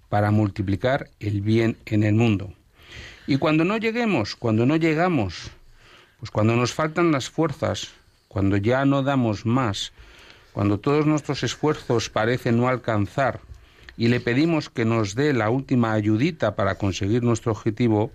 para 0.10 0.32
multiplicar 0.32 1.10
el 1.20 1.42
bien 1.42 1.78
en 1.86 2.04
el 2.04 2.14
mundo. 2.14 2.54
Y 3.26 3.38
cuando 3.38 3.64
no 3.64 3.78
lleguemos, 3.78 4.36
cuando 4.36 4.66
no 4.66 4.76
llegamos, 4.76 5.50
pues 6.20 6.30
cuando 6.30 6.56
nos 6.56 6.74
faltan 6.74 7.12
las 7.12 7.30
fuerzas, 7.30 7.94
cuando 8.28 8.58
ya 8.58 8.86
no 8.86 9.02
damos 9.02 9.46
más, 9.46 9.94
cuando 10.54 10.80
todos 10.80 11.06
nuestros 11.06 11.44
esfuerzos 11.44 12.10
parecen 12.10 12.58
no 12.58 12.68
alcanzar 12.68 13.40
y 13.98 14.10
le 14.10 14.20
pedimos 14.20 14.70
que 14.70 14.86
nos 14.86 15.16
dé 15.16 15.34
la 15.34 15.50
última 15.50 15.94
ayudita 15.94 16.56
para 16.56 16.78
conseguir 16.78 17.24
nuestro 17.24 17.54
objetivo, 17.54 18.12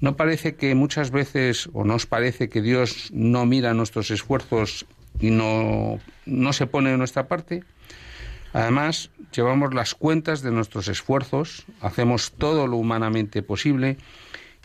¿no 0.00 0.16
parece 0.16 0.56
que 0.56 0.74
muchas 0.74 1.10
veces, 1.10 1.68
o 1.74 1.84
nos 1.84 2.06
parece 2.06 2.48
que 2.48 2.62
Dios 2.62 3.10
no 3.12 3.46
mira 3.46 3.74
nuestros 3.74 4.10
esfuerzos 4.10 4.86
y 5.20 5.30
no, 5.30 5.98
no 6.26 6.52
se 6.52 6.66
pone 6.66 6.90
de 6.90 6.98
nuestra 6.98 7.28
parte? 7.28 7.62
Además, 8.52 9.10
llevamos 9.32 9.74
las 9.74 9.94
cuentas 9.94 10.42
de 10.42 10.50
nuestros 10.50 10.88
esfuerzos, 10.88 11.64
hacemos 11.80 12.32
todo 12.32 12.66
lo 12.66 12.76
humanamente 12.76 13.42
posible 13.42 13.96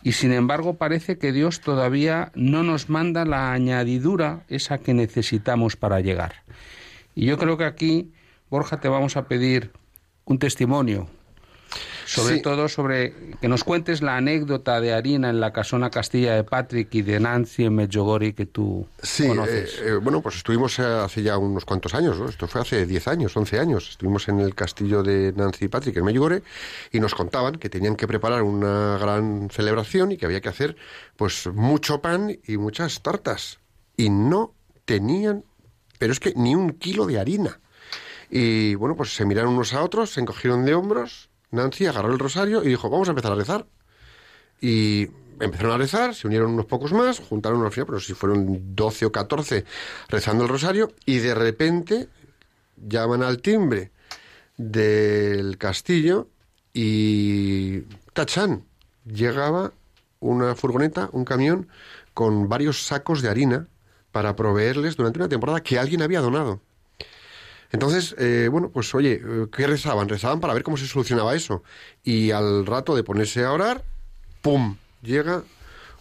y 0.02 0.14
sin 0.14 0.32
embargo 0.32 0.76
parece 0.76 1.18
que 1.18 1.32
Dios 1.32 1.62
todavía 1.62 2.32
no 2.36 2.64
nos 2.64 2.90
manda 2.90 3.26
la 3.26 3.52
añadidura 3.54 4.44
esa 4.50 4.78
que 4.80 4.94
necesitamos 4.94 5.76
para 5.76 6.00
llegar. 6.00 6.44
Y 7.16 7.26
yo 7.26 7.38
creo 7.38 7.58
que 7.58 7.66
aquí, 7.66 8.12
Borja, 8.50 8.80
te 8.80 8.88
vamos 8.88 9.18
a 9.18 9.28
pedir 9.28 9.72
un 10.26 10.40
testimonio, 10.40 11.08
sobre 12.16 12.36
Sí. 12.36 12.42
todo 12.42 12.68
sobre 12.70 13.14
que 13.42 13.48
nos 13.48 13.64
cuentes 13.64 14.02
la 14.02 14.18
anécdota 14.18 14.80
de 14.82 14.94
Harina 14.94 15.30
en 15.30 15.40
la 15.40 15.52
casona 15.54 15.90
Castilla 15.90 16.34
de 16.36 16.44
Patrick 16.44 16.94
y 16.96 17.02
de 17.02 17.20
Nancy 17.20 17.66
en 17.66 17.76
Medjugorje 17.76 18.34
que 18.34 18.46
tú 18.46 18.88
Sí, 19.04 19.28
conoces. 19.28 19.74
eh, 19.80 19.88
eh, 19.90 19.94
bueno, 20.02 20.22
pues 20.22 20.38
estuvimos 20.38 20.80
eh, 20.80 20.84
hace 20.84 21.22
ya 21.24 21.38
unos 21.38 21.66
cuantos 21.66 21.94
años, 21.94 22.18
¿no? 22.20 22.28
Esto 22.30 22.48
fue 22.48 22.62
hace 22.62 22.86
10 22.86 23.08
años, 23.08 23.36
11 23.38 23.60
años. 23.60 23.90
Estuvimos 23.90 24.28
en 24.28 24.40
el 24.40 24.56
castillo 24.56 25.04
de 25.04 25.34
Nancy 25.36 25.66
y 25.66 25.68
Patrick 25.68 25.98
en 25.98 26.06
Medjugorje 26.06 26.44
y 26.92 27.00
nos 27.00 27.14
contaban 27.16 27.56
que 27.56 27.70
tenían 27.70 27.96
que 27.96 28.08
preparar 28.08 28.42
una 28.44 28.98
gran 29.00 29.50
celebración 29.52 30.12
y 30.12 30.18
que 30.18 30.26
había 30.26 30.42
que 30.42 30.50
hacer 30.50 30.76
pues 31.16 31.48
mucho 31.54 32.02
pan 32.02 32.38
y 32.48 32.58
muchas 32.58 33.02
tartas. 33.02 33.60
Y 33.98 34.10
no 34.10 34.54
tenían, 34.86 35.44
pero 36.00 36.12
es 36.14 36.20
que 36.20 36.34
ni 36.36 36.56
un 36.56 36.72
kilo 36.72 37.06
de 37.06 37.20
harina. 37.20 37.60
Y 38.30 38.76
bueno, 38.76 38.96
pues 38.96 39.16
se 39.16 39.24
miraron 39.26 39.54
unos 39.54 39.74
a 39.74 39.84
otros, 39.84 40.12
se 40.14 40.20
encogieron 40.22 40.66
de 40.66 40.74
hombros. 40.74 41.30
Nancy 41.52 41.86
agarró 41.86 42.12
el 42.12 42.20
rosario 42.20 42.64
y 42.64 42.70
dijo, 42.70 42.90
vamos 42.90 43.08
a 43.08 43.12
empezar 43.12 43.32
a 43.32 43.36
rezar. 43.36 43.66
Y 44.62 45.08
empezaron 45.40 45.74
a 45.74 45.78
rezar, 45.78 46.16
se 46.16 46.28
unieron 46.28 46.54
unos 46.54 46.66
pocos 46.66 46.94
más, 46.94 47.20
juntaron 47.20 47.64
al 47.64 47.72
final, 47.72 47.88
pero 47.88 48.00
si 48.00 48.14
fueron 48.14 48.76
12 48.76 49.06
o 49.06 49.12
14 49.12 49.66
rezando 50.10 50.44
el 50.44 50.50
rosario, 50.50 50.92
y 51.06 51.18
de 51.18 51.36
repente 51.36 52.10
llaman 52.78 53.24
al 53.24 53.42
timbre 53.42 53.92
del 54.58 55.58
castillo 55.58 56.28
y 56.74 57.82
tachan, 58.14 58.66
llegaba 59.06 59.74
una 60.20 60.56
furgoneta, 60.56 61.10
un 61.12 61.26
camión 61.26 61.68
con 62.14 62.48
varios 62.50 62.86
sacos 62.86 63.22
de 63.22 63.30
harina 63.30 63.68
para 64.12 64.36
proveerles 64.36 64.96
durante 64.96 65.20
una 65.20 65.30
temporada 65.30 65.62
que 65.62 65.78
alguien 65.78 66.02
había 66.02 66.22
donado. 66.22 66.62
Entonces, 67.76 68.16
eh, 68.18 68.50
bueno, 68.52 68.70
pues 68.70 68.94
oye, 68.96 69.22
eh, 69.24 69.48
¿qué 69.52 69.68
rezaban? 69.68 70.10
Rezaban 70.10 70.40
para 70.40 70.54
ver 70.54 70.64
cómo 70.64 70.78
se 70.78 70.88
solucionaba 70.88 71.36
eso. 71.36 71.64
Y 72.04 72.32
al 72.32 72.66
rato 72.66 72.96
de 72.96 73.04
ponerse 73.04 73.44
a 73.44 73.52
orar, 73.52 73.84
¡pum! 74.42 74.78
Llega 75.02 75.44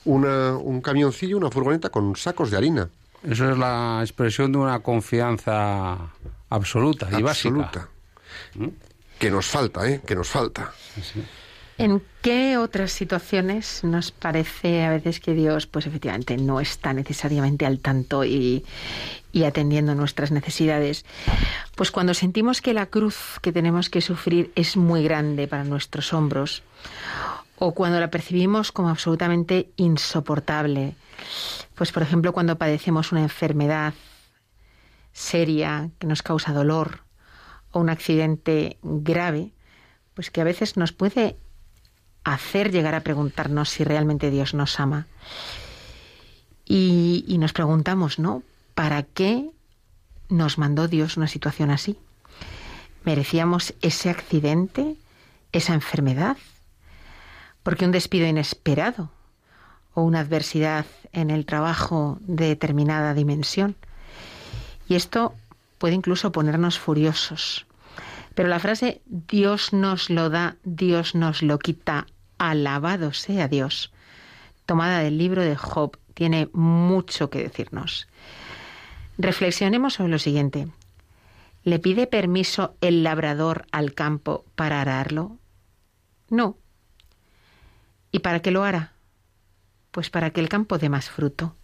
una, 0.04 0.56
un 0.56 0.80
camioncillo, 0.80 1.36
una 1.36 1.50
furgoneta 1.50 1.90
con 1.90 2.16
sacos 2.16 2.50
de 2.50 2.56
harina. 2.56 2.88
Eso 3.22 3.50
es 3.50 3.58
la 3.58 4.00
expresión 4.02 4.52
de 4.52 4.58
una 4.58 4.80
confianza 4.80 5.98
absoluta 6.50 7.08
y 7.18 7.22
básica. 7.22 7.64
absoluta. 7.64 7.88
Que 9.18 9.30
nos 9.30 9.46
falta, 9.46 9.88
¿eh? 9.88 10.00
Que 10.06 10.14
nos 10.14 10.28
falta. 10.28 10.72
¿En 11.76 12.02
qué 12.22 12.56
otras 12.56 12.92
situaciones 12.92 13.82
nos 13.82 14.12
parece 14.12 14.84
a 14.84 14.90
veces 14.90 15.18
que 15.18 15.34
Dios, 15.34 15.66
pues 15.66 15.86
efectivamente, 15.86 16.36
no 16.36 16.60
está 16.60 16.92
necesariamente 16.92 17.66
al 17.66 17.80
tanto 17.80 18.24
y, 18.24 18.64
atendiendo 19.44 19.96
nuestras 19.96 20.30
necesidades? 20.30 21.04
Pues 21.74 21.90
cuando 21.90 22.14
sentimos 22.14 22.60
que 22.60 22.74
la 22.74 22.86
cruz 22.86 23.40
que 23.42 23.50
tenemos 23.50 23.90
que 23.90 24.00
sufrir 24.00 24.52
es 24.54 24.76
muy 24.76 25.02
grande 25.02 25.48
para 25.48 25.64
nuestros 25.64 26.12
hombros, 26.12 26.62
o 27.58 27.74
cuando 27.74 27.98
la 27.98 28.10
percibimos 28.10 28.70
como 28.70 28.88
absolutamente 28.88 29.70
insoportable, 29.76 30.94
pues 31.74 31.90
por 31.90 32.04
ejemplo 32.04 32.32
cuando 32.32 32.56
padecemos 32.56 33.10
una 33.10 33.22
enfermedad 33.22 33.94
seria 35.12 35.90
que 35.98 36.06
nos 36.06 36.22
causa 36.22 36.52
dolor 36.52 37.00
o 37.70 37.80
un 37.80 37.90
accidente 37.90 38.78
grave, 38.82 39.52
pues 40.14 40.30
que 40.30 40.40
a 40.40 40.44
veces 40.44 40.76
nos 40.76 40.92
puede 40.92 41.36
hacer 42.24 42.72
llegar 42.72 42.94
a 42.94 43.02
preguntarnos 43.02 43.68
si 43.68 43.84
realmente 43.84 44.30
Dios 44.30 44.54
nos 44.54 44.80
ama. 44.80 45.06
Y, 46.64 47.36
nos 47.38 47.52
preguntamos, 47.52 48.18
¿no? 48.18 48.42
¿Para 48.74 49.02
qué 49.02 49.50
nos 50.30 50.56
mandó 50.56 50.88
Dios 50.88 51.16
una 51.18 51.28
situación 51.28 51.70
así? 51.70 51.98
¿Merecíamos 53.04 53.74
ese 53.82 54.08
accidente, 54.08 54.96
esa 55.52 55.74
enfermedad? 55.74 56.38
Porque 57.62 57.84
un 57.84 57.92
despido 57.92 58.26
inesperado 58.26 59.10
o 59.92 60.02
una 60.02 60.20
adversidad 60.20 60.86
en 61.12 61.30
el 61.30 61.44
trabajo 61.44 62.18
de 62.22 62.48
determinada 62.48 63.12
dimensión. 63.12 63.76
Y 64.88 64.94
esto 64.94 65.34
puede 65.78 65.94
incluso 65.94 66.32
ponernos 66.32 66.78
furiosos. 66.78 67.66
Pero 68.34 68.48
la 68.48 68.58
frase 68.58 69.00
Dios 69.06 69.72
nos 69.72 70.10
lo 70.10 70.30
da, 70.30 70.56
Dios 70.64 71.14
nos 71.14 71.42
lo 71.42 71.58
quita, 71.58 72.06
alabado 72.50 73.12
sea 73.12 73.48
Dios, 73.48 73.92
tomada 74.66 75.00
del 75.00 75.18
libro 75.18 75.42
de 75.42 75.56
Job, 75.56 75.98
tiene 76.14 76.48
mucho 76.52 77.30
que 77.30 77.42
decirnos. 77.42 78.08
Reflexionemos 79.18 79.94
sobre 79.94 80.10
lo 80.10 80.18
siguiente. 80.18 80.68
¿Le 81.62 81.78
pide 81.78 82.06
permiso 82.06 82.76
el 82.80 83.02
labrador 83.02 83.66
al 83.72 83.94
campo 83.94 84.44
para 84.54 84.80
ararlo? 84.80 85.38
No. 86.28 86.58
¿Y 88.10 88.20
para 88.20 88.40
qué 88.40 88.50
lo 88.50 88.64
hará? 88.64 88.92
Pues 89.90 90.10
para 90.10 90.30
que 90.30 90.40
el 90.40 90.48
campo 90.48 90.78
dé 90.78 90.88
más 90.88 91.10
fruto. 91.10 91.56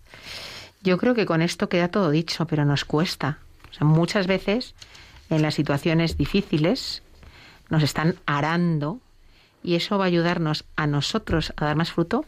Yo 0.82 0.96
creo 0.98 1.14
que 1.14 1.26
con 1.26 1.42
esto 1.42 1.68
queda 1.68 1.88
todo 1.88 2.10
dicho, 2.10 2.46
pero 2.46 2.64
nos 2.64 2.84
cuesta. 2.84 3.38
Muchas 3.80 4.26
veces 4.26 4.74
en 5.28 5.42
las 5.42 5.54
situaciones 5.54 6.16
difíciles 6.16 7.02
nos 7.68 7.82
están 7.82 8.16
arando 8.26 9.00
y 9.62 9.74
eso 9.74 9.98
va 9.98 10.04
a 10.04 10.08
ayudarnos 10.08 10.64
a 10.76 10.86
nosotros 10.86 11.52
a 11.56 11.64
dar 11.64 11.76
más 11.76 11.92
fruto 11.92 12.24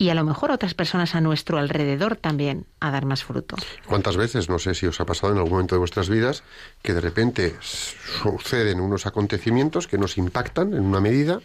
y 0.00 0.08
a 0.08 0.14
lo 0.14 0.24
mejor 0.24 0.50
a 0.50 0.54
otras 0.54 0.72
personas 0.72 1.14
a 1.14 1.20
nuestro 1.20 1.58
alrededor 1.58 2.16
también 2.16 2.64
a 2.80 2.90
dar 2.90 3.04
más 3.04 3.22
fruto. 3.22 3.56
¿Cuántas 3.86 4.16
veces, 4.16 4.48
no 4.48 4.58
sé 4.58 4.74
si 4.74 4.86
os 4.86 4.98
ha 4.98 5.04
pasado 5.04 5.34
en 5.34 5.38
algún 5.38 5.52
momento 5.52 5.74
de 5.74 5.80
vuestras 5.80 6.08
vidas, 6.08 6.42
que 6.82 6.94
de 6.94 7.02
repente 7.02 7.54
suceden 7.60 8.80
unos 8.80 9.04
acontecimientos 9.04 9.86
que 9.86 9.98
nos 9.98 10.16
impactan 10.16 10.72
en 10.72 10.80
una 10.80 11.00
medida 11.00 11.40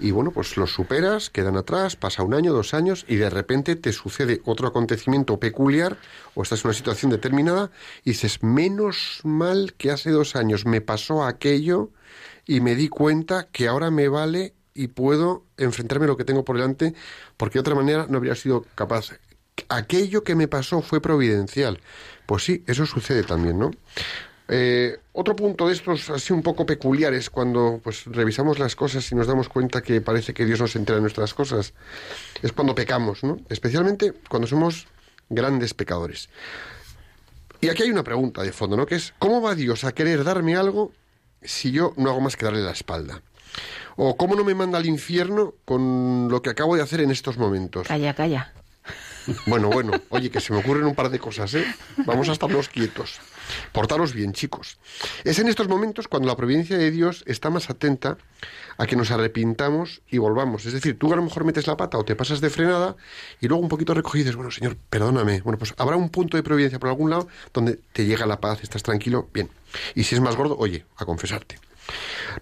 y 0.00 0.12
bueno, 0.12 0.30
pues 0.30 0.56
los 0.56 0.72
superas, 0.72 1.30
quedan 1.30 1.56
atrás, 1.56 1.94
pasa 1.94 2.22
un 2.22 2.32
año, 2.32 2.52
dos 2.52 2.74
años 2.74 3.04
y 3.06 3.16
de 3.16 3.28
repente 3.28 3.76
te 3.76 3.92
sucede 3.92 4.40
otro 4.44 4.68
acontecimiento 4.68 5.38
peculiar 5.38 5.98
o 6.34 6.42
estás 6.42 6.60
en 6.60 6.68
una 6.68 6.74
situación 6.74 7.10
determinada 7.10 7.70
y 8.02 8.10
dices, 8.10 8.42
menos 8.42 9.20
mal 9.24 9.74
que 9.76 9.90
hace 9.90 10.10
dos 10.10 10.36
años 10.36 10.64
me 10.64 10.80
pasó 10.80 11.24
aquello 11.24 11.90
y 12.46 12.60
me 12.60 12.74
di 12.74 12.88
cuenta 12.88 13.48
que 13.50 13.68
ahora 13.68 13.90
me 13.90 14.08
vale 14.08 14.54
y 14.74 14.88
puedo 14.88 15.44
enfrentarme 15.56 16.04
a 16.06 16.08
lo 16.08 16.16
que 16.16 16.24
tengo 16.24 16.44
por 16.44 16.56
delante 16.56 16.94
porque 17.36 17.54
de 17.54 17.60
otra 17.60 17.74
manera 17.74 18.06
no 18.08 18.18
habría 18.18 18.34
sido 18.34 18.64
capaz. 18.74 19.10
Aquello 19.68 20.24
que 20.24 20.34
me 20.34 20.48
pasó 20.48 20.80
fue 20.80 21.00
providencial. 21.00 21.80
Pues 22.26 22.44
sí, 22.44 22.64
eso 22.66 22.86
sucede 22.86 23.22
también, 23.24 23.58
¿no? 23.58 23.70
Eh, 24.52 24.98
otro 25.12 25.36
punto 25.36 25.68
de 25.68 25.74
estos 25.74 26.10
así 26.10 26.32
un 26.32 26.42
poco 26.42 26.66
peculiares 26.66 27.30
cuando 27.30 27.80
pues 27.84 28.04
revisamos 28.06 28.58
las 28.58 28.74
cosas 28.74 29.10
y 29.12 29.14
nos 29.14 29.28
damos 29.28 29.48
cuenta 29.48 29.80
que 29.80 30.00
parece 30.00 30.34
que 30.34 30.44
Dios 30.44 30.60
nos 30.60 30.74
entera 30.74 30.96
de 30.96 31.02
nuestras 31.02 31.34
cosas 31.34 31.72
es 32.42 32.52
cuando 32.52 32.74
pecamos, 32.74 33.22
¿no? 33.22 33.38
Especialmente 33.48 34.12
cuando 34.28 34.48
somos 34.48 34.88
grandes 35.28 35.72
pecadores. 35.72 36.28
Y 37.60 37.68
aquí 37.68 37.84
hay 37.84 37.90
una 37.90 38.02
pregunta 38.02 38.42
de 38.42 38.50
fondo, 38.50 38.76
¿no? 38.76 38.86
Que 38.86 38.96
es 38.96 39.14
¿cómo 39.20 39.40
va 39.40 39.54
Dios 39.54 39.84
a 39.84 39.92
querer 39.92 40.24
darme 40.24 40.56
algo 40.56 40.92
si 41.42 41.70
yo 41.70 41.92
no 41.96 42.10
hago 42.10 42.20
más 42.20 42.36
que 42.36 42.44
darle 42.44 42.60
la 42.60 42.72
espalda? 42.72 43.22
¿O 43.96 44.16
cómo 44.16 44.34
no 44.34 44.44
me 44.44 44.54
manda 44.54 44.78
al 44.78 44.86
infierno 44.86 45.54
con 45.64 46.28
lo 46.30 46.42
que 46.42 46.50
acabo 46.50 46.76
de 46.76 46.82
hacer 46.82 47.00
en 47.00 47.10
estos 47.10 47.36
momentos? 47.36 47.86
Calla, 47.86 48.14
calla. 48.14 48.52
Bueno, 49.46 49.68
bueno, 49.68 49.92
oye, 50.08 50.30
que 50.30 50.40
se 50.40 50.52
me 50.52 50.60
ocurren 50.60 50.84
un 50.84 50.94
par 50.94 51.10
de 51.10 51.18
cosas, 51.18 51.52
¿eh? 51.54 51.64
Vamos 52.06 52.28
a 52.28 52.32
estarnos 52.32 52.68
quietos. 52.68 53.20
Portaros 53.72 54.14
bien, 54.14 54.32
chicos. 54.32 54.78
Es 55.24 55.38
en 55.38 55.48
estos 55.48 55.68
momentos 55.68 56.08
cuando 56.08 56.28
la 56.28 56.36
providencia 56.36 56.78
de 56.78 56.90
Dios 56.90 57.22
está 57.26 57.50
más 57.50 57.68
atenta 57.70 58.16
a 58.80 58.86
que 58.86 58.96
nos 58.96 59.10
arrepintamos 59.10 60.00
y 60.08 60.16
volvamos. 60.16 60.64
Es 60.64 60.72
decir, 60.72 60.98
tú 60.98 61.12
a 61.12 61.16
lo 61.16 61.22
mejor 61.22 61.44
metes 61.44 61.66
la 61.66 61.76
pata 61.76 61.98
o 61.98 62.04
te 62.06 62.16
pasas 62.16 62.40
de 62.40 62.48
frenada 62.48 62.96
y 63.38 63.46
luego 63.46 63.62
un 63.62 63.68
poquito 63.68 63.92
recogido 63.92 64.24
dices, 64.24 64.36
bueno, 64.36 64.50
Señor, 64.50 64.74
perdóname. 64.88 65.42
Bueno, 65.42 65.58
pues 65.58 65.74
habrá 65.76 65.96
un 65.96 66.08
punto 66.08 66.38
de 66.38 66.42
providencia 66.42 66.78
por 66.78 66.88
algún 66.88 67.10
lado 67.10 67.28
donde 67.52 67.78
te 67.92 68.06
llega 68.06 68.24
la 68.24 68.40
paz, 68.40 68.62
estás 68.62 68.82
tranquilo, 68.82 69.28
bien. 69.34 69.50
Y 69.94 70.04
si 70.04 70.14
es 70.14 70.22
más 70.22 70.34
gordo, 70.34 70.56
oye, 70.58 70.86
a 70.96 71.04
confesarte. 71.04 71.58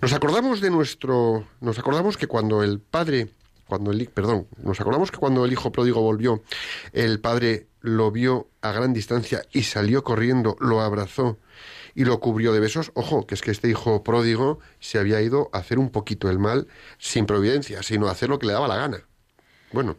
Nos 0.00 0.12
acordamos 0.12 0.60
de 0.60 0.70
nuestro. 0.70 1.44
Nos 1.60 1.76
acordamos 1.80 2.16
que 2.16 2.28
cuando 2.28 2.62
el 2.62 2.78
padre 2.78 3.30
cuando 3.66 3.90
el 3.90 4.06
perdón, 4.06 4.46
nos 4.62 4.80
acordamos 4.80 5.10
que 5.10 5.18
cuando 5.18 5.44
el 5.44 5.52
hijo 5.52 5.72
pródigo 5.72 6.00
volvió, 6.00 6.42
el 6.92 7.18
padre 7.18 7.66
lo 7.80 8.12
vio 8.12 8.46
a 8.62 8.70
gran 8.70 8.92
distancia 8.92 9.42
y 9.52 9.64
salió 9.64 10.04
corriendo, 10.04 10.56
lo 10.60 10.80
abrazó 10.80 11.36
y 11.98 12.04
lo 12.04 12.20
cubrió 12.20 12.52
de 12.52 12.60
besos. 12.60 12.92
Ojo, 12.94 13.26
que 13.26 13.34
es 13.34 13.42
que 13.42 13.50
este 13.50 13.68
hijo 13.68 14.04
pródigo 14.04 14.60
se 14.78 15.00
había 15.00 15.20
ido 15.20 15.50
a 15.52 15.58
hacer 15.58 15.80
un 15.80 15.90
poquito 15.90 16.30
el 16.30 16.38
mal 16.38 16.68
sin 16.96 17.26
providencia, 17.26 17.82
sino 17.82 18.06
a 18.06 18.12
hacer 18.12 18.28
lo 18.28 18.38
que 18.38 18.46
le 18.46 18.52
daba 18.52 18.68
la 18.68 18.76
gana. 18.76 19.02
Bueno, 19.72 19.96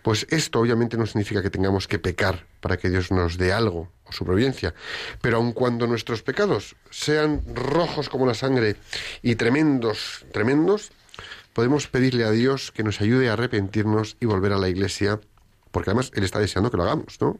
pues 0.00 0.26
esto 0.30 0.58
obviamente 0.58 0.96
no 0.96 1.04
significa 1.04 1.42
que 1.42 1.50
tengamos 1.50 1.88
que 1.88 1.98
pecar 1.98 2.46
para 2.60 2.78
que 2.78 2.88
Dios 2.88 3.12
nos 3.12 3.36
dé 3.36 3.52
algo 3.52 3.92
o 4.04 4.12
su 4.12 4.24
providencia, 4.24 4.74
pero 5.20 5.36
aun 5.36 5.52
cuando 5.52 5.86
nuestros 5.86 6.22
pecados 6.22 6.74
sean 6.90 7.42
rojos 7.54 8.08
como 8.08 8.24
la 8.24 8.32
sangre 8.32 8.76
y 9.20 9.34
tremendos, 9.34 10.24
tremendos, 10.32 10.90
podemos 11.52 11.86
pedirle 11.86 12.24
a 12.24 12.30
Dios 12.30 12.72
que 12.72 12.82
nos 12.82 13.02
ayude 13.02 13.28
a 13.28 13.34
arrepentirnos 13.34 14.16
y 14.20 14.24
volver 14.24 14.54
a 14.54 14.58
la 14.58 14.70
iglesia, 14.70 15.20
porque 15.70 15.90
además 15.90 16.12
Él 16.14 16.24
está 16.24 16.38
deseando 16.38 16.70
que 16.70 16.78
lo 16.78 16.84
hagamos, 16.84 17.20
¿no? 17.20 17.38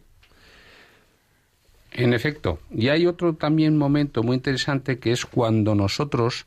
En 1.98 2.12
efecto, 2.12 2.58
y 2.70 2.88
hay 2.88 3.06
otro 3.06 3.36
también 3.36 3.78
momento 3.78 4.22
muy 4.22 4.36
interesante 4.36 4.98
que 4.98 5.12
es 5.12 5.24
cuando 5.24 5.74
nosotros 5.74 6.44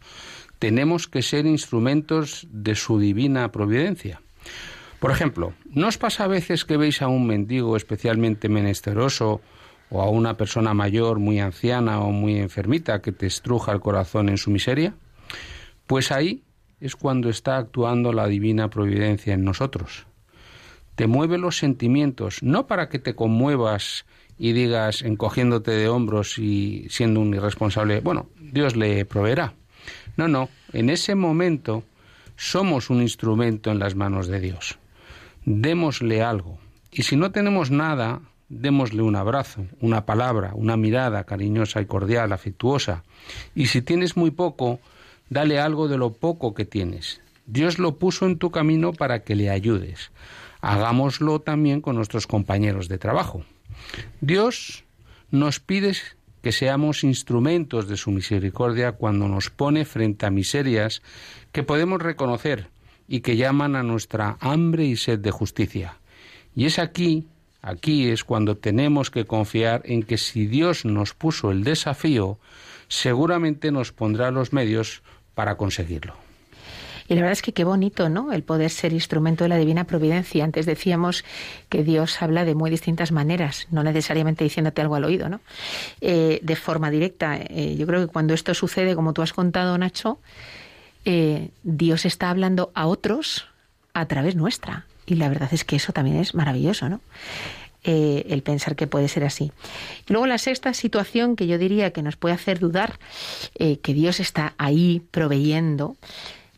tenemos 0.59 1.07
que 1.07 1.23
ser 1.23 1.47
instrumentos 1.47 2.47
de 2.51 2.75
su 2.75 2.99
divina 2.99 3.51
providencia. 3.51 4.21
Por 4.99 5.09
ejemplo, 5.09 5.53
¿no 5.71 5.87
os 5.87 5.97
pasa 5.97 6.25
a 6.25 6.27
veces 6.27 6.65
que 6.65 6.77
veis 6.77 7.01
a 7.01 7.07
un 7.07 7.25
mendigo 7.25 7.75
especialmente 7.75 8.47
menesteroso 8.47 9.41
o 9.89 10.03
a 10.03 10.09
una 10.09 10.37
persona 10.37 10.75
mayor 10.75 11.17
muy 11.17 11.39
anciana 11.39 11.99
o 11.99 12.11
muy 12.11 12.37
enfermita 12.37 13.01
que 13.01 13.11
te 13.11 13.25
estruja 13.25 13.71
el 13.71 13.79
corazón 13.79 14.29
en 14.29 14.37
su 14.37 14.51
miseria? 14.51 14.93
Pues 15.87 16.11
ahí 16.11 16.43
es 16.79 16.95
cuando 16.95 17.27
está 17.27 17.57
actuando 17.57 18.13
la 18.13 18.27
divina 18.27 18.69
providencia 18.69 19.33
en 19.33 19.43
nosotros. 19.43 20.05
Te 20.93 21.07
mueve 21.07 21.39
los 21.39 21.57
sentimientos, 21.57 22.43
no 22.43 22.67
para 22.67 22.87
que 22.89 22.99
te 22.99 23.15
conmuevas 23.15 24.05
y 24.39 24.53
digas 24.53 25.01
encogiéndote 25.01 25.71
de 25.71 25.89
hombros 25.89 26.39
y 26.39 26.87
siendo 26.89 27.19
un 27.19 27.33
irresponsable, 27.33 27.99
bueno, 27.99 28.27
Dios 28.39 28.77
le 28.77 29.05
proveerá. 29.05 29.53
No, 30.15 30.27
no, 30.27 30.49
en 30.73 30.89
ese 30.89 31.13
momento 31.13 31.83
somos 32.37 32.89
un 32.89 33.01
instrumento 33.01 33.69
en 33.69 33.79
las 33.79 33.95
manos 33.95 34.27
de 34.27 34.39
Dios. 34.39 34.79
Démosle 35.45 36.23
algo. 36.23 36.57
Y 36.91 37.03
si 37.03 37.17
no 37.17 37.31
tenemos 37.31 37.69
nada, 37.69 38.21
démosle 38.47 39.01
un 39.01 39.17
abrazo, 39.17 39.65
una 39.81 40.05
palabra, 40.05 40.51
una 40.55 40.77
mirada 40.77 41.25
cariñosa 41.25 41.81
y 41.81 41.85
cordial, 41.85 42.31
afectuosa. 42.31 43.03
Y 43.55 43.67
si 43.67 43.81
tienes 43.81 44.15
muy 44.15 44.31
poco, 44.31 44.79
dale 45.29 45.59
algo 45.59 45.89
de 45.89 45.97
lo 45.97 46.13
poco 46.13 46.53
que 46.53 46.65
tienes. 46.65 47.21
Dios 47.45 47.77
lo 47.77 47.97
puso 47.97 48.25
en 48.25 48.37
tu 48.37 48.51
camino 48.51 48.93
para 48.93 49.23
que 49.23 49.35
le 49.35 49.49
ayudes. 49.49 50.11
Hagámoslo 50.61 51.39
también 51.39 51.81
con 51.81 51.95
nuestros 51.95 52.25
compañeros 52.25 52.87
de 52.87 52.97
trabajo. 52.97 53.43
Dios 54.21 54.83
nos 55.31 55.59
pide 55.59 55.95
que 56.41 56.51
seamos 56.51 57.03
instrumentos 57.03 57.87
de 57.87 57.97
su 57.97 58.11
misericordia 58.11 58.93
cuando 58.93 59.27
nos 59.27 59.49
pone 59.49 59.85
frente 59.85 60.25
a 60.25 60.29
miserias 60.29 61.01
que 61.51 61.63
podemos 61.63 62.01
reconocer 62.01 62.67
y 63.07 63.21
que 63.21 63.37
llaman 63.37 63.75
a 63.75 63.83
nuestra 63.83 64.37
hambre 64.39 64.85
y 64.85 64.95
sed 64.95 65.19
de 65.19 65.31
justicia. 65.31 65.97
Y 66.55 66.65
es 66.65 66.79
aquí, 66.79 67.27
aquí 67.61 68.09
es 68.09 68.23
cuando 68.23 68.57
tenemos 68.57 69.11
que 69.11 69.25
confiar 69.25 69.81
en 69.85 70.03
que 70.03 70.17
si 70.17 70.45
Dios 70.45 70.85
nos 70.85 71.13
puso 71.13 71.51
el 71.51 71.63
desafío, 71.63 72.39
seguramente 72.87 73.71
nos 73.71 73.91
pondrá 73.91 74.31
los 74.31 74.53
medios 74.53 75.01
para 75.35 75.57
conseguirlo. 75.57 76.28
Y 77.09 77.15
la 77.15 77.21
verdad 77.21 77.31
es 77.31 77.41
que 77.41 77.53
qué 77.53 77.63
bonito, 77.63 78.07
¿no? 78.07 78.31
El 78.31 78.43
poder 78.43 78.69
ser 78.69 78.93
instrumento 78.93 79.43
de 79.43 79.49
la 79.49 79.57
divina 79.57 79.85
providencia. 79.85 80.43
Antes 80.43 80.67
decíamos 80.67 81.25
que 81.67 81.83
Dios 81.83 82.21
habla 82.21 82.45
de 82.45 82.53
muy 82.53 82.69
distintas 82.69 83.11
maneras, 83.11 83.67
no 83.71 83.81
necesariamente 83.83 84.43
diciéndote 84.43 84.81
algo 84.81 84.93
al 84.93 85.05
oído, 85.05 85.27
¿no? 85.27 85.41
Eh, 86.01 86.39
de 86.43 86.55
forma 86.55 86.91
directa. 86.91 87.35
Eh, 87.35 87.75
yo 87.77 87.87
creo 87.87 88.05
que 88.05 88.13
cuando 88.13 88.35
esto 88.35 88.53
sucede, 88.53 88.93
como 88.93 89.13
tú 89.13 89.23
has 89.23 89.33
contado, 89.33 89.75
Nacho, 89.79 90.19
eh, 91.03 91.49
Dios 91.63 92.05
está 92.05 92.29
hablando 92.29 92.71
a 92.75 92.85
otros 92.85 93.47
a 93.93 94.05
través 94.05 94.35
nuestra. 94.35 94.85
Y 95.07 95.15
la 95.15 95.29
verdad 95.29 95.49
es 95.51 95.65
que 95.65 95.77
eso 95.77 95.91
también 95.91 96.17
es 96.17 96.35
maravilloso, 96.35 96.89
¿no? 96.89 97.01
El 97.81 98.43
pensar 98.43 98.75
que 98.75 98.85
puede 98.85 99.07
ser 99.07 99.23
así. 99.23 99.51
Luego 100.07 100.27
la 100.27 100.37
sexta 100.37 100.73
situación 100.75 101.35
que 101.35 101.47
yo 101.47 101.57
diría 101.57 101.91
que 101.91 102.03
nos 102.03 102.17
puede 102.17 102.35
hacer 102.35 102.59
dudar 102.59 102.99
que 103.57 103.93
Dios 103.93 104.19
está 104.19 104.53
ahí 104.57 105.01
proveyendo 105.09 105.95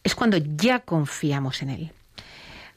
es 0.04 0.16
cuando 0.16 0.38
ya 0.38 0.80
confiamos 0.80 1.62
en 1.62 1.70
Él. 1.70 1.92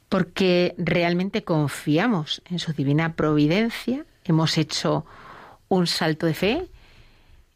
Porque 0.09 0.75
realmente 0.79 1.45
confiamos 1.45 2.43
en 2.51 2.59
su 2.59 2.73
divina 2.73 3.15
providencia, 3.15 4.05
hemos 4.25 4.59
hecho 4.59 5.05
un 5.69 5.87
salto 5.87 6.27
de 6.27 6.35
fe 6.35 6.69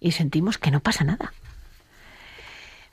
y 0.01 0.13
sentimos 0.13 0.59
que 0.59 0.71
no 0.71 0.81
pasa 0.81 1.05
nada. 1.05 1.33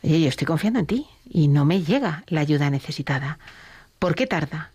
Oye, 0.03 0.21
yo 0.21 0.29
estoy 0.29 0.45
confiando 0.45 0.79
en 0.79 0.85
ti 0.85 1.07
y 1.27 1.47
no 1.47 1.65
me 1.65 1.81
llega 1.81 2.23
la 2.27 2.41
ayuda 2.41 2.69
necesitada. 2.69 3.39
¿Por 3.97 4.13
qué 4.15 4.27
tarda? 4.27 4.71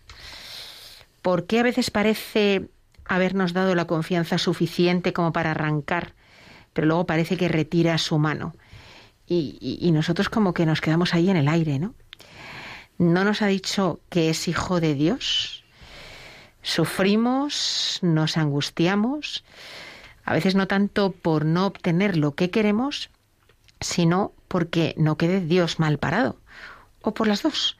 ¿Por 1.21 1.45
qué 1.45 1.59
a 1.59 1.63
veces 1.63 1.91
parece 1.91 2.69
habernos 3.05 3.53
dado 3.53 3.75
la 3.75 3.85
confianza 3.85 4.37
suficiente 4.37 5.13
como 5.13 5.31
para 5.31 5.51
arrancar, 5.51 6.13
pero 6.73 6.87
luego 6.87 7.05
parece 7.05 7.37
que 7.37 7.47
retira 7.47 7.97
su 7.97 8.17
mano? 8.17 8.55
Y, 9.33 9.79
y 9.81 9.91
nosotros 9.91 10.27
como 10.27 10.53
que 10.53 10.65
nos 10.65 10.81
quedamos 10.81 11.13
ahí 11.13 11.29
en 11.29 11.37
el 11.37 11.47
aire, 11.47 11.79
¿no? 11.79 11.93
¿No 12.97 13.23
nos 13.23 13.41
ha 13.41 13.47
dicho 13.47 14.01
que 14.09 14.29
es 14.29 14.47
hijo 14.47 14.81
de 14.81 14.93
Dios? 14.93 15.63
Sufrimos, 16.61 17.99
nos 18.01 18.35
angustiamos, 18.35 19.43
a 20.23 20.33
veces 20.33 20.55
no 20.55 20.67
tanto 20.67 21.11
por 21.11 21.45
no 21.45 21.65
obtener 21.65 22.17
lo 22.17 22.35
que 22.35 22.51
queremos, 22.51 23.09
sino 23.79 24.33
porque 24.47 24.93
no 24.97 25.17
quede 25.17 25.41
Dios 25.41 25.79
mal 25.79 25.97
parado, 25.97 26.37
o 27.01 27.13
por 27.13 27.27
las 27.27 27.41
dos. 27.41 27.77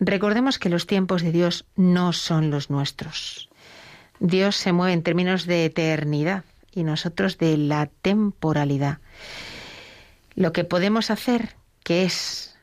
Recordemos 0.00 0.58
que 0.58 0.70
los 0.70 0.86
tiempos 0.86 1.22
de 1.22 1.32
Dios 1.32 1.66
no 1.76 2.12
son 2.12 2.50
los 2.50 2.70
nuestros. 2.70 3.50
Dios 4.18 4.56
se 4.56 4.72
mueve 4.72 4.94
en 4.94 5.02
términos 5.02 5.46
de 5.46 5.66
eternidad 5.66 6.44
y 6.72 6.82
nosotros 6.82 7.38
de 7.38 7.56
la 7.56 7.90
temporalidad. 8.02 8.98
Lo 10.34 10.52
que 10.52 10.64
podemos 10.64 11.10
hacer, 11.10 11.56
que 11.82 12.04
es 12.04 12.56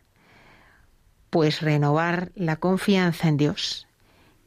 pues 1.30 1.62
renovar 1.62 2.32
la 2.36 2.56
confianza 2.56 3.28
en 3.28 3.38
Dios 3.38 3.88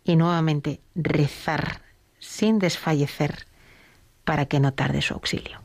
y 0.04 0.16
nuevamente 0.16 0.80
rezar 0.94 1.82
sin 2.18 2.58
desfallecer 2.58 3.46
para 4.24 4.46
que 4.46 4.60
no 4.60 4.72
tarde 4.72 5.02
su 5.02 5.14
auxilio. 5.14 5.60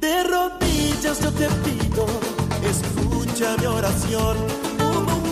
De 0.00 0.22
rodillas 0.24 1.20
yo 1.20 1.32
te 1.32 1.48
escucha 2.68 3.56
mi 3.58 3.66
oración. 3.66 5.29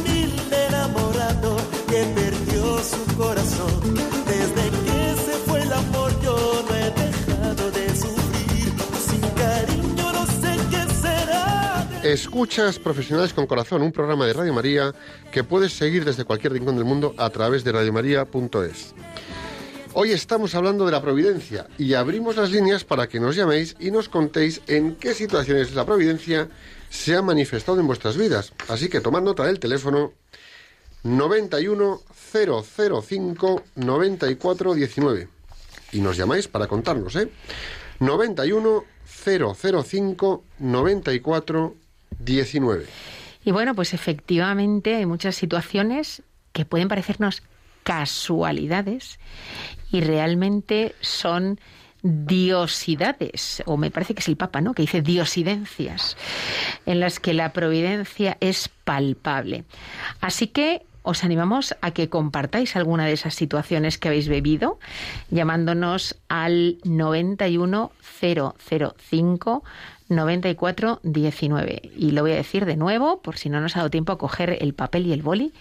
Su 2.88 3.16
corazón. 3.16 3.94
Desde 4.26 4.70
que 4.84 5.20
se 5.22 5.32
fue 5.46 5.62
el 5.62 5.72
amor 5.72 6.10
yo 6.22 6.64
no 6.68 6.74
he 6.74 6.90
dejado 6.90 7.70
de 7.70 7.88
sufrir. 7.90 8.72
Sin 9.08 9.20
cariño 9.20 10.12
no 10.12 10.26
sé 10.26 10.56
qué 10.70 10.94
será. 10.94 11.86
Escuchas 12.02 12.78
Profesionales 12.78 13.32
con 13.34 13.46
Corazón, 13.46 13.82
un 13.82 13.92
programa 13.92 14.26
de 14.26 14.32
Radio 14.32 14.54
María 14.54 14.94
que 15.30 15.44
puedes 15.44 15.72
seguir 15.72 16.04
desde 16.04 16.24
cualquier 16.24 16.54
rincón 16.54 16.76
del 16.76 16.84
mundo 16.84 17.14
a 17.18 17.28
través 17.30 17.62
de 17.64 17.72
radiomaria.es. 17.72 18.94
Hoy 19.94 20.12
estamos 20.12 20.54
hablando 20.54 20.86
de 20.86 20.92
la 20.92 21.02
providencia 21.02 21.66
y 21.76 21.94
abrimos 21.94 22.36
las 22.36 22.50
líneas 22.50 22.84
para 22.84 23.08
que 23.08 23.20
nos 23.20 23.36
llaméis 23.36 23.74
y 23.80 23.90
nos 23.90 24.08
contéis 24.08 24.60
en 24.66 24.94
qué 24.94 25.12
situaciones 25.12 25.74
la 25.74 25.84
providencia 25.84 26.48
se 26.88 27.16
ha 27.16 27.22
manifestado 27.22 27.80
en 27.80 27.86
vuestras 27.86 28.16
vidas. 28.16 28.52
Así 28.68 28.88
que 28.88 29.00
tomad 29.00 29.22
nota 29.22 29.44
del 29.44 29.58
teléfono 29.58 30.12
91 31.08 32.00
005 32.32 33.62
94 33.76 34.74
19 34.74 35.28
y 35.92 36.00
nos 36.00 36.16
llamáis 36.16 36.48
para 36.48 36.66
contarnos, 36.66 37.16
¿eh? 37.16 37.30
91 38.00 38.84
005 39.04 40.44
94 40.58 41.74
19. 42.18 42.86
Y 43.44 43.52
bueno, 43.52 43.74
pues 43.74 43.94
efectivamente 43.94 44.96
hay 44.96 45.06
muchas 45.06 45.36
situaciones 45.36 46.22
que 46.52 46.64
pueden 46.64 46.88
parecernos 46.88 47.42
casualidades 47.82 49.18
y 49.90 50.00
realmente 50.02 50.94
son 51.00 51.58
diosidades, 52.02 53.62
o 53.66 53.76
me 53.76 53.90
parece 53.90 54.14
que 54.14 54.20
es 54.20 54.28
el 54.28 54.36
Papa, 54.36 54.60
¿no? 54.60 54.74
Que 54.74 54.82
dice 54.82 55.02
diosidencias, 55.02 56.16
en 56.86 57.00
las 57.00 57.18
que 57.18 57.34
la 57.34 57.52
providencia 57.52 58.36
es 58.40 58.68
palpable. 58.84 59.64
Así 60.20 60.46
que 60.48 60.82
os 61.08 61.24
animamos 61.24 61.72
a 61.80 61.92
que 61.92 62.10
compartáis 62.10 62.76
alguna 62.76 63.06
de 63.06 63.14
esas 63.14 63.34
situaciones 63.34 63.96
que 63.96 64.08
habéis 64.08 64.28
vivido, 64.28 64.78
llamándonos 65.30 66.18
al 66.28 66.76
91005 66.84 69.64
9419. 70.10 71.82
Y 71.96 72.10
lo 72.10 72.20
voy 72.20 72.32
a 72.32 72.36
decir 72.36 72.66
de 72.66 72.76
nuevo, 72.76 73.22
por 73.22 73.38
si 73.38 73.48
no 73.48 73.62
nos 73.62 73.74
ha 73.74 73.78
dado 73.78 73.88
tiempo 73.88 74.12
a 74.12 74.18
coger 74.18 74.58
el 74.60 74.74
papel 74.74 75.06
y 75.06 75.14
el 75.14 75.22
boli. 75.22 75.54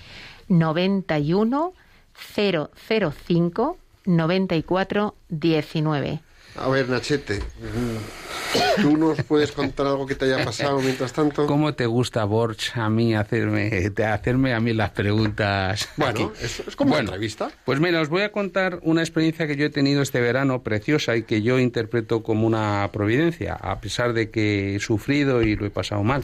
91 0.50 1.72
005 2.36 3.78
94 4.06 5.16
19. 5.30 6.20
A 6.60 6.70
ver, 6.70 6.89
Nachete, 6.89 7.39
¿tú 8.82 8.97
nos 8.97 9.22
puedes 9.24 9.51
contar 9.51 9.86
algo 9.86 10.08
que 10.08 10.16
te 10.16 10.26
haya 10.26 10.43
pasado 10.43 10.80
mientras 10.80 11.14
tanto? 11.14 11.45
¿Cómo 11.45 11.74
te 11.76 11.86
gusta, 11.86 12.24
Borch, 12.26 12.76
a 12.76 12.89
mí 12.89 13.14
hacerme, 13.14 13.91
hacerme 14.05 14.53
a 14.55 14.60
mí 14.60 14.74
las 14.74 14.89
preguntas? 14.89 15.88
Bueno, 15.97 16.34
es, 16.41 16.62
es 16.62 16.76
como 16.76 16.89
Bueno, 16.89 17.03
una 17.10 17.14
entrevista. 17.16 17.51
Pues 17.64 17.80
mira, 17.80 18.01
os 18.01 18.10
voy 18.10 18.24
a 18.24 18.32
contar 18.32 18.80
una 18.82 19.01
experiencia 19.01 19.45
que 19.45 19.55
yo 19.55 19.66
he 19.68 19.70
tenido 19.70 20.01
este 20.01 20.20
verano 20.20 20.64
preciosa 20.64 21.16
y 21.16 21.24
que 21.24 21.43
yo 21.43 21.60
interpreto 21.60 22.24
como 22.24 22.47
una 22.47 22.89
providencia, 22.91 23.53
a 23.53 23.80
pesar 23.80 24.14
de 24.14 24.32
que 24.32 24.76
he 24.76 24.80
sufrido 24.80 25.43
y 25.43 25.55
lo 25.55 25.66
he 25.68 25.70
pasado 25.72 26.03
mal. 26.03 26.24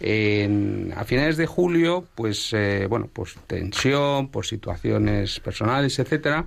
En- 0.00 0.92
a 0.96 1.04
finales 1.04 1.36
de 1.38 1.46
julio, 1.46 2.06
pues 2.14 2.50
eh, 2.52 2.86
bueno, 2.90 3.08
pues 3.12 3.36
tensión, 3.46 4.28
por 4.30 4.44
situaciones 4.44 5.40
personales, 5.40 5.98
etcétera, 5.98 6.44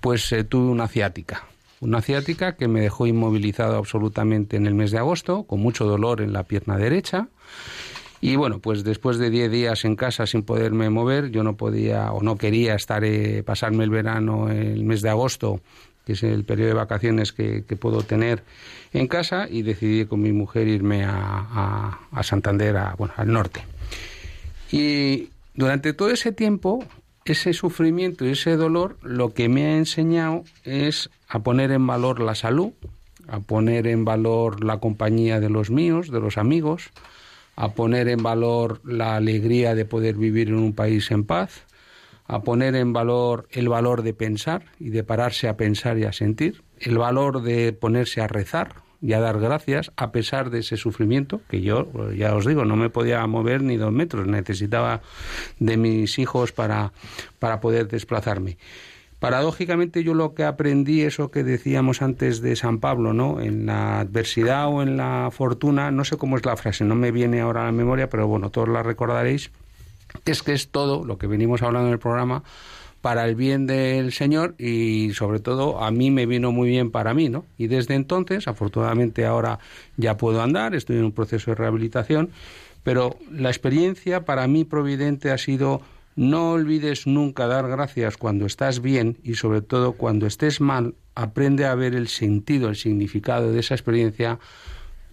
pues 0.00 0.32
eh, 0.32 0.44
tuve 0.44 0.70
una 0.70 0.88
ciática. 0.88 1.44
Una 1.82 2.00
ciática 2.00 2.54
que 2.54 2.68
me 2.68 2.80
dejó 2.80 3.06
inmovilizado 3.08 3.76
absolutamente 3.76 4.56
en 4.56 4.66
el 4.66 4.74
mes 4.74 4.92
de 4.92 4.98
agosto, 4.98 5.42
con 5.42 5.60
mucho 5.60 5.84
dolor 5.84 6.20
en 6.22 6.32
la 6.32 6.44
pierna 6.44 6.76
derecha. 6.78 7.26
Y 8.20 8.36
bueno, 8.36 8.60
pues 8.60 8.84
después 8.84 9.18
de 9.18 9.30
10 9.30 9.50
días 9.50 9.84
en 9.84 9.96
casa 9.96 10.26
sin 10.26 10.44
poderme 10.44 10.88
mover, 10.90 11.30
yo 11.32 11.42
no 11.42 11.56
podía 11.56 12.12
o 12.12 12.22
no 12.22 12.36
quería 12.36 12.76
estar 12.76 13.02
eh, 13.04 13.42
pasarme 13.42 13.82
el 13.82 13.90
verano 13.90 14.48
el 14.48 14.84
mes 14.84 15.02
de 15.02 15.10
agosto, 15.10 15.60
que 16.06 16.12
es 16.12 16.22
el 16.22 16.44
periodo 16.44 16.68
de 16.68 16.74
vacaciones 16.74 17.32
que, 17.32 17.64
que 17.64 17.74
puedo 17.74 18.02
tener 18.02 18.44
en 18.92 19.08
casa, 19.08 19.48
y 19.50 19.62
decidí 19.62 20.04
con 20.06 20.20
mi 20.22 20.30
mujer 20.30 20.68
irme 20.68 21.02
a, 21.04 21.10
a- 21.16 21.98
a 22.12 22.22
Santander, 22.22 22.76
a, 22.76 22.94
bueno, 22.96 23.12
al 23.16 23.32
norte. 23.32 23.64
Y 24.70 25.30
durante 25.54 25.92
todo 25.92 26.10
ese 26.10 26.30
tiempo, 26.32 26.84
ese 27.24 27.52
sufrimiento 27.52 28.24
y 28.24 28.30
ese 28.30 28.56
dolor, 28.56 28.98
lo 29.02 29.32
que 29.34 29.48
me 29.48 29.66
ha 29.66 29.76
enseñado 29.76 30.44
es 30.64 31.10
a 31.32 31.38
poner 31.38 31.70
en 31.70 31.86
valor 31.86 32.20
la 32.20 32.34
salud, 32.34 32.72
a 33.26 33.40
poner 33.40 33.86
en 33.86 34.04
valor 34.04 34.62
la 34.62 34.80
compañía 34.80 35.40
de 35.40 35.48
los 35.48 35.70
míos, 35.70 36.10
de 36.10 36.20
los 36.20 36.36
amigos, 36.36 36.90
a 37.56 37.72
poner 37.72 38.08
en 38.08 38.22
valor 38.22 38.82
la 38.84 39.16
alegría 39.16 39.74
de 39.74 39.86
poder 39.86 40.16
vivir 40.16 40.48
en 40.48 40.56
un 40.56 40.74
país 40.74 41.10
en 41.10 41.24
paz, 41.24 41.64
a 42.26 42.42
poner 42.42 42.76
en 42.76 42.92
valor 42.92 43.48
el 43.50 43.70
valor 43.70 44.02
de 44.02 44.12
pensar 44.12 44.66
y 44.78 44.90
de 44.90 45.04
pararse 45.04 45.48
a 45.48 45.56
pensar 45.56 45.96
y 45.96 46.04
a 46.04 46.12
sentir, 46.12 46.62
el 46.78 46.98
valor 46.98 47.40
de 47.40 47.72
ponerse 47.72 48.20
a 48.20 48.28
rezar 48.28 48.74
y 49.00 49.14
a 49.14 49.20
dar 49.20 49.40
gracias 49.40 49.90
a 49.96 50.12
pesar 50.12 50.50
de 50.50 50.58
ese 50.58 50.76
sufrimiento, 50.76 51.40
que 51.48 51.62
yo, 51.62 51.88
ya 52.12 52.34
os 52.34 52.44
digo, 52.44 52.66
no 52.66 52.76
me 52.76 52.90
podía 52.90 53.26
mover 53.26 53.62
ni 53.62 53.78
dos 53.78 53.90
metros, 53.90 54.26
necesitaba 54.26 55.00
de 55.58 55.78
mis 55.78 56.18
hijos 56.18 56.52
para, 56.52 56.92
para 57.38 57.58
poder 57.60 57.88
desplazarme. 57.88 58.58
Paradójicamente 59.22 60.02
yo 60.02 60.14
lo 60.14 60.34
que 60.34 60.42
aprendí, 60.42 61.02
eso 61.02 61.30
que 61.30 61.44
decíamos 61.44 62.02
antes 62.02 62.40
de 62.40 62.56
San 62.56 62.80
Pablo, 62.80 63.12
¿no? 63.12 63.40
En 63.40 63.66
la 63.66 64.00
adversidad 64.00 64.66
o 64.66 64.82
en 64.82 64.96
la 64.96 65.28
fortuna, 65.30 65.92
no 65.92 66.04
sé 66.04 66.16
cómo 66.16 66.36
es 66.36 66.44
la 66.44 66.56
frase, 66.56 66.84
no 66.84 66.96
me 66.96 67.12
viene 67.12 67.40
ahora 67.40 67.62
a 67.62 67.66
la 67.66 67.72
memoria, 67.72 68.10
pero 68.10 68.26
bueno, 68.26 68.50
todos 68.50 68.68
la 68.68 68.82
recordaréis, 68.82 69.52
es 70.24 70.42
que 70.42 70.54
es 70.54 70.70
todo 70.70 71.04
lo 71.04 71.18
que 71.18 71.28
venimos 71.28 71.62
hablando 71.62 71.86
en 71.86 71.92
el 71.92 72.00
programa 72.00 72.42
para 73.00 73.24
el 73.24 73.36
bien 73.36 73.68
del 73.68 74.12
Señor 74.12 74.56
y 74.58 75.12
sobre 75.14 75.38
todo 75.38 75.84
a 75.84 75.92
mí 75.92 76.10
me 76.10 76.26
vino 76.26 76.50
muy 76.50 76.68
bien 76.68 76.90
para 76.90 77.14
mí, 77.14 77.28
¿no? 77.28 77.44
Y 77.58 77.68
desde 77.68 77.94
entonces, 77.94 78.48
afortunadamente 78.48 79.24
ahora 79.24 79.60
ya 79.96 80.16
puedo 80.16 80.42
andar, 80.42 80.74
estoy 80.74 80.96
en 80.96 81.04
un 81.04 81.12
proceso 81.12 81.52
de 81.52 81.54
rehabilitación, 81.54 82.30
pero 82.82 83.14
la 83.30 83.50
experiencia 83.50 84.24
para 84.24 84.48
mí 84.48 84.64
providente 84.64 85.30
ha 85.30 85.38
sido 85.38 85.80
no 86.16 86.52
olvides 86.52 87.06
nunca 87.06 87.46
dar 87.46 87.68
gracias 87.68 88.16
cuando 88.16 88.46
estás 88.46 88.80
bien 88.80 89.18
y 89.22 89.34
sobre 89.34 89.62
todo 89.62 89.92
cuando 89.92 90.26
estés 90.26 90.60
mal, 90.60 90.94
aprende 91.14 91.64
a 91.66 91.74
ver 91.74 91.94
el 91.94 92.08
sentido, 92.08 92.68
el 92.68 92.76
significado 92.76 93.52
de 93.52 93.60
esa 93.60 93.74
experiencia 93.74 94.38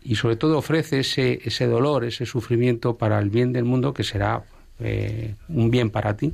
y 0.03 0.15
sobre 0.15 0.35
todo 0.35 0.57
ofrece 0.57 0.99
ese, 0.99 1.39
ese 1.43 1.67
dolor, 1.67 2.05
ese 2.05 2.25
sufrimiento 2.25 2.97
para 2.97 3.19
el 3.19 3.29
bien 3.29 3.53
del 3.53 3.65
mundo 3.65 3.93
que 3.93 4.03
será 4.03 4.43
eh, 4.79 5.35
un 5.47 5.71
bien 5.71 5.89
para 5.89 6.15
ti. 6.15 6.33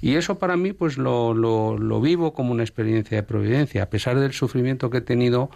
Y 0.00 0.16
eso 0.16 0.38
para 0.38 0.56
mí 0.56 0.72
pues 0.72 0.98
lo, 0.98 1.34
lo, 1.34 1.78
lo 1.78 2.00
vivo 2.00 2.32
como 2.34 2.52
una 2.52 2.62
experiencia 2.62 3.16
de 3.16 3.22
providencia. 3.22 3.84
A 3.84 3.90
pesar 3.90 4.18
del 4.18 4.32
sufrimiento 4.32 4.90
que 4.90 4.98
he 4.98 5.02
tenido, 5.02 5.50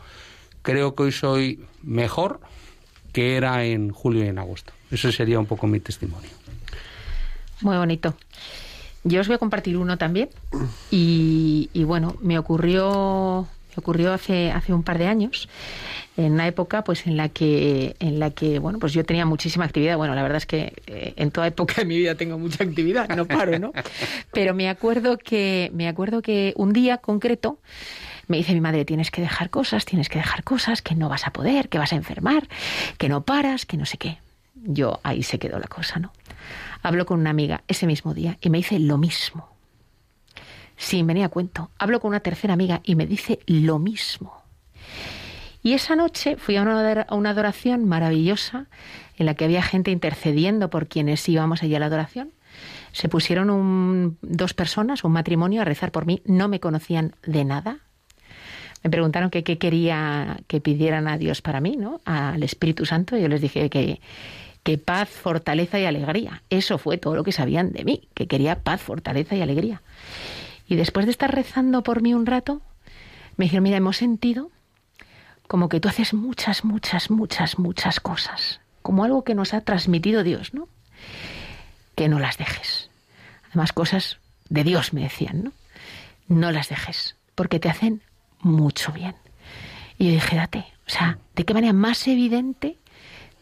creo 0.63 0.95
que 0.95 1.05
hoy 1.05 1.13
soy 1.13 1.65
mejor 1.83 2.41
que 3.13 3.37
era 3.37 3.65
en 3.65 3.91
julio 3.91 4.25
y 4.25 4.29
en 4.29 4.39
agosto. 4.39 4.73
Ese 4.91 5.11
sería 5.11 5.41
un 5.41 5.47
poco 5.47 5.67
mi 5.67 5.81
testimonio. 5.81 6.31
Muy 7.67 7.79
bonito. 7.79 8.15
Yo 9.03 9.21
os 9.21 9.27
voy 9.27 9.35
a 9.35 9.39
compartir 9.39 9.77
uno 9.77 9.99
también. 9.99 10.29
Y, 10.93 11.69
bueno, 11.83 12.15
me 12.21 12.39
ocurrió, 12.39 13.49
me 13.71 13.75
ocurrió 13.81 14.13
hace, 14.13 14.53
hace 14.53 14.73
un 14.73 14.85
par 14.85 14.99
de 14.99 15.09
años, 15.09 15.49
en 16.17 16.35
una 16.35 16.47
época 16.47 16.85
pues 16.85 17.09
en 17.09 17.17
la 17.17 17.29
que, 17.29 17.97
en 17.99 18.21
la 18.21 18.31
que, 18.31 18.61
bueno, 18.61 18.79
pues 18.79 18.93
yo 18.93 19.05
tenía 19.05 19.27
muchísima 19.27 19.65
actividad. 19.65 19.97
Bueno, 19.97 20.15
la 20.15 20.23
verdad 20.23 20.37
es 20.37 20.47
que 20.47 20.75
eh, 20.87 21.15
en 21.17 21.33
toda 21.33 21.49
época 21.49 21.75
de 21.79 21.87
mi 21.87 21.99
vida 21.99 22.15
tengo 22.15 22.39
mucha 22.39 22.63
actividad, 22.63 23.09
no 23.09 23.27
paro, 23.27 23.59
¿no? 23.59 23.73
Pero 24.33 24.55
me 24.55 24.69
acuerdo 24.69 25.19
que, 25.19 25.73
me 25.75 25.89
acuerdo 25.89 26.23
que 26.23 26.53
un 26.55 26.73
día 26.73 26.99
concreto 26.99 27.59
me 28.29 28.37
dice 28.37 28.55
mi 28.55 28.61
madre, 28.61 28.85
tienes 28.85 29.11
que 29.11 29.23
dejar 29.23 29.51
cosas, 29.51 29.85
tienes 29.87 30.09
que 30.09 30.21
dejar 30.21 30.45
cosas, 30.45 30.83
que 30.83 30.95
no 30.95 31.09
vas 31.09 31.27
a 31.27 31.33
poder, 31.33 31.69
que 31.69 31.79
vas 31.79 31.93
a 31.93 31.97
enfermar, 31.97 32.47
que 32.97 33.09
no 33.09 33.25
paras, 33.25 33.67
que 33.67 33.77
no 33.77 33.87
sé 33.87 33.99
qué. 33.99 34.19
Yo 34.55 35.01
ahí 35.03 35.25
se 35.25 35.41
quedó 35.41 35.59
la 35.59 35.67
cosa, 35.67 35.99
¿no? 35.99 36.13
Hablo 36.87 37.05
con 37.05 37.19
una 37.19 37.31
amiga 37.31 37.65
ese 37.67 37.85
mismo 37.85 38.15
día 38.15 38.39
y 38.41 38.49
me 38.49 38.59
dice 38.59 38.79
lo 38.79 38.97
mismo. 38.97 39.49
Sin 40.77 41.05
venir 41.05 41.25
a 41.25 41.29
cuento. 41.29 41.73
Hablo 41.81 41.99
con 41.99 42.11
una 42.11 42.21
tercera 42.21 42.55
amiga 42.55 42.81
y 42.85 42.95
me 42.95 43.09
dice 43.09 43.41
lo 43.47 43.81
mismo. 43.81 44.41
Y 45.65 45.73
esa 45.73 45.97
noche 45.97 46.37
fui 46.37 46.55
a 46.55 46.63
una, 46.63 47.31
adoración 47.31 47.87
maravillosa 47.87 48.67
en 49.17 49.27
la 49.27 49.35
que 49.35 49.47
había 49.47 49.63
gente 49.65 49.91
intercediendo 49.91 50.71
por 50.71 50.87
quienes 50.87 51.29
íbamos 51.29 51.65
allí 51.65 51.75
a 51.75 51.81
la 51.81 51.87
adoración. 51.87 52.31
Se 52.93 53.09
pusieron 53.09 53.51
un- 53.51 54.17
dos 54.23 54.55
personas, 54.55 55.03
un 55.03 55.11
matrimonio, 55.11 55.63
a 55.63 55.65
rezar 55.65 55.91
por 55.91 56.07
mí. 56.07 56.23
No 56.25 56.47
me 56.47 56.61
conocían 56.61 57.17
de 57.27 57.45
nada. 57.45 57.79
Me 58.85 58.91
preguntaron 58.91 59.31
qué 59.31 59.43
quería 59.43 60.39
que 60.47 60.61
pidieran 60.61 61.09
a 61.09 61.19
Dios 61.19 61.43
para 61.43 61.61
mí, 61.61 61.75
¿no? 61.77 62.01
Al 62.05 62.45
Espíritu 62.45 62.87
Santo. 62.87 63.17
Yo 63.17 63.27
les 63.27 63.41
dije 63.41 63.69
que, 63.71 64.01
que 64.67 64.79
paz, 64.79 65.09
fortaleza 65.09 65.79
y 65.79 65.85
alegría. 65.85 66.43
Eso 66.51 66.77
fue 66.77 66.99
todo 66.99 67.15
lo 67.15 67.23
que 67.23 67.31
sabían 67.31 67.71
de 67.71 67.85
mí, 67.85 68.09
que 68.15 68.27
quería 68.27 68.65
paz, 68.65 68.83
fortaleza 68.83 69.37
y 69.37 69.41
alegría. 69.41 69.81
Y 70.67 70.75
después 70.75 71.07
de 71.07 71.13
estar 71.13 71.33
rezando 71.33 71.85
por 71.85 72.03
mí 72.03 72.15
un 72.15 72.27
rato, 72.27 72.63
me 73.37 73.45
dijeron, 73.45 73.63
mira, 73.63 73.77
hemos 73.77 73.97
sentido 73.97 74.51
como 75.47 75.69
que 75.69 75.79
tú 75.79 75.89
haces 75.89 76.15
muchas, 76.15 76.65
muchas, 76.65 77.13
muchas, 77.13 77.61
muchas 77.61 78.01
cosas, 78.01 78.59
como 78.83 79.05
algo 79.05 79.23
que 79.23 79.37
nos 79.37 79.55
ha 79.55 79.61
transmitido 79.61 80.25
Dios, 80.25 80.53
¿no? 80.53 80.69
Que 81.95 82.09
no 82.09 82.19
las 82.19 82.37
dejes. 82.37 82.91
Además, 83.51 83.73
cosas 83.73 84.19
de 84.49 84.65
Dios, 84.65 84.93
me 84.93 85.03
decían, 85.03 85.45
¿no? 85.45 85.53
No 86.27 86.51
las 86.51 86.71
dejes, 86.71 87.15
porque 87.37 87.61
te 87.61 87.69
hacen 87.69 88.03
mucho 88.41 88.91
bien. 88.91 89.15
Y 89.97 90.07
yo 90.07 90.11
dije, 90.11 90.35
date, 90.35 90.67
o 90.89 90.91
sea, 90.91 91.19
¿de 91.37 91.45
qué 91.45 91.55
manera 91.55 91.73
más 91.73 92.09
evidente 92.09 92.79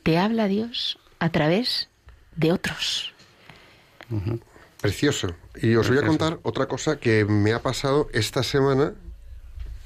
te 0.02 0.18
habla 0.18 0.48
Dios 0.48 0.98
a 1.24 1.30
través 1.30 1.88
de 2.36 2.52
otros? 2.52 3.14
Precioso. 4.82 5.34
Y 5.56 5.74
os 5.76 5.88
voy 5.88 5.96
a 5.96 6.06
contar 6.06 6.38
otra 6.42 6.66
cosa 6.66 6.98
que 6.98 7.24
me 7.24 7.54
ha 7.54 7.62
pasado 7.62 8.10
esta 8.12 8.42
semana 8.42 8.92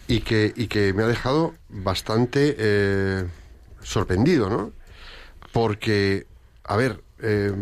y 0.08 0.20
que, 0.20 0.52
y 0.56 0.66
que 0.66 0.92
me 0.92 1.04
ha 1.04 1.06
dejado 1.06 1.54
bastante 1.68 2.56
eh, 2.58 3.24
sorprendido, 3.82 4.50
¿no? 4.50 4.72
Porque, 5.52 6.26
a 6.64 6.76
ver, 6.76 7.04
eh, 7.22 7.52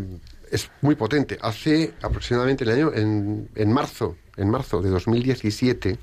es 0.50 0.70
muy 0.80 0.94
potente. 0.94 1.36
Hace 1.42 1.92
aproximadamente 2.00 2.64
el 2.64 2.70
año, 2.70 2.92
en, 2.94 3.50
en 3.54 3.72
marzo, 3.72 4.16
en 4.38 4.48
marzo 4.48 4.80
de 4.80 4.88
2017, 4.88 5.98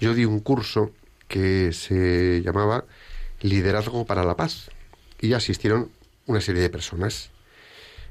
yo 0.00 0.12
di 0.12 0.24
un 0.24 0.40
curso 0.40 0.90
que 1.28 1.72
se 1.72 2.42
llamaba 2.42 2.84
Liderazgo 3.42 4.04
para 4.04 4.24
la 4.24 4.36
Paz 4.36 4.70
y 5.20 5.34
asistieron 5.34 5.90
una 6.26 6.40
serie 6.40 6.62
de 6.62 6.70
personas. 6.70 7.30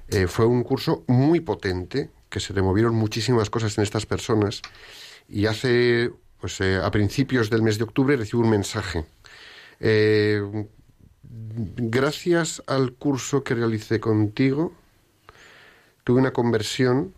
Eh, 0.09 0.27
fue 0.27 0.45
un 0.45 0.63
curso 0.63 1.03
muy 1.07 1.39
potente, 1.39 2.09
que 2.29 2.39
se 2.39 2.53
removieron 2.53 2.95
muchísimas 2.95 3.49
cosas 3.49 3.77
en 3.77 3.83
estas 3.83 4.05
personas 4.05 4.61
y 5.27 5.45
hace, 5.45 6.11
pues 6.39 6.59
eh, 6.61 6.77
a 6.77 6.91
principios 6.91 7.49
del 7.49 7.61
mes 7.61 7.77
de 7.77 7.85
octubre 7.85 8.15
recibo 8.15 8.43
un 8.43 8.49
mensaje. 8.49 9.05
Eh, 9.79 10.41
gracias 11.23 12.61
al 12.67 12.93
curso 12.93 13.43
que 13.43 13.55
realicé 13.55 13.99
contigo, 13.99 14.73
tuve 16.03 16.19
una 16.19 16.33
conversión 16.33 17.13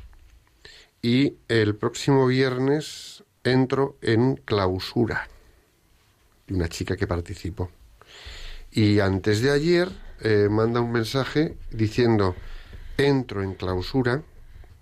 y 1.02 1.36
el 1.48 1.76
próximo 1.76 2.28
viernes 2.28 3.24
entro 3.44 3.98
en 4.02 4.36
clausura 4.36 5.28
de 6.48 6.56
una 6.56 6.70
chica 6.70 6.96
que 6.96 7.08
participó. 7.08 7.70
Y 8.72 9.00
antes 9.00 9.42
de 9.42 9.52
ayer 9.52 9.90
eh, 10.22 10.48
manda 10.50 10.82
un 10.82 10.92
mensaje 10.92 11.58
diciendo, 11.72 12.36
entro 12.98 13.44
en 13.44 13.54
clausura 13.54 14.22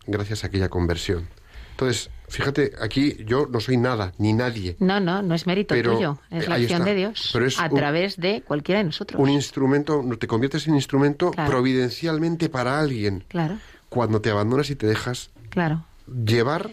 gracias 0.07 0.43
a 0.43 0.47
aquella 0.47 0.69
conversión. 0.69 1.27
Entonces, 1.71 2.09
fíjate, 2.29 2.71
aquí 2.79 3.17
yo 3.25 3.47
no 3.47 3.59
soy 3.59 3.75
nada, 3.77 4.13
ni 4.17 4.31
nadie. 4.33 4.77
No, 4.79 4.99
no, 5.01 5.21
no 5.21 5.36
es 5.36 5.45
mérito 5.45 5.75
Pero, 5.75 5.95
tuyo, 5.95 6.19
es 6.31 6.47
la 6.47 6.55
acción 6.55 6.81
está. 6.81 6.89
de 6.91 6.95
Dios 6.95 7.29
Pero 7.33 7.45
es 7.45 7.59
a 7.59 7.65
un- 7.65 7.75
través 7.75 8.15
de 8.17 8.43
cualquiera 8.47 8.79
de 8.79 8.86
nosotros. 8.86 9.21
Un 9.21 9.29
instrumento, 9.29 10.01
no 10.03 10.17
te 10.17 10.27
conviertes 10.27 10.67
en 10.67 10.75
instrumento 10.75 11.31
Claro. 11.31 11.49
providencialmente 11.51 12.47
para 12.49 12.79
alguien 12.79 13.25
Claro, 13.27 13.57
cuando 13.89 14.21
te 14.21 14.29
abandonas 14.29 14.69
y 14.69 14.75
te 14.75 14.88
dejas 14.88 15.31
claro. 15.49 15.83
llevar 16.07 16.71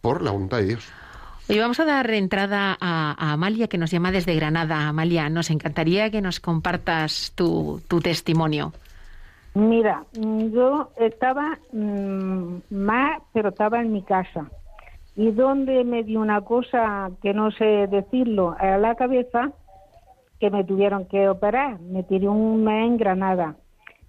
por 0.00 0.22
la 0.22 0.30
voluntad 0.30 0.58
de 0.58 0.66
Dios. 0.66 0.84
Hoy 1.46 1.58
vamos 1.58 1.78
a 1.78 1.84
dar 1.84 2.10
entrada 2.10 2.74
a, 2.80 3.32
Amalia, 3.32 3.68
que 3.68 3.76
nos 3.76 3.90
llama 3.90 4.10
desde 4.10 4.34
Granada. 4.34 4.88
Amalia, 4.88 5.28
nos 5.28 5.50
encantaría 5.50 6.10
que 6.10 6.22
nos 6.22 6.40
compartas 6.40 7.32
tu, 7.34 7.82
tu 7.86 8.00
testimonio. 8.00 8.72
Mira, 9.52 10.04
mm, 10.18 10.46
yo 10.52 10.90
estaba 10.96 11.58
mm, 11.70 12.56
mal, 12.70 13.18
pero 13.34 13.50
estaba 13.50 13.82
en 13.82 13.92
mi 13.92 14.02
casa. 14.02 14.50
Y 15.16 15.32
donde 15.32 15.84
me 15.84 16.02
dio 16.02 16.20
una 16.20 16.40
cosa 16.40 17.10
que 17.22 17.34
no 17.34 17.50
sé 17.50 17.88
decirlo 17.88 18.56
a 18.58 18.78
la 18.78 18.94
cabeza, 18.94 19.52
que 20.40 20.48
me 20.50 20.64
tuvieron 20.64 21.04
que 21.04 21.28
operar. 21.28 21.78
Me 21.78 22.04
tiré 22.04 22.26
un 22.26 22.64
mes 22.64 22.86
en 22.86 22.96
Granada. 22.96 23.54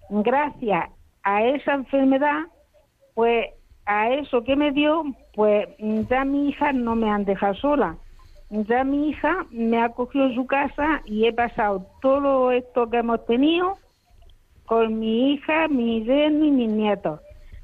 Gracias 0.09 0.89
a 1.21 1.43
esa 1.43 1.73
enfermedad, 1.73 2.45
pues 3.13 3.47
a 3.85 4.09
eso 4.09 4.43
que 4.43 4.55
me 4.55 4.71
dio, 4.71 5.03
pues 5.33 5.67
ya 6.09 6.25
mi 6.25 6.49
hija 6.49 6.73
no 6.73 6.95
me 6.95 7.09
han 7.09 7.25
dejado 7.25 7.53
sola. 7.55 7.97
Ya 8.49 8.83
mi 8.83 9.09
hija 9.09 9.45
me 9.51 9.81
ha 9.81 9.89
cogido 9.89 10.27
en 10.27 10.35
su 10.35 10.45
casa 10.45 11.01
y 11.05 11.25
he 11.25 11.33
pasado 11.33 11.87
todo 12.01 12.51
esto 12.51 12.89
que 12.89 12.97
hemos 12.97 13.25
tenido 13.25 13.77
con 14.65 14.99
mi 14.99 15.33
hija, 15.33 15.67
mi 15.67 16.03
yerno 16.03 16.45
y 16.45 16.51
mis 16.51 16.69
nietos. 16.69 17.19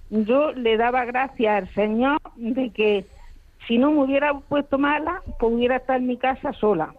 Yo 0.09 0.51
le 0.51 0.77
daba 0.77 1.05
gracias 1.05 1.63
al 1.63 1.73
Señor 1.73 2.19
de 2.35 2.69
que 2.71 3.05
si 3.67 3.77
no 3.77 3.91
me 3.91 4.03
hubiera 4.03 4.37
puesto 4.37 4.77
mala, 4.77 5.21
pues 5.39 5.53
hubiera 5.53 5.77
estado 5.77 5.99
en 5.99 6.07
mi 6.07 6.17
casa 6.17 6.51
sola. 6.53 6.93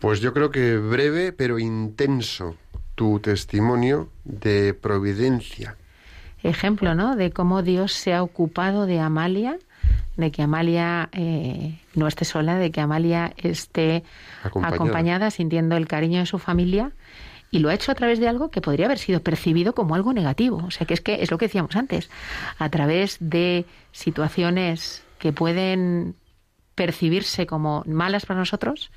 Pues 0.00 0.20
yo 0.20 0.32
creo 0.32 0.50
que 0.50 0.76
breve 0.78 1.32
pero 1.32 1.58
intenso 1.58 2.56
tu 2.94 3.20
testimonio 3.20 4.08
de 4.24 4.74
providencia. 4.74 5.76
Ejemplo, 6.42 6.94
¿no? 6.94 7.16
De 7.16 7.30
cómo 7.30 7.62
Dios 7.62 7.92
se 7.92 8.14
ha 8.14 8.22
ocupado 8.22 8.86
de 8.86 9.00
Amalia, 9.00 9.58
de 10.16 10.30
que 10.30 10.42
Amalia 10.42 11.08
eh, 11.12 11.78
no 11.94 12.06
esté 12.06 12.24
sola, 12.24 12.56
de 12.56 12.70
que 12.70 12.80
Amalia 12.80 13.32
esté 13.36 14.04
Acompañada. 14.42 14.74
acompañada, 14.74 15.30
sintiendo 15.30 15.76
el 15.76 15.86
cariño 15.86 16.20
de 16.20 16.26
su 16.26 16.38
familia. 16.38 16.92
Y 17.52 17.58
lo 17.58 17.68
ha 17.68 17.74
hecho 17.74 17.90
a 17.90 17.96
través 17.96 18.20
de 18.20 18.28
algo 18.28 18.50
que 18.50 18.60
podría 18.60 18.86
haber 18.86 18.98
sido 18.98 19.22
percibido 19.22 19.74
como 19.74 19.96
algo 19.96 20.12
negativo. 20.12 20.62
O 20.64 20.70
sea, 20.70 20.86
que 20.86 20.94
es 20.94 21.00
que 21.00 21.22
es 21.22 21.30
lo 21.30 21.38
que 21.38 21.46
decíamos 21.46 21.74
antes. 21.74 22.08
A 22.58 22.68
través 22.68 23.16
de 23.18 23.66
situaciones 23.90 25.02
que 25.18 25.32
pueden 25.32 26.14
percibirse 26.76 27.46
como 27.46 27.82
malas 27.86 28.24
para 28.24 28.38
nosotros, 28.38 28.90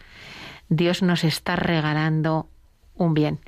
Dios 0.70 1.02
nos 1.02 1.24
está 1.24 1.56
regalando 1.56 2.48
un 2.96 3.14
bien. 3.14 3.39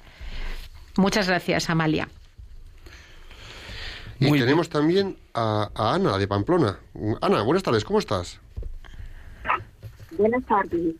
Muchas 0.98 1.28
gracias, 1.28 1.70
Amalia. 1.70 2.10
Y 4.20 4.28
Muy 4.28 4.40
tenemos 4.40 4.70
también 4.70 5.18
a, 5.34 5.70
a 5.76 5.94
Ana 5.96 6.18
de 6.18 6.28
Pamplona. 6.28 6.80
Ana, 7.22 7.42
buenas 7.44 7.64
tardes, 7.64 7.84
¿cómo 7.84 8.00
estás? 8.00 8.40
Buenas 10.18 10.46
tardes. 10.46 10.96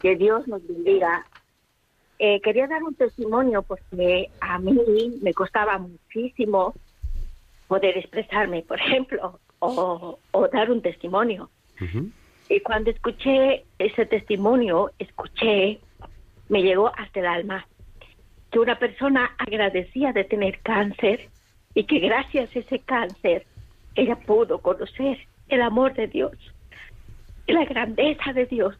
Que 0.00 0.16
Dios 0.16 0.46
nos 0.46 0.66
bendiga. 0.66 1.24
Eh, 2.18 2.40
quería 2.42 2.66
dar 2.66 2.82
un 2.82 2.94
testimonio 2.94 3.62
porque 3.62 4.30
a 4.40 4.58
mí 4.58 5.18
me 5.22 5.32
costaba 5.32 5.78
muchísimo 5.78 6.74
poder 7.66 7.96
expresarme, 7.96 8.62
por 8.62 8.78
ejemplo, 8.78 9.38
o, 9.60 10.18
o 10.30 10.48
dar 10.48 10.70
un 10.70 10.82
testimonio. 10.82 11.48
Y 12.50 12.60
cuando 12.60 12.90
escuché 12.90 13.64
ese 13.78 14.04
testimonio, 14.04 14.90
escuché, 14.98 15.80
me 16.50 16.62
llegó 16.62 16.88
hasta 16.94 17.20
el 17.20 17.26
alma, 17.26 17.66
que 18.50 18.58
una 18.58 18.78
persona 18.78 19.30
agradecía 19.38 20.12
de 20.12 20.24
tener 20.24 20.58
cáncer 20.60 21.30
y 21.74 21.84
que 21.84 21.98
gracias 22.00 22.54
a 22.54 22.58
ese 22.58 22.78
cáncer 22.80 23.46
ella 23.94 24.16
pudo 24.16 24.58
conocer 24.58 25.18
el 25.48 25.62
amor 25.62 25.94
de 25.94 26.06
Dios 26.06 26.32
y 27.46 27.52
la 27.52 27.64
grandeza 27.64 28.32
de 28.32 28.46
Dios. 28.46 28.76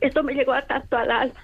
Esto 0.00 0.22
me 0.22 0.34
llegó 0.34 0.52
a 0.52 0.62
tanto 0.62 0.96
al 0.96 1.10
alma. 1.10 1.40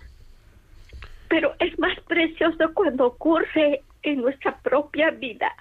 Pero 1.28 1.54
es 1.58 1.78
más 1.78 1.98
precioso 2.00 2.72
cuando 2.74 3.06
ocurre 3.06 3.82
en 4.02 4.20
nuestra 4.20 4.56
propia 4.58 5.10
vida. 5.10 5.52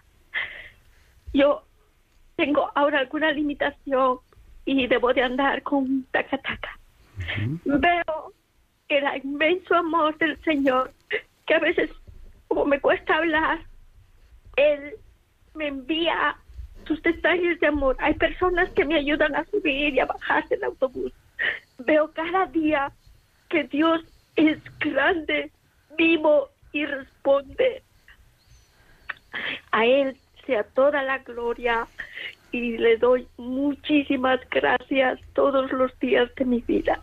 Yo 1.33 1.63
tengo 2.35 2.71
ahora 2.75 2.99
alguna 2.99 3.31
limitación 3.31 4.19
y 4.65 4.87
debo 4.87 5.13
de 5.13 5.23
andar 5.23 5.61
con 5.63 6.05
taca 6.11 6.37
taca. 6.37 6.79
Veo 7.65 8.33
el 8.89 9.03
inmenso 9.23 9.75
amor 9.75 10.17
del 10.17 10.41
Señor, 10.43 10.91
que 11.45 11.53
a 11.53 11.59
veces, 11.59 11.89
como 12.47 12.65
me 12.65 12.79
cuesta 12.79 13.17
hablar, 13.17 13.59
Él 14.57 14.95
me 15.55 15.67
envía 15.67 16.37
sus 16.85 17.01
detalles 17.01 17.59
de 17.59 17.67
amor. 17.67 17.95
Hay 17.99 18.13
personas 18.15 18.69
que 18.71 18.85
me 18.85 18.95
ayudan 18.95 19.35
a 19.35 19.45
subir 19.45 19.93
y 19.93 19.99
a 19.99 20.05
bajar 20.05 20.47
del 20.49 20.63
autobús. 20.63 21.13
Veo 21.79 22.11
cada 22.11 22.45
día 22.47 22.91
que 23.49 23.63
Dios 23.63 24.01
es 24.35 24.57
grande, 24.79 25.51
vivo 25.97 26.49
y 26.71 26.85
responde. 26.85 27.83
A 29.71 29.85
Él 29.85 30.17
sea 30.45 30.63
toda 30.63 31.03
la 31.03 31.19
gloria 31.19 31.87
y 32.51 32.77
le 32.77 32.97
doy 32.97 33.27
muchísimas 33.37 34.39
gracias 34.49 35.19
todos 35.33 35.71
los 35.71 35.97
días 35.99 36.33
de 36.35 36.45
mi 36.45 36.61
vida. 36.61 37.01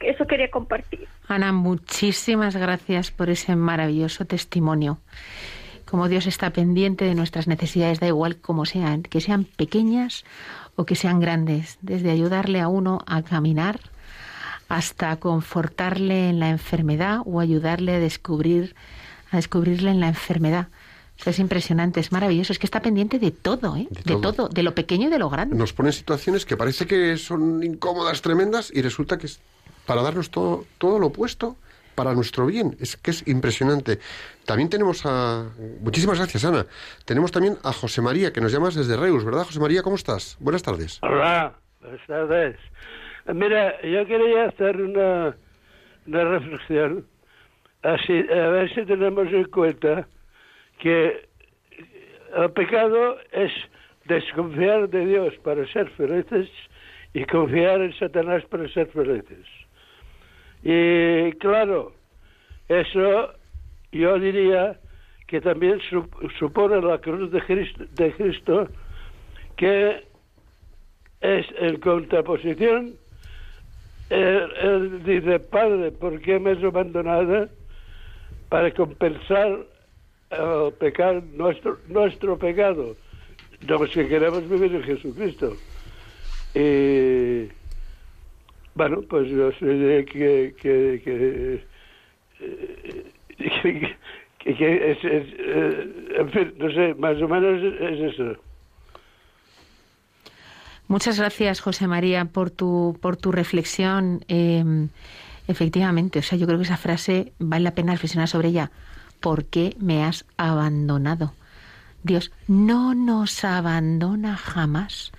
Eso 0.00 0.26
quería 0.26 0.50
compartir. 0.50 1.06
Ana, 1.28 1.52
muchísimas 1.52 2.56
gracias 2.56 3.10
por 3.10 3.30
ese 3.30 3.56
maravilloso 3.56 4.24
testimonio. 4.24 4.98
Como 5.84 6.08
Dios 6.08 6.26
está 6.26 6.50
pendiente 6.50 7.04
de 7.04 7.14
nuestras 7.14 7.46
necesidades, 7.46 8.00
da 8.00 8.06
igual 8.06 8.36
como 8.36 8.64
sean, 8.64 9.02
que 9.02 9.20
sean 9.20 9.44
pequeñas 9.44 10.24
o 10.76 10.84
que 10.86 10.96
sean 10.96 11.20
grandes, 11.20 11.78
desde 11.82 12.10
ayudarle 12.10 12.60
a 12.60 12.68
uno 12.68 12.98
a 13.06 13.22
caminar 13.22 13.80
hasta 14.68 15.16
confortarle 15.16 16.30
en 16.30 16.40
la 16.40 16.48
enfermedad 16.48 17.20
o 17.24 17.38
ayudarle 17.38 17.94
a 17.94 18.00
descubrir 18.00 18.74
a 19.30 19.36
descubrirle 19.36 19.90
en 19.90 20.00
la 20.00 20.08
enfermedad. 20.08 20.68
Eso 21.18 21.30
es 21.30 21.38
impresionante, 21.38 22.00
es 22.00 22.12
maravilloso, 22.12 22.52
es 22.52 22.58
que 22.58 22.66
está 22.66 22.80
pendiente 22.80 23.18
de 23.18 23.30
todo, 23.30 23.76
¿eh? 23.76 23.86
De 23.90 24.02
de 24.02 24.20
todo. 24.20 24.32
todo, 24.32 24.48
de 24.48 24.62
lo 24.62 24.74
pequeño 24.74 25.08
y 25.08 25.10
de 25.10 25.18
lo 25.18 25.30
grande. 25.30 25.56
Nos 25.56 25.72
pone 25.72 25.90
en 25.90 25.92
situaciones 25.92 26.44
que 26.44 26.56
parece 26.56 26.86
que 26.86 27.16
son 27.16 27.62
incómodas, 27.62 28.20
tremendas, 28.20 28.70
y 28.74 28.82
resulta 28.82 29.16
que 29.16 29.26
es 29.26 29.40
para 29.86 30.02
darnos 30.02 30.30
todo, 30.30 30.64
todo 30.78 30.98
lo 30.98 31.08
opuesto 31.08 31.56
para 31.94 32.14
nuestro 32.14 32.46
bien. 32.46 32.76
Es 32.80 32.96
que 32.96 33.12
es 33.12 33.26
impresionante. 33.28 34.00
También 34.44 34.68
tenemos 34.68 35.02
a... 35.06 35.46
Muchísimas 35.80 36.18
gracias, 36.18 36.44
Ana. 36.44 36.66
Tenemos 37.04 37.30
también 37.30 37.56
a 37.62 37.72
José 37.72 38.02
María, 38.02 38.32
que 38.32 38.40
nos 38.40 38.52
llamas 38.52 38.74
desde 38.74 38.96
Reus, 38.96 39.24
¿verdad, 39.24 39.44
José 39.44 39.60
María? 39.60 39.82
¿Cómo 39.82 39.96
estás? 39.96 40.36
Buenas 40.40 40.62
tardes. 40.62 40.98
Hola, 41.02 41.54
buenas 41.80 42.06
tardes. 42.06 42.56
Mira, 43.32 43.80
yo 43.82 44.04
quería 44.06 44.46
hacer 44.46 44.80
una, 44.82 45.36
una 46.06 46.24
reflexión, 46.24 47.06
así, 47.82 48.12
a 48.30 48.48
ver 48.48 48.74
si 48.74 48.84
tenemos 48.84 49.28
en 49.28 49.44
cuenta 49.44 50.06
que 50.84 51.26
el 52.36 52.50
pecado 52.50 53.16
es 53.32 53.50
desconfiar 54.04 54.86
de 54.90 55.06
Dios 55.06 55.34
para 55.42 55.66
ser 55.68 55.88
felices 55.92 56.50
y 57.14 57.24
confiar 57.24 57.80
en 57.80 57.94
Satanás 57.94 58.44
para 58.50 58.68
ser 58.68 58.88
felices. 58.88 59.46
Y 60.62 61.32
claro, 61.38 61.94
eso 62.68 63.32
yo 63.92 64.18
diría 64.18 64.78
que 65.26 65.40
también 65.40 65.80
su- 65.88 66.06
supone 66.38 66.82
la 66.82 66.98
cruz 66.98 67.30
de 67.32 67.40
Cristo, 68.12 68.68
que 69.56 70.04
es 71.22 71.46
en 71.60 71.80
contraposición. 71.80 72.92
Él 74.10 75.02
dice, 75.02 75.40
Padre, 75.40 75.92
¿por 75.92 76.20
qué 76.20 76.38
me 76.38 76.50
has 76.50 76.62
abandonado? 76.62 77.48
Para 78.50 78.70
compensar 78.74 79.72
el 80.34 80.72
pecado, 80.74 81.22
nuestro, 81.34 81.78
nuestro 81.88 82.38
pecado, 82.38 82.96
los 83.66 83.90
que 83.90 84.08
queremos 84.08 84.48
vivir 84.48 84.74
en 84.74 84.82
Jesucristo. 84.82 85.56
Y 86.54 87.48
bueno, 88.74 89.02
pues 89.08 89.28
yo 89.28 89.50
sé 89.52 90.04
que, 90.10 90.54
que, 90.60 91.00
que, 91.04 91.64
eh, 92.40 93.04
que, 93.62 93.96
que- 94.40 94.54
que 94.56 94.90
es, 94.90 94.98
es, 95.04 95.26
eh, 95.38 96.14
en 96.18 96.30
fin, 96.30 96.54
no 96.58 96.70
sé, 96.70 96.94
más 96.94 97.20
o 97.22 97.26
menos 97.28 97.62
es 97.80 98.12
eso. 98.12 98.36
Muchas 100.86 101.18
gracias, 101.18 101.60
José 101.60 101.86
María, 101.86 102.26
por 102.26 102.50
tu, 102.50 102.98
por 103.00 103.16
tu 103.16 103.32
reflexión. 103.32 104.22
Eh, 104.28 104.62
efectivamente, 105.48 106.18
o 106.18 106.22
sea, 106.22 106.36
yo 106.36 106.44
creo 106.46 106.58
que 106.58 106.64
esa 106.64 106.76
frase 106.76 107.32
vale 107.38 107.64
la 107.64 107.74
pena 107.74 107.92
reflexionar 107.92 108.28
sobre 108.28 108.48
ella. 108.48 108.70
¿Por 109.24 109.46
qué 109.46 109.74
me 109.78 110.04
has 110.04 110.26
abandonado? 110.36 111.32
Dios 112.02 112.30
no 112.46 112.94
nos 112.94 113.42
abandona 113.42 114.36
jamás, 114.36 115.12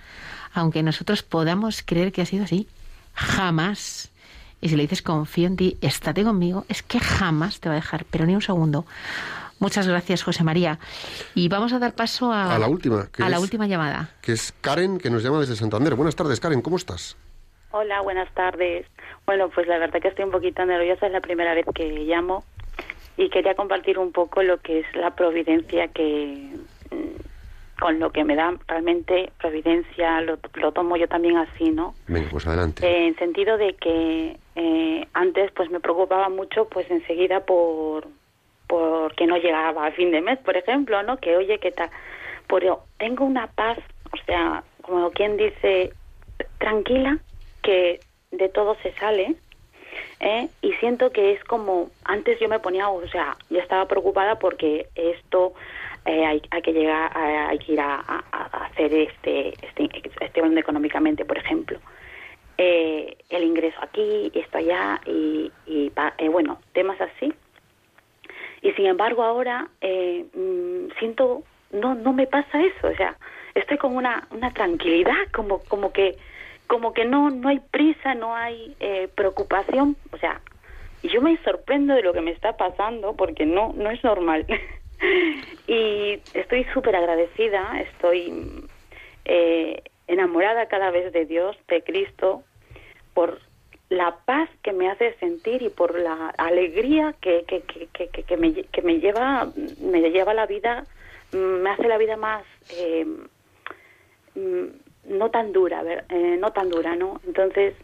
aunque 0.54 0.84
nosotros 0.84 1.24
podamos 1.24 1.82
creer 1.84 2.12
que 2.12 2.22
ha 2.22 2.24
sido 2.24 2.44
así. 2.44 2.68
Jamás. 3.14 4.12
Y 4.60 4.68
si 4.68 4.76
le 4.76 4.84
dices 4.84 5.02
confío 5.02 5.48
en 5.48 5.56
ti, 5.56 5.76
estate 5.80 6.22
conmigo, 6.22 6.64
es 6.68 6.84
que 6.84 7.00
jamás 7.00 7.58
te 7.58 7.68
va 7.68 7.74
a 7.74 7.82
dejar, 7.82 8.04
pero 8.08 8.26
ni 8.26 8.36
un 8.36 8.42
segundo. 8.42 8.86
Muchas 9.58 9.88
gracias, 9.88 10.22
José 10.22 10.44
María. 10.44 10.78
Y 11.34 11.48
vamos 11.48 11.72
a 11.72 11.80
dar 11.80 11.96
paso 11.96 12.32
a, 12.32 12.54
A 12.54 12.60
la 12.60 12.68
última, 12.68 13.08
que 13.10 13.24
a 13.24 13.28
la 13.28 13.40
última 13.40 13.66
llamada. 13.66 14.10
Que 14.22 14.34
es 14.34 14.54
Karen, 14.60 14.98
que 14.98 15.10
nos 15.10 15.24
llama 15.24 15.40
desde 15.40 15.56
Santander. 15.56 15.96
Buenas 15.96 16.14
tardes, 16.14 16.38
Karen, 16.38 16.62
¿cómo 16.62 16.76
estás? 16.76 17.16
Hola, 17.72 18.02
buenas 18.02 18.32
tardes. 18.34 18.86
Bueno, 19.26 19.50
pues 19.52 19.66
la 19.66 19.78
verdad 19.78 20.00
que 20.00 20.06
estoy 20.06 20.26
un 20.26 20.30
poquito 20.30 20.64
nerviosa, 20.64 21.06
es 21.06 21.12
la 21.12 21.20
primera 21.20 21.54
vez 21.54 21.66
que 21.74 21.90
llamo 22.06 22.44
y 23.16 23.28
quería 23.30 23.54
compartir 23.54 23.98
un 23.98 24.12
poco 24.12 24.42
lo 24.42 24.58
que 24.58 24.80
es 24.80 24.94
la 24.94 25.14
providencia 25.14 25.88
que 25.88 26.50
mm, 26.90 27.80
con 27.80 27.98
lo 27.98 28.10
que 28.10 28.24
me 28.24 28.36
da 28.36 28.54
realmente 28.66 29.30
providencia, 29.38 30.20
lo, 30.22 30.38
lo 30.54 30.72
tomo 30.72 30.96
yo 30.96 31.08
también 31.08 31.36
así, 31.36 31.70
¿no? 31.70 31.94
Venga, 32.06 32.28
pues 32.30 32.46
adelante. 32.46 32.86
Eh, 32.86 33.08
en 33.08 33.16
sentido 33.16 33.58
de 33.58 33.74
que 33.74 34.36
eh, 34.54 35.06
antes 35.12 35.50
pues 35.52 35.70
me 35.70 35.80
preocupaba 35.80 36.28
mucho 36.28 36.66
pues 36.68 36.90
enseguida 36.90 37.40
por 37.40 38.06
porque 38.66 39.26
no 39.26 39.36
llegaba 39.36 39.86
a 39.86 39.92
fin 39.92 40.10
de 40.10 40.20
mes, 40.20 40.38
por 40.40 40.56
ejemplo, 40.56 41.02
¿no? 41.02 41.18
Que 41.18 41.36
oye, 41.36 41.58
¿qué 41.58 41.70
tal? 41.70 41.90
Pero 42.48 42.84
tengo 42.98 43.24
una 43.24 43.46
paz, 43.46 43.78
o 44.12 44.16
sea, 44.24 44.64
como 44.82 45.10
quien 45.10 45.36
dice, 45.36 45.92
tranquila, 46.58 47.18
que 47.62 48.00
de 48.32 48.48
todo 48.48 48.76
se 48.82 48.92
sale, 48.94 49.36
¿eh? 50.20 50.48
y 50.62 50.72
siento 50.74 51.10
que 51.12 51.32
es 51.32 51.44
como, 51.44 51.90
antes 52.04 52.38
yo 52.40 52.48
me 52.48 52.58
ponía, 52.58 52.88
o 52.88 53.06
sea, 53.08 53.36
yo 53.50 53.58
estaba 53.58 53.86
preocupada 53.86 54.38
porque 54.38 54.86
esto 54.94 55.52
eh, 56.06 56.24
hay, 56.24 56.42
hay 56.50 56.62
que 56.62 56.72
llegar, 56.72 57.10
a- 57.16 57.48
hay 57.48 57.58
que 57.58 57.72
ir 57.72 57.80
a, 57.80 57.96
hacer 58.52 58.92
este, 58.94 59.48
este, 59.62 59.90
este 60.20 60.40
hablando 60.40 60.60
económicamente, 60.60 61.24
por 61.24 61.36
ejemplo. 61.38 61.78
Eh, 62.58 63.16
el 63.28 63.44
ingreso 63.44 63.76
aquí, 63.82 64.30
esto 64.34 64.58
allá, 64.58 65.00
y, 65.04 65.52
y 65.66 65.92
eh, 66.18 66.28
bueno, 66.28 66.58
temas 66.72 66.98
así. 67.00 67.32
Y 68.62 68.72
sin 68.72 68.86
embargo 68.86 69.22
ahora 69.22 69.68
eh, 69.80 70.24
mm, 70.34 70.98
siento, 70.98 71.42
no, 71.72 71.94
no 71.94 72.12
me 72.12 72.26
pasa 72.26 72.62
eso, 72.62 72.88
o 72.88 72.94
sea, 72.96 73.16
estoy 73.54 73.76
con 73.76 73.94
una, 73.96 74.26
una 74.30 74.50
tranquilidad, 74.52 75.14
como, 75.34 75.58
como 75.64 75.92
que, 75.92 76.16
como 76.66 76.92
que 76.92 77.04
no, 77.04 77.30
no 77.30 77.48
hay 77.48 77.60
prisa, 77.60 78.14
no 78.14 78.34
hay 78.34 78.74
eh, 78.80 79.08
preocupación, 79.14 79.96
o 80.12 80.18
sea, 80.18 80.40
yo 81.02 81.22
me 81.22 81.36
sorprendo 81.44 81.94
de 81.94 82.02
lo 82.02 82.12
que 82.12 82.20
me 82.20 82.32
está 82.32 82.56
pasando 82.56 83.14
porque 83.14 83.46
no, 83.46 83.72
no 83.74 83.90
es 83.90 84.02
normal. 84.02 84.46
y 85.66 86.20
estoy 86.34 86.64
súper 86.72 86.96
agradecida, 86.96 87.80
estoy 87.80 88.66
eh, 89.24 89.82
enamorada 90.06 90.66
cada 90.66 90.90
vez 90.90 91.12
de 91.12 91.26
Dios, 91.26 91.56
de 91.68 91.82
Cristo, 91.82 92.42
por 93.14 93.40
la 93.88 94.16
paz 94.24 94.48
que 94.62 94.72
me 94.72 94.90
hace 94.90 95.14
sentir 95.14 95.62
y 95.62 95.68
por 95.68 95.98
la 95.98 96.30
alegría 96.38 97.14
que, 97.20 97.44
que, 97.46 97.62
que, 97.62 98.08
que, 98.08 98.22
que 98.22 98.36
me, 98.36 98.52
que 98.52 98.82
me 98.82 98.98
lleva 98.98 99.48
me 99.80 100.00
lleva 100.10 100.34
la 100.34 100.46
vida 100.46 100.84
me 101.32 101.70
hace 101.70 101.86
la 101.86 101.96
vida 101.96 102.16
más 102.16 102.44
eh, 102.70 103.06
mm, 104.34 104.66
no 105.08 105.30
tan 105.30 105.52
dura 105.52 105.82
eh, 106.08 106.36
no 106.38 106.52
tan 106.52 106.68
dura 106.68 106.96
no 106.96 107.20
entonces 107.26 107.74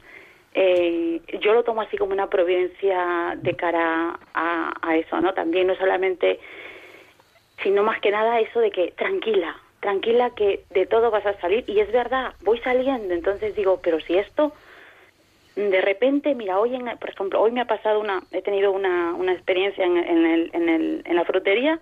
eh, 0.54 1.20
yo 1.40 1.54
lo 1.54 1.62
tomo 1.62 1.80
así 1.80 1.96
como 1.96 2.12
una 2.12 2.28
providencia 2.28 3.38
de 3.40 3.54
cara 3.56 4.18
a, 4.34 4.74
a 4.82 4.96
eso 4.96 5.20
no 5.20 5.34
también 5.34 5.66
no 5.66 5.74
solamente 5.76 6.40
sino 7.62 7.82
más 7.82 8.00
que 8.00 8.10
nada 8.10 8.40
eso 8.40 8.60
de 8.60 8.70
que 8.70 8.92
tranquila 8.92 9.56
tranquila 9.80 10.30
que 10.30 10.62
de 10.70 10.86
todo 10.86 11.10
vas 11.10 11.26
a 11.26 11.38
salir. 11.40 11.64
Y 11.66 11.80
es 11.80 11.90
verdad 11.90 12.34
voy 12.42 12.58
saliendo 12.60 13.14
entonces 13.14 13.54
digo 13.56 13.80
pero 13.82 14.00
si 14.00 14.16
esto 14.16 14.52
de 15.54 15.80
repente, 15.82 16.34
mira, 16.34 16.58
hoy, 16.58 16.74
en, 16.74 16.84
por 16.98 17.10
ejemplo, 17.10 17.40
hoy 17.40 17.52
me 17.52 17.60
ha 17.60 17.66
pasado 17.66 18.00
una, 18.00 18.22
he 18.30 18.40
tenido 18.40 18.72
una, 18.72 19.12
una 19.14 19.32
experiencia 19.32 19.84
en, 19.84 19.98
en, 19.98 20.24
el, 20.24 20.50
en, 20.54 20.68
el, 20.68 21.02
en 21.04 21.16
la 21.16 21.24
frutería 21.24 21.78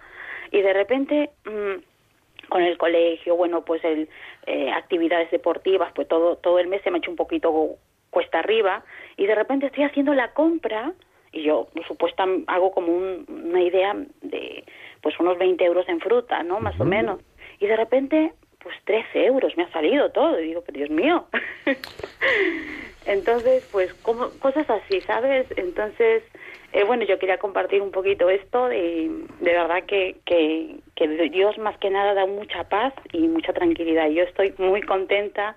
y 0.50 0.60
de 0.60 0.72
repente 0.72 1.30
mm, 1.44 2.48
con 2.48 2.62
el 2.62 2.76
colegio, 2.76 3.36
bueno, 3.36 3.64
pues 3.64 3.84
el, 3.84 4.08
eh, 4.52 4.72
actividades 4.72 5.30
deportivas, 5.30 5.92
pues 5.94 6.08
todo, 6.08 6.34
todo 6.36 6.58
el 6.58 6.66
mes 6.66 6.82
se 6.82 6.90
me 6.90 6.96
ha 6.96 6.98
hecho 6.98 7.10
un 7.12 7.16
poquito 7.16 7.76
cuesta 8.10 8.40
arriba 8.40 8.82
y 9.16 9.26
de 9.26 9.36
repente 9.36 9.66
estoy 9.66 9.84
haciendo 9.84 10.12
la 10.12 10.32
compra 10.32 10.92
y 11.30 11.42
yo, 11.42 11.68
por 11.72 11.86
supuesto, 11.86 12.24
hago 12.48 12.72
como 12.72 12.92
un, 12.92 13.24
una 13.28 13.62
idea 13.62 13.94
de 14.22 14.64
pues 15.02 15.18
unos 15.20 15.38
20 15.38 15.64
euros 15.64 15.88
en 15.88 16.00
fruta, 16.00 16.42
¿no? 16.42 16.58
Más 16.58 16.78
o 16.80 16.84
menos. 16.84 17.20
Y 17.60 17.66
de 17.66 17.76
repente, 17.76 18.32
pues 18.58 18.76
13 18.86 19.26
euros 19.26 19.56
me 19.56 19.62
ha 19.62 19.70
salido 19.70 20.10
todo. 20.10 20.40
Y 20.40 20.48
digo, 20.48 20.62
pero 20.66 20.78
Dios 20.78 20.90
mío. 20.90 21.26
Entonces, 23.06 23.68
pues 23.70 23.94
como, 23.94 24.30
cosas 24.40 24.68
así, 24.68 25.00
¿sabes? 25.02 25.46
Entonces, 25.56 26.24
eh, 26.72 26.82
bueno, 26.82 27.04
yo 27.04 27.20
quería 27.20 27.38
compartir 27.38 27.80
un 27.80 27.92
poquito 27.92 28.28
esto 28.28 28.68
de, 28.68 29.10
de 29.40 29.52
verdad 29.52 29.84
que, 29.84 30.16
que, 30.24 30.76
que 31.00 31.30
Dios 31.30 31.56
más 31.56 31.78
que 31.78 31.88
nada 31.88 32.12
da 32.12 32.26
mucha 32.26 32.64
paz 32.64 32.92
y 33.12 33.26
mucha 33.26 33.54
tranquilidad. 33.54 34.08
Yo 34.10 34.22
estoy 34.22 34.52
muy 34.58 34.82
contenta 34.82 35.56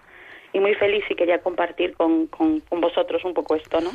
y 0.54 0.60
muy 0.60 0.74
feliz 0.76 1.04
y 1.10 1.16
quería 1.16 1.40
compartir 1.40 1.96
con, 1.96 2.28
con, 2.28 2.62
vosotros 2.70 3.26
un 3.26 3.34
poco 3.34 3.56
esto, 3.56 3.82
¿no? 3.82 3.92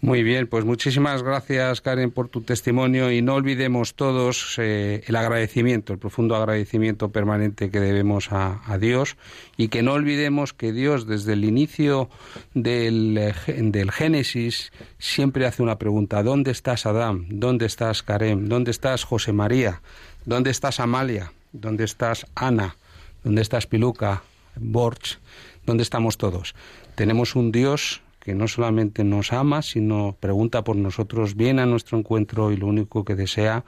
Muy 0.00 0.22
bien, 0.22 0.46
pues 0.46 0.64
muchísimas 0.64 1.22
gracias 1.22 1.82
Karen 1.82 2.10
por 2.10 2.28
tu 2.28 2.40
testimonio 2.40 3.12
y 3.12 3.20
no 3.20 3.34
olvidemos 3.34 3.94
todos 3.94 4.58
eh, 4.58 5.02
el 5.06 5.14
agradecimiento, 5.14 5.92
el 5.92 5.98
profundo 5.98 6.34
agradecimiento 6.36 7.12
permanente 7.12 7.70
que 7.70 7.80
debemos 7.80 8.32
a, 8.32 8.62
a, 8.66 8.78
Dios 8.78 9.18
y 9.58 9.68
que 9.68 9.82
no 9.82 9.92
olvidemos 9.92 10.54
que 10.54 10.72
Dios 10.72 11.06
desde 11.06 11.34
el 11.34 11.44
inicio 11.44 12.08
del, 12.54 13.18
eh, 13.18 13.34
del 13.46 13.92
Génesis 13.92 14.72
siempre 14.98 15.44
hace 15.44 15.62
una 15.62 15.76
pregunta, 15.76 16.22
¿dónde 16.22 16.50
estás 16.50 16.86
Adán? 16.86 17.26
¿Dónde 17.28 17.66
estás 17.66 18.02
Karen? 18.02 18.48
¿Dónde 18.48 18.70
estás 18.70 19.04
José 19.04 19.34
María? 19.34 19.82
¿Dónde 20.24 20.50
estás 20.50 20.80
Amalia? 20.80 21.32
¿Dónde 21.52 21.84
estás 21.84 22.26
Ana? 22.34 22.76
¿Dónde 23.24 23.42
estás 23.42 23.66
Piluca? 23.66 24.22
Borch? 24.56 25.18
¿Dónde 25.64 25.82
estamos 25.82 26.18
todos? 26.18 26.54
Tenemos 26.94 27.36
un 27.36 27.52
Dios 27.52 28.02
que 28.20 28.34
no 28.34 28.46
solamente 28.46 29.02
nos 29.02 29.32
ama, 29.32 29.62
sino 29.62 30.16
pregunta 30.20 30.62
por 30.62 30.76
nosotros, 30.76 31.36
viene 31.36 31.62
a 31.62 31.66
nuestro 31.66 31.98
encuentro 31.98 32.52
y 32.52 32.56
lo 32.56 32.66
único 32.66 33.04
que 33.04 33.14
desea 33.14 33.64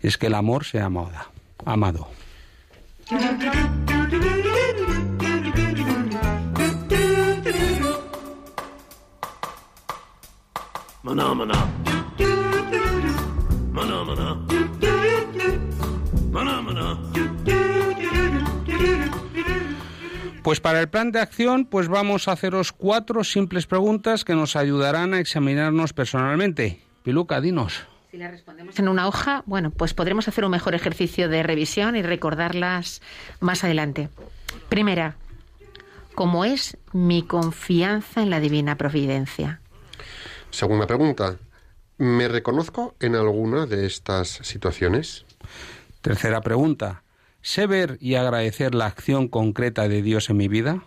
es 0.00 0.18
que 0.18 0.26
el 0.26 0.34
amor 0.34 0.64
sea 0.64 0.86
amada, 0.86 1.30
amado. 1.64 2.08
Maná, 11.04 11.34
maná. 11.34 11.66
Maná. 13.72 14.43
Pues 20.42 20.60
para 20.60 20.80
el 20.80 20.88
plan 20.88 21.10
de 21.10 21.20
acción, 21.20 21.64
pues 21.64 21.88
vamos 21.88 22.28
a 22.28 22.32
haceros 22.32 22.72
cuatro 22.72 23.24
simples 23.24 23.66
preguntas 23.66 24.24
que 24.24 24.34
nos 24.34 24.56
ayudarán 24.56 25.14
a 25.14 25.20
examinarnos 25.20 25.94
personalmente. 25.94 26.80
Piluca, 27.02 27.40
dinos. 27.40 27.86
Si 28.10 28.18
las 28.18 28.30
respondemos 28.30 28.78
en 28.78 28.88
una 28.88 29.08
hoja, 29.08 29.42
bueno, 29.46 29.70
pues 29.70 29.94
podremos 29.94 30.28
hacer 30.28 30.44
un 30.44 30.50
mejor 30.50 30.74
ejercicio 30.74 31.30
de 31.30 31.42
revisión 31.42 31.96
y 31.96 32.02
recordarlas 32.02 33.00
más 33.40 33.64
adelante. 33.64 34.10
Primera, 34.68 35.16
¿cómo 36.14 36.44
es 36.44 36.76
mi 36.92 37.22
confianza 37.22 38.22
en 38.22 38.28
la 38.28 38.40
divina 38.40 38.76
providencia? 38.76 39.60
Segunda 40.50 40.86
pregunta, 40.86 41.36
¿me 41.96 42.28
reconozco 42.28 42.94
en 43.00 43.14
alguna 43.14 43.64
de 43.64 43.86
estas 43.86 44.28
situaciones? 44.42 45.24
Tercera 46.04 46.42
pregunta, 46.42 47.02
¿Sé 47.40 47.66
ver 47.66 47.96
y 47.98 48.16
agradecer 48.16 48.74
la 48.74 48.84
acción 48.84 49.26
concreta 49.26 49.88
de 49.88 50.02
Dios 50.02 50.28
en 50.28 50.36
mi 50.36 50.48
vida? 50.48 50.84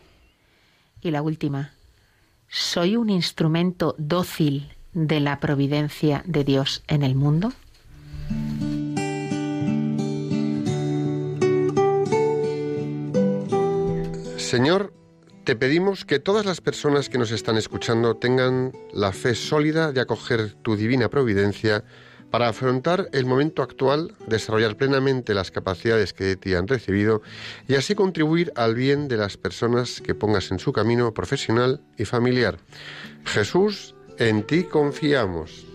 Y 1.01 1.09
la 1.09 1.23
última, 1.23 1.73
¿soy 2.47 2.97
un 2.97 3.09
instrumento 3.09 3.95
dócil 3.97 4.75
de 4.93 5.19
la 5.19 5.39
providencia 5.39 6.21
de 6.27 6.43
Dios 6.43 6.83
en 6.87 7.01
el 7.01 7.15
mundo? 7.15 7.51
Señor, 14.37 14.93
te 15.45 15.55
pedimos 15.55 16.05
que 16.05 16.19
todas 16.19 16.45
las 16.45 16.61
personas 16.61 17.09
que 17.09 17.17
nos 17.17 17.31
están 17.31 17.57
escuchando 17.57 18.17
tengan 18.17 18.71
la 18.93 19.11
fe 19.13 19.33
sólida 19.33 19.91
de 19.91 20.01
acoger 20.01 20.53
tu 20.61 20.75
divina 20.75 21.09
providencia 21.09 21.83
para 22.31 22.49
afrontar 22.49 23.09
el 23.13 23.25
momento 23.25 23.61
actual, 23.61 24.13
desarrollar 24.27 24.75
plenamente 24.75 25.33
las 25.33 25.51
capacidades 25.51 26.13
que 26.13 26.23
de 26.23 26.35
ti 26.35 26.53
han 26.53 26.67
recibido 26.67 27.21
y 27.67 27.75
así 27.75 27.95
contribuir 27.95 28.51
al 28.55 28.75
bien 28.75 29.07
de 29.07 29.17
las 29.17 29.37
personas 29.37 30.01
que 30.01 30.15
pongas 30.15 30.51
en 30.51 30.59
su 30.59 30.73
camino 30.73 31.13
profesional 31.13 31.81
y 31.97 32.05
familiar. 32.05 32.57
Jesús, 33.25 33.95
en 34.17 34.43
ti 34.43 34.63
confiamos. 34.63 35.65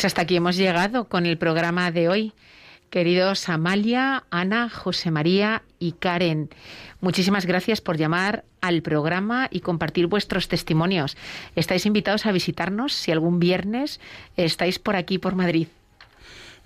Pues 0.00 0.06
hasta 0.06 0.22
aquí 0.22 0.36
hemos 0.36 0.56
llegado 0.56 1.10
con 1.10 1.26
el 1.26 1.36
programa 1.36 1.90
de 1.90 2.08
hoy. 2.08 2.32
Queridos 2.88 3.50
Amalia, 3.50 4.24
Ana, 4.30 4.70
José 4.70 5.10
María 5.10 5.62
y 5.78 5.92
Karen, 5.92 6.48
muchísimas 7.02 7.44
gracias 7.44 7.82
por 7.82 7.98
llamar 7.98 8.46
al 8.62 8.80
programa 8.80 9.48
y 9.50 9.60
compartir 9.60 10.06
vuestros 10.06 10.48
testimonios. 10.48 11.18
Estáis 11.54 11.84
invitados 11.84 12.24
a 12.24 12.32
visitarnos 12.32 12.94
si 12.94 13.12
algún 13.12 13.40
viernes 13.40 14.00
estáis 14.38 14.78
por 14.78 14.96
aquí, 14.96 15.18
por 15.18 15.34
Madrid. 15.34 15.66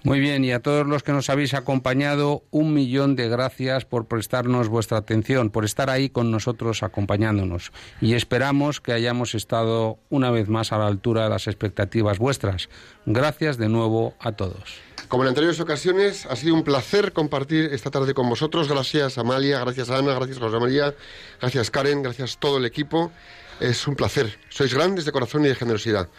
Muy 0.05 0.21
bien, 0.21 0.45
y 0.45 0.53
a 0.53 0.61
todos 0.61 0.87
los 0.87 1.03
que 1.03 1.13
nos 1.13 1.31
habéis 1.31 1.55
acompañado, 1.55 2.43
un 2.51 2.75
millón 2.75 3.17
de 3.17 3.31
gracias 3.31 3.87
por 3.87 4.05
prestarnos 4.05 4.69
vuestra 4.69 4.99
atención, 4.99 5.49
por 5.49 5.65
estar 5.65 5.89
ahí 5.89 6.11
con 6.11 6.31
nosotros 6.31 6.83
acompañándonos. 6.83 7.73
Y 8.03 8.13
esperamos 8.13 8.83
que 8.83 8.93
hayamos 8.93 9.35
estado 9.35 9.99
una 10.11 10.31
vez 10.31 10.51
más 10.51 10.73
a 10.73 10.79
la 10.79 10.89
altura 10.89 11.25
de 11.25 11.31
las 11.31 11.47
expectativas 11.47 12.19
vuestras. 12.19 12.69
Gracias 13.07 13.57
de 13.57 13.71
nuevo 13.71 14.15
a 14.19 14.33
todos. 14.33 14.79
Como 15.09 15.23
en 15.23 15.31
anteriores 15.31 15.59
ocasiones, 15.61 16.27
ha 16.27 16.37
sido 16.37 16.55
un 16.55 16.65
placer 16.65 17.15
compartir 17.15 17.71
esta 17.73 17.91
tarde 17.91 18.13
con 18.13 18.29
vosotros. 18.29 18.69
Gracias 18.69 19.17
Amalia, 19.17 19.61
gracias 19.61 19.89
Ana, 19.89 20.13
gracias 20.13 20.39
José 20.39 20.61
María, 20.61 20.95
gracias 21.41 21.71
Karen, 21.71 22.03
gracias 22.03 22.37
todo 22.37 22.59
el 22.59 22.67
equipo. 22.67 23.11
Es 23.59 23.89
un 23.89 23.97
placer. 23.97 24.39
Sois 24.51 24.75
grandes 24.75 25.07
de 25.07 25.13
corazón 25.13 25.47
y 25.47 25.49
de 25.49 25.55
generosidad. 25.55 26.11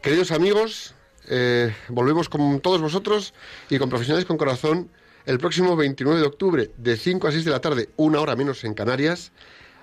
Queridos 0.00 0.30
amigos, 0.30 0.93
eh, 1.28 1.74
volvemos 1.88 2.28
con 2.28 2.60
todos 2.60 2.80
vosotros 2.80 3.34
y 3.70 3.78
con 3.78 3.88
profesionales 3.88 4.24
con 4.24 4.36
corazón 4.36 4.90
el 5.26 5.38
próximo 5.38 5.76
29 5.76 6.20
de 6.20 6.26
octubre 6.26 6.70
de 6.76 6.96
5 6.96 7.28
a 7.28 7.32
6 7.32 7.44
de 7.44 7.50
la 7.50 7.60
tarde, 7.60 7.88
una 7.96 8.20
hora 8.20 8.36
menos 8.36 8.62
en 8.64 8.74
Canarias, 8.74 9.32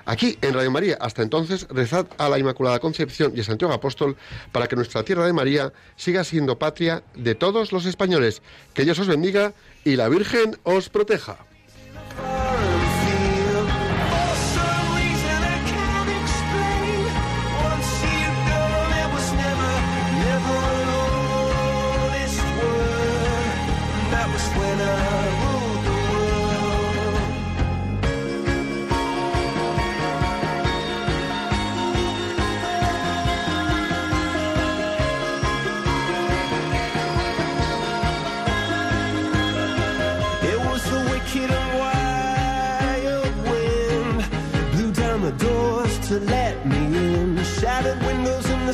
aquí 0.05 0.37
en 0.41 0.53
Radio 0.53 0.71
María. 0.71 0.97
Hasta 1.01 1.23
entonces, 1.23 1.67
rezad 1.69 2.07
a 2.17 2.29
la 2.29 2.37
Inmaculada 2.37 2.79
Concepción 2.79 3.33
y 3.35 3.41
a 3.41 3.43
Santiago 3.43 3.73
Apóstol 3.73 4.17
para 4.51 4.67
que 4.67 4.75
nuestra 4.75 5.03
tierra 5.03 5.25
de 5.25 5.33
María 5.33 5.73
siga 5.95 6.23
siendo 6.23 6.59
patria 6.59 7.03
de 7.15 7.35
todos 7.35 7.71
los 7.71 7.85
españoles. 7.85 8.41
Que 8.73 8.83
Dios 8.83 8.99
os 8.99 9.07
bendiga 9.07 9.53
y 9.83 9.95
la 9.95 10.09
Virgen 10.09 10.57
os 10.63 10.89
proteja. 10.89 11.45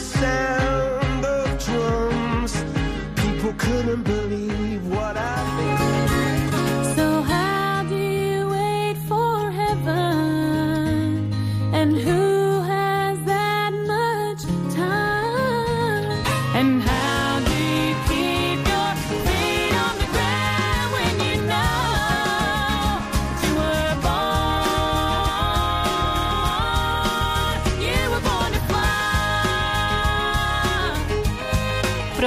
sound 0.07 1.25
of 1.25 1.65
drums. 1.65 2.63
People 3.15 3.53
couldn't 3.57 4.03
believe. 4.03 4.66